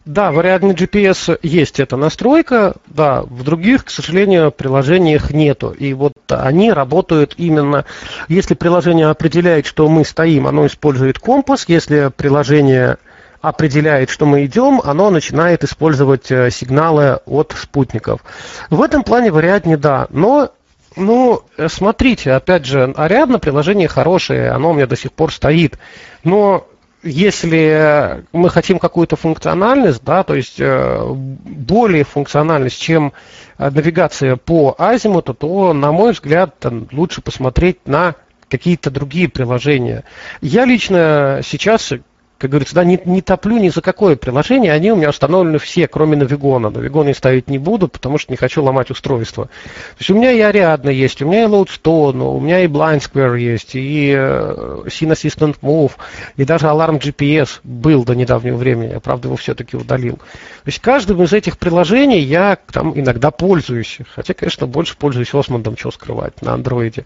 [0.07, 5.71] Да, в Ariadne GPS есть эта настройка, да, в других, к сожалению, приложениях нету.
[5.71, 7.83] И вот они работают именно,
[8.29, 12.97] если приложение определяет, что мы стоим, оно использует компас, если приложение
[13.41, 18.21] определяет, что мы идем, оно начинает использовать э, сигналы от спутников.
[18.69, 20.53] В этом плане в Ariadne да, но
[20.95, 25.77] ну, э, смотрите, опять же, Ariadne приложение хорошее, оно у меня до сих пор стоит.
[26.23, 26.65] Но
[27.03, 33.13] если мы хотим какую-то функциональность, да, то есть э, более функциональность, чем
[33.57, 38.15] э, навигация по азимуту, то, на мой взгляд, лучше посмотреть на
[38.49, 40.03] какие-то другие приложения.
[40.41, 41.93] Я лично сейчас,
[42.37, 45.87] как говорится, да, не, не топлю ни за какое приложение, они у меня установлены все,
[45.87, 46.69] кроме Навигона.
[46.69, 49.45] Навигон я ставить не буду, потому что не хочу ломать устройство.
[49.45, 49.51] То
[49.99, 53.39] есть у меня и Ariadne есть, у меня и Loadstone, у меня и Blind Square
[53.39, 55.93] есть, и э, Scene Assistant Move,
[56.35, 60.17] и даже Alarm GPS был до недавнего времени, я, правда, его все-таки удалил.
[60.17, 65.75] То есть каждым из этих приложений я там иногда пользуюсь, хотя, конечно, больше пользуюсь Осмондом,
[65.77, 67.05] что скрывать, на андроиде.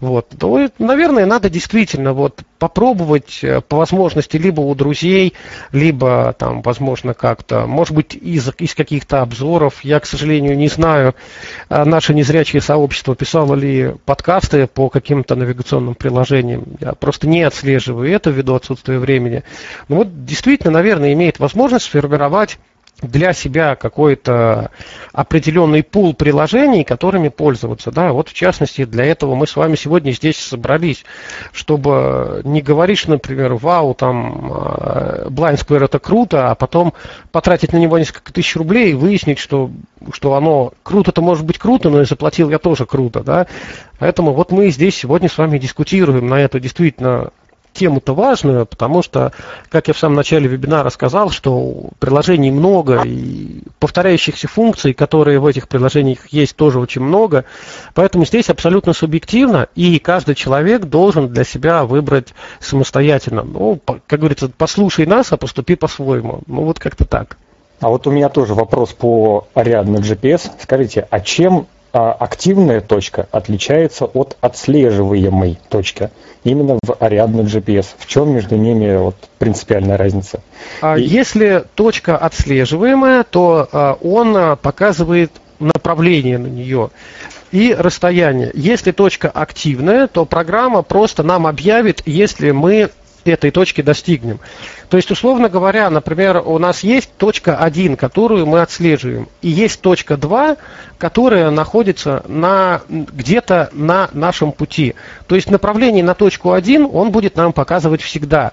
[0.00, 0.28] Вот.
[0.38, 5.34] То, есть, наверное, надо действительно вот попробовать э, по возможности либо у друзей,
[5.70, 9.84] либо там, возможно, как-то, может быть, из, из каких-то обзоров.
[9.84, 11.14] Я, к сожалению, не знаю,
[11.68, 16.64] а наше незрячее сообщество писало ли подкасты по каким-то навигационным приложениям.
[16.80, 19.44] Я просто не отслеживаю это ввиду отсутствия времени.
[19.88, 22.58] Но вот действительно, наверное, имеет возможность сформировать
[23.02, 24.70] для себя какой-то
[25.12, 27.90] определенный пул приложений, которыми пользоваться.
[27.90, 28.12] Да?
[28.12, 31.04] Вот в частности для этого мы с вами сегодня здесь собрались,
[31.52, 36.94] чтобы не говорить, что, например, вау, там э, Blind Square это круто, а потом
[37.32, 39.70] потратить на него несколько тысяч рублей и выяснить, что,
[40.12, 43.22] что оно круто-то может быть круто, но и заплатил я тоже круто.
[43.22, 43.46] Да?
[43.98, 47.30] Поэтому вот мы здесь сегодня с вами дискутируем на эту действительно
[47.72, 49.32] тему-то важную, потому что,
[49.68, 55.46] как я в самом начале вебинара сказал, что приложений много и повторяющихся функций, которые в
[55.46, 57.44] этих приложениях есть, тоже очень много.
[57.94, 63.42] Поэтому здесь абсолютно субъективно, и каждый человек должен для себя выбрать самостоятельно.
[63.42, 66.40] Ну, как говорится, послушай нас, а поступи по-своему.
[66.46, 67.36] Ну, вот как-то так.
[67.80, 70.50] А вот у меня тоже вопрос по Ariadne GPS.
[70.60, 76.10] Скажите, а чем а, активная точка отличается от отслеживаемой точки
[76.44, 77.86] именно в Ariadne GPS.
[77.98, 80.40] В чем между ними вот принципиальная разница?
[80.80, 81.02] А И...
[81.02, 86.90] Если точка отслеживаемая, то а, он показывает направление на нее
[87.52, 88.50] и расстояние.
[88.54, 92.90] Если точка активная, то программа просто нам объявит, если мы
[93.30, 94.40] этой точки достигнем.
[94.88, 99.80] То есть, условно говоря, например, у нас есть точка 1, которую мы отслеживаем, и есть
[99.80, 100.56] точка 2,
[100.98, 104.94] которая находится на, где-то на нашем пути.
[105.26, 108.52] То есть направление на точку 1 он будет нам показывать всегда.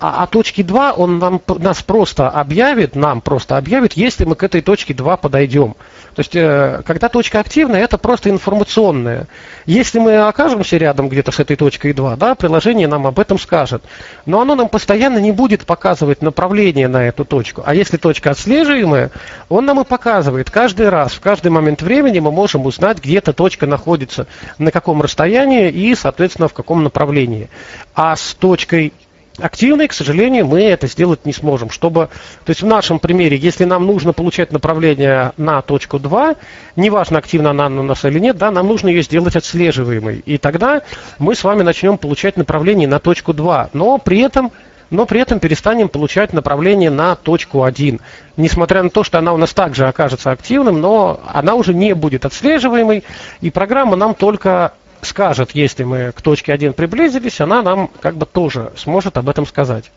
[0.00, 4.42] А, а точки 2 он нам, нас просто объявит, нам просто объявит, если мы к
[4.42, 5.76] этой точке 2 подойдем.
[6.14, 9.26] То есть, э, когда точка активная, это просто информационная.
[9.66, 13.82] Если мы окажемся рядом где-то с этой точкой 2, да, приложение нам об этом скажет.
[14.26, 17.62] Но оно нам постоянно не будет показывать направление на эту точку.
[17.64, 19.10] А если точка отслеживаемая,
[19.48, 23.32] он нам и показывает каждый раз, в каждый момент времени мы можем узнать, где эта
[23.32, 24.26] точка находится,
[24.58, 27.48] на каком расстоянии и, соответственно, в каком направлении.
[27.94, 28.92] А с точкой
[29.38, 31.70] активной, к сожалению, мы это сделать не сможем.
[31.70, 32.08] Чтобы,
[32.44, 36.36] то есть в нашем примере, если нам нужно получать направление на точку 2,
[36.76, 40.22] неважно, активно она у нас или нет, да, нам нужно ее сделать отслеживаемой.
[40.24, 40.82] И тогда
[41.18, 43.70] мы с вами начнем получать направление на точку 2.
[43.72, 44.52] Но при этом
[44.90, 48.00] но при этом перестанем получать направление на точку 1.
[48.36, 52.24] Несмотря на то, что она у нас также окажется активным, но она уже не будет
[52.24, 53.02] отслеживаемой,
[53.40, 54.72] и программа нам только
[55.04, 59.46] скажет, если мы к точке 1 приблизились, она нам как бы тоже сможет об этом
[59.46, 59.90] сказать.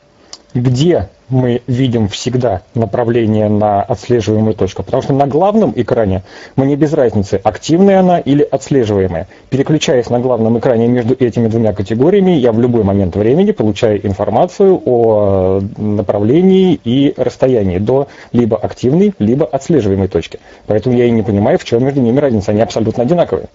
[0.53, 4.81] Где мы видим всегда направление на отслеживаемую точку?
[4.81, 6.23] Потому что на главном экране
[6.55, 9.27] мне без разницы, активная она или отслеживаемая.
[9.49, 14.81] Переключаясь на главном экране между этими двумя категориями, я в любой момент времени получаю информацию
[14.85, 20.39] о направлении и расстоянии до либо активной, либо отслеживаемой точки.
[20.65, 22.51] Поэтому я и не понимаю, в чем между ними разница.
[22.51, 23.47] Они абсолютно одинаковые.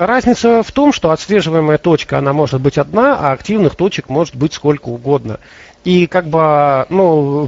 [0.00, 4.54] Разница в том, что отслеживаемая точка, она может быть одна, а активных точек может быть
[4.54, 5.40] сколько угодно.
[5.84, 7.46] И как бы, ну,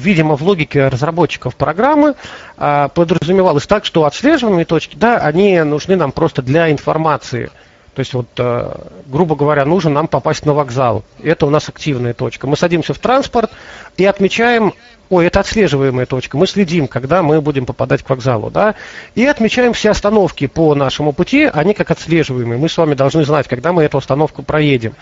[0.00, 2.14] видимо, в логике разработчиков программы
[2.56, 7.50] а, подразумевалось так, что отслеживаемые точки, да, они нужны нам просто для информации.
[7.96, 8.74] То есть, вот, э,
[9.06, 11.02] грубо говоря, нужно нам попасть на вокзал.
[11.20, 12.46] Это у нас активная точка.
[12.46, 13.50] Мы садимся в транспорт
[13.96, 14.72] и отмечаем
[15.10, 18.74] ой, это отслеживаемая точка, мы следим, когда мы будем попадать к вокзалу, да,
[19.14, 23.48] и отмечаем все остановки по нашему пути, они как отслеживаемые, мы с вами должны знать,
[23.48, 24.94] когда мы эту остановку проедем.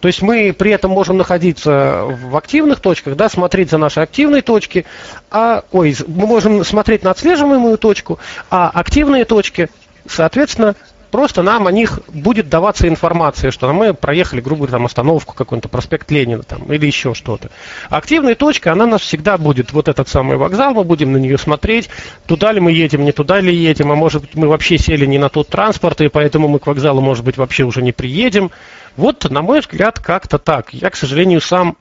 [0.00, 4.42] То есть мы при этом можем находиться в активных точках, да, смотреть за наши активные
[4.42, 4.84] точки,
[5.30, 8.18] а, ой, мы можем смотреть на отслеживаемую точку,
[8.50, 9.70] а активные точки,
[10.06, 10.76] соответственно,
[11.10, 15.68] просто нам о них будет даваться информация, что мы проехали, грубо говоря, там, остановку какой-то,
[15.68, 17.50] проспект Ленина там, или еще что-то.
[17.88, 21.88] Активная точка, она нас всегда будет, вот этот самый вокзал, мы будем на нее смотреть,
[22.26, 25.18] туда ли мы едем, не туда ли едем, а может быть мы вообще сели не
[25.18, 28.50] на тот транспорт, и поэтому мы к вокзалу, может быть, вообще уже не приедем.
[28.96, 30.72] Вот, на мой взгляд, как-то так.
[30.72, 31.76] Я, к сожалению, сам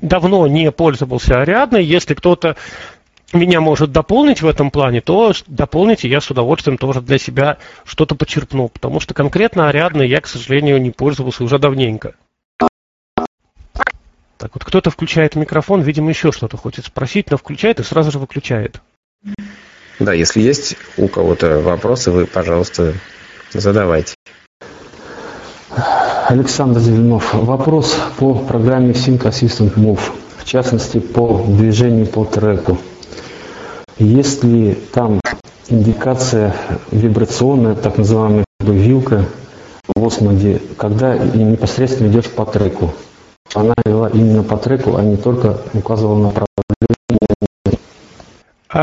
[0.00, 1.84] давно не пользовался Ариадной.
[1.84, 2.56] Если кто-то
[3.32, 8.14] меня может дополнить в этом плане, то дополните, я с удовольствием тоже для себя что-то
[8.14, 12.14] почерпну, потому что конкретно Ариадной я, к сожалению, не пользовался уже давненько.
[14.40, 18.18] Так вот, кто-то включает микрофон, видимо, еще что-то хочет спросить, но включает и сразу же
[18.18, 18.80] выключает.
[19.98, 22.94] Да, если есть у кого-то вопросы, вы, пожалуйста,
[23.52, 24.14] задавайте.
[26.26, 27.34] Александр Зеленов.
[27.34, 30.00] Вопрос по программе Sync Assistant Move,
[30.38, 32.78] в частности, по движению по треку.
[34.00, 35.20] Есть ли там
[35.68, 36.56] индикация
[36.90, 39.26] вибрационная, так называемая вилка
[39.94, 42.94] в Осмоде, когда непосредственно идешь по треку?
[43.52, 46.79] Она вела именно по треку, а не только указывала направление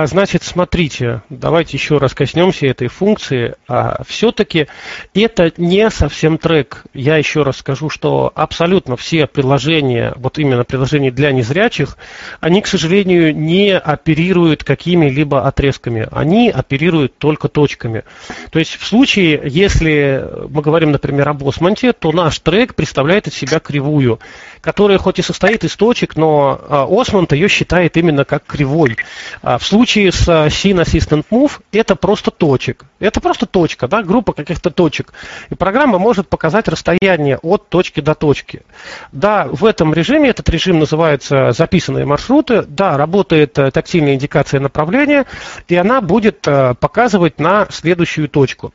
[0.05, 3.55] значит, смотрите, давайте еще раз коснемся этой функции.
[3.69, 4.68] А, все-таки
[5.14, 6.84] это не совсем трек.
[6.93, 11.97] Я еще раз скажу, что абсолютно все приложения, вот именно приложения для незрячих,
[12.41, 16.09] они, к сожалению, не оперируют какими-либо отрезками.
[16.11, 18.03] Они оперируют только точками.
[18.51, 23.35] То есть в случае, если мы говорим, например, об осмонте, то наш трек представляет из
[23.35, 24.19] себя кривую
[24.59, 28.97] которая хоть и состоит из точек, но а, Осмонд ее считает именно как кривой.
[29.41, 32.86] А в случае случае с Scene Assistant Move это просто точек.
[32.99, 35.14] Это просто точка, да, группа каких-то точек.
[35.52, 38.64] И программа может показать расстояние от точки до точки.
[39.12, 45.28] Да, в этом режиме, этот режим называется записанные маршруты, да, работает тактильная индикация направления,
[45.68, 46.41] и она будет
[46.80, 48.74] показывать на следующую точку.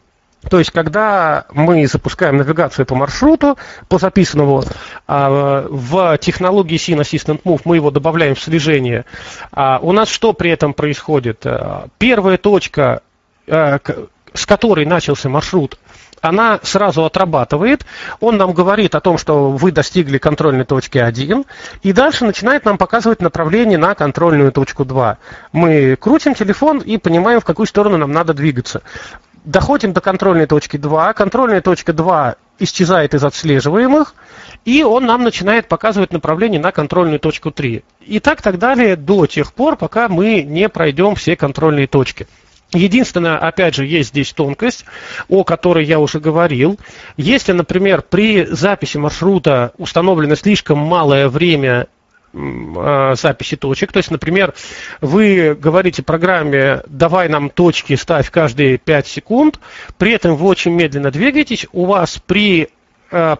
[0.50, 3.56] То есть, когда мы запускаем навигацию по маршруту,
[3.88, 4.64] по записанному
[5.06, 9.04] а, в технологии Scene Assistant Move, мы его добавляем в слежение.
[9.52, 11.46] А, у нас что при этом происходит?
[11.46, 13.02] А, первая точка,
[13.46, 15.78] с которой начался маршрут,
[16.20, 17.84] она сразу отрабатывает,
[18.20, 21.44] он нам говорит о том, что вы достигли контрольной точки 1,
[21.82, 25.18] и дальше начинает нам показывать направление на контрольную точку 2.
[25.50, 28.82] Мы крутим телефон и понимаем, в какую сторону нам надо двигаться
[29.44, 34.14] доходим до контрольной точки 2, контрольная точка 2 исчезает из отслеживаемых,
[34.64, 37.82] и он нам начинает показывать направление на контрольную точку 3.
[38.06, 42.26] И так так далее до тех пор, пока мы не пройдем все контрольные точки.
[42.72, 44.86] Единственное, опять же, есть здесь тонкость,
[45.28, 46.78] о которой я уже говорил.
[47.18, 51.88] Если, например, при записи маршрута установлено слишком малое время
[52.32, 53.92] записи точек.
[53.92, 54.54] То есть, например,
[55.00, 59.60] вы говорите программе, давай нам точки, ставь каждые 5 секунд,
[59.98, 62.81] при этом вы очень медленно двигаетесь, у вас при Э,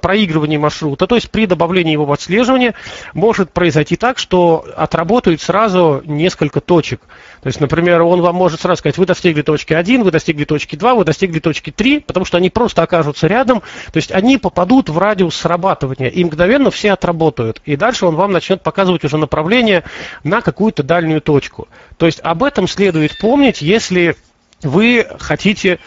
[0.01, 2.75] проигрывании маршрута, то есть при добавлении его в отслеживание,
[3.15, 7.01] может произойти так, что отработают сразу несколько точек.
[7.43, 10.77] То есть, например, он вам может сразу сказать, вы достигли точки 1, вы достигли точки
[10.77, 13.61] 2, вы достигли точки 3, потому что они просто окажутся рядом,
[13.93, 17.61] то есть они попадут в радиус срабатывания, и мгновенно все отработают.
[17.65, 19.85] И дальше он вам начнет показывать уже направление
[20.23, 21.69] на какую-то дальнюю точку.
[21.97, 24.17] То есть об этом следует помнить, если
[24.63, 25.79] вы хотите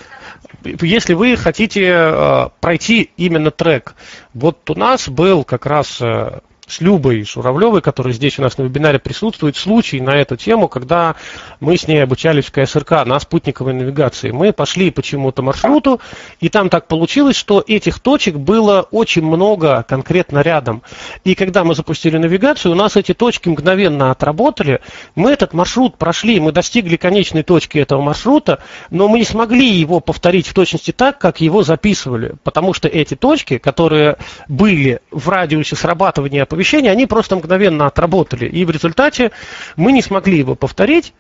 [0.64, 3.96] если вы хотите э, пройти именно трек,
[4.34, 8.64] вот у нас был как раз э, с Любой Шуравлевой, которая здесь у нас на
[8.64, 11.16] вебинаре присутствует, случай на эту тему, когда
[11.60, 14.32] мы с ней обучались в КСРК на спутниковой навигации.
[14.32, 16.02] Мы пошли почему-то маршруту,
[16.40, 20.82] и там так получилось, что этих точек было очень много конкретно рядом.
[21.24, 24.82] И когда мы запустили навигацию, у нас эти точки мгновенно отработали.
[25.16, 28.60] Мы этот маршрут прошли, мы достигли конечной точки этого маршрута,
[28.90, 33.16] но мы не смогли его повторить в точности так, как его записывали, потому что эти
[33.16, 34.18] точки, которые
[34.48, 38.48] были в радиусе срабатывания оповещения, они просто мгновенно отработали.
[38.48, 39.32] И в результате
[39.76, 41.14] мы не смогли его повторить,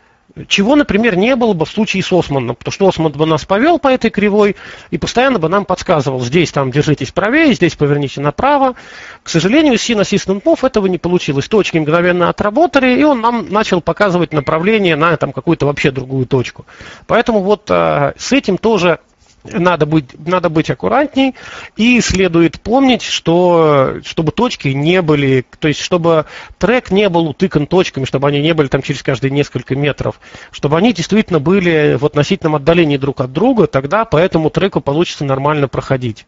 [0.47, 3.77] чего, например, не было бы в случае с Османом, потому что Осман бы нас повел
[3.77, 4.55] по этой кривой
[4.89, 8.73] и постоянно бы нам подсказывал, здесь там держитесь правее, здесь поверните направо.
[9.23, 11.47] К сожалению, с Assistant Move этого не получилось.
[11.47, 16.65] Точки мгновенно отработали, и он нам начал показывать направление на там, какую-то вообще другую точку.
[17.07, 18.99] Поэтому вот э, с этим тоже
[19.53, 21.35] надо быть, надо быть аккуратней
[21.75, 26.25] и следует помнить, что чтобы точки не были, то есть чтобы
[26.57, 30.19] трек не был утыкан точками, чтобы они не были там через каждые несколько метров,
[30.51, 35.25] чтобы они действительно были в относительном отдалении друг от друга, тогда по этому треку получится
[35.25, 36.25] нормально проходить.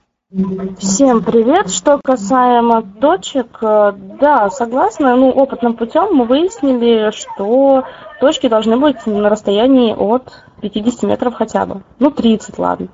[0.79, 1.69] Всем привет!
[1.69, 7.85] Что касаемо точек, э, да, согласна, ну, опытным путем мы выяснили, что
[8.19, 11.81] точки должны быть на расстоянии от 50 метров хотя бы.
[11.99, 12.89] Ну, 30, ладно.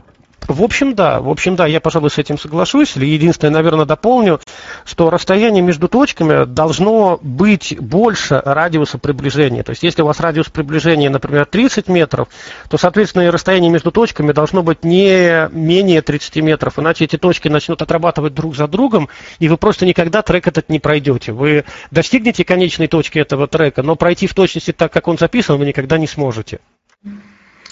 [0.47, 1.19] В общем, да.
[1.19, 2.95] В общем, да, я, пожалуй, с этим соглашусь.
[2.95, 4.39] Единственное, наверное, дополню,
[4.85, 9.63] что расстояние между точками должно быть больше радиуса приближения.
[9.63, 12.27] То есть, если у вас радиус приближения, например, 30 метров,
[12.69, 17.47] то, соответственно, и расстояние между точками должно быть не менее 30 метров, иначе эти точки
[17.47, 19.09] начнут отрабатывать друг за другом,
[19.39, 21.31] и вы просто никогда трек этот не пройдете.
[21.31, 25.65] Вы достигнете конечной точки этого трека, но пройти в точности так, как он записан, вы
[25.65, 26.59] никогда не сможете.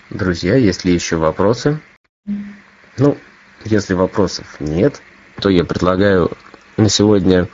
[0.09, 1.79] Друзья, есть ли еще вопросы?
[2.97, 3.17] Ну,
[3.63, 5.01] если вопросов нет,
[5.39, 6.31] то я предлагаю
[6.77, 7.47] на сегодня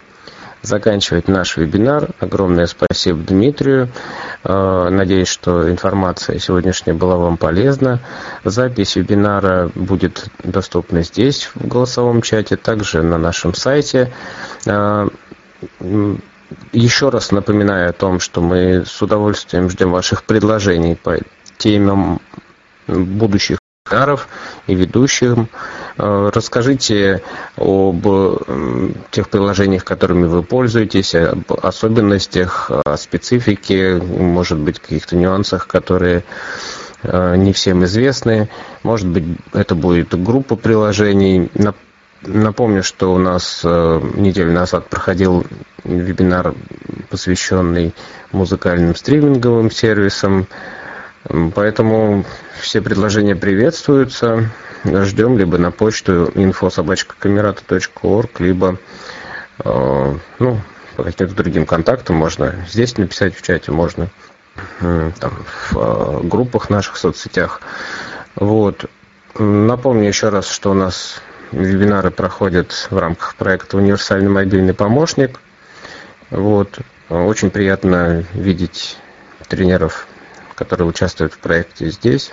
[0.61, 2.09] заканчивать наш вебинар.
[2.19, 3.89] Огромное спасибо Дмитрию.
[4.43, 7.99] Э, надеюсь, что информация сегодняшняя была вам полезна.
[8.43, 14.11] Запись вебинара будет доступна здесь, в голосовом чате, также на нашем сайте.
[14.65, 15.07] Э,
[16.71, 21.17] еще раз напоминаю о том, что мы с удовольствием ждем ваших предложений по
[21.57, 22.21] темам
[22.87, 24.27] будущих вебинаров
[24.67, 25.49] и ведущим.
[25.97, 27.21] Э, расскажите
[27.55, 28.05] об
[29.11, 36.23] тех приложениях, которыми вы пользуетесь, об особенностях, о специфике, может быть, каких-то нюансах, которые
[37.03, 38.49] э, не всем известны.
[38.83, 41.51] Может быть, это будет группа приложений.
[42.23, 45.45] Напомню, что у нас э, неделю назад проходил
[45.83, 46.53] вебинар,
[47.09, 47.93] посвященный
[48.31, 50.47] музыкальным стриминговым сервисам.
[51.55, 52.25] Поэтому
[52.59, 54.49] все предложения приветствуются.
[54.85, 58.77] Ждем либо на почту info.собачкакамерата.орг, либо
[59.63, 60.61] э, ну,
[60.95, 64.09] по каким-то другим контактам можно здесь написать в чате, можно
[64.79, 65.33] там,
[65.71, 67.61] в группах наших соцсетях.
[68.35, 68.85] Вот.
[69.37, 71.21] Напомню еще раз, что у нас
[71.51, 75.39] вебинары проходят в рамках проекта «Универсальный мобильный помощник».
[76.29, 76.79] Вот.
[77.09, 78.97] Очень приятно видеть
[79.47, 80.07] тренеров,
[80.57, 82.31] которые участвуют в проекте здесь.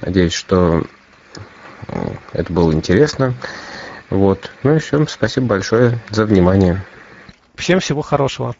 [0.00, 0.84] Надеюсь, что
[2.32, 3.34] это было интересно.
[4.08, 4.50] Вот.
[4.62, 5.04] Ну и все.
[5.06, 6.82] Спасибо большое за внимание.
[7.54, 8.50] Всем всего хорошего.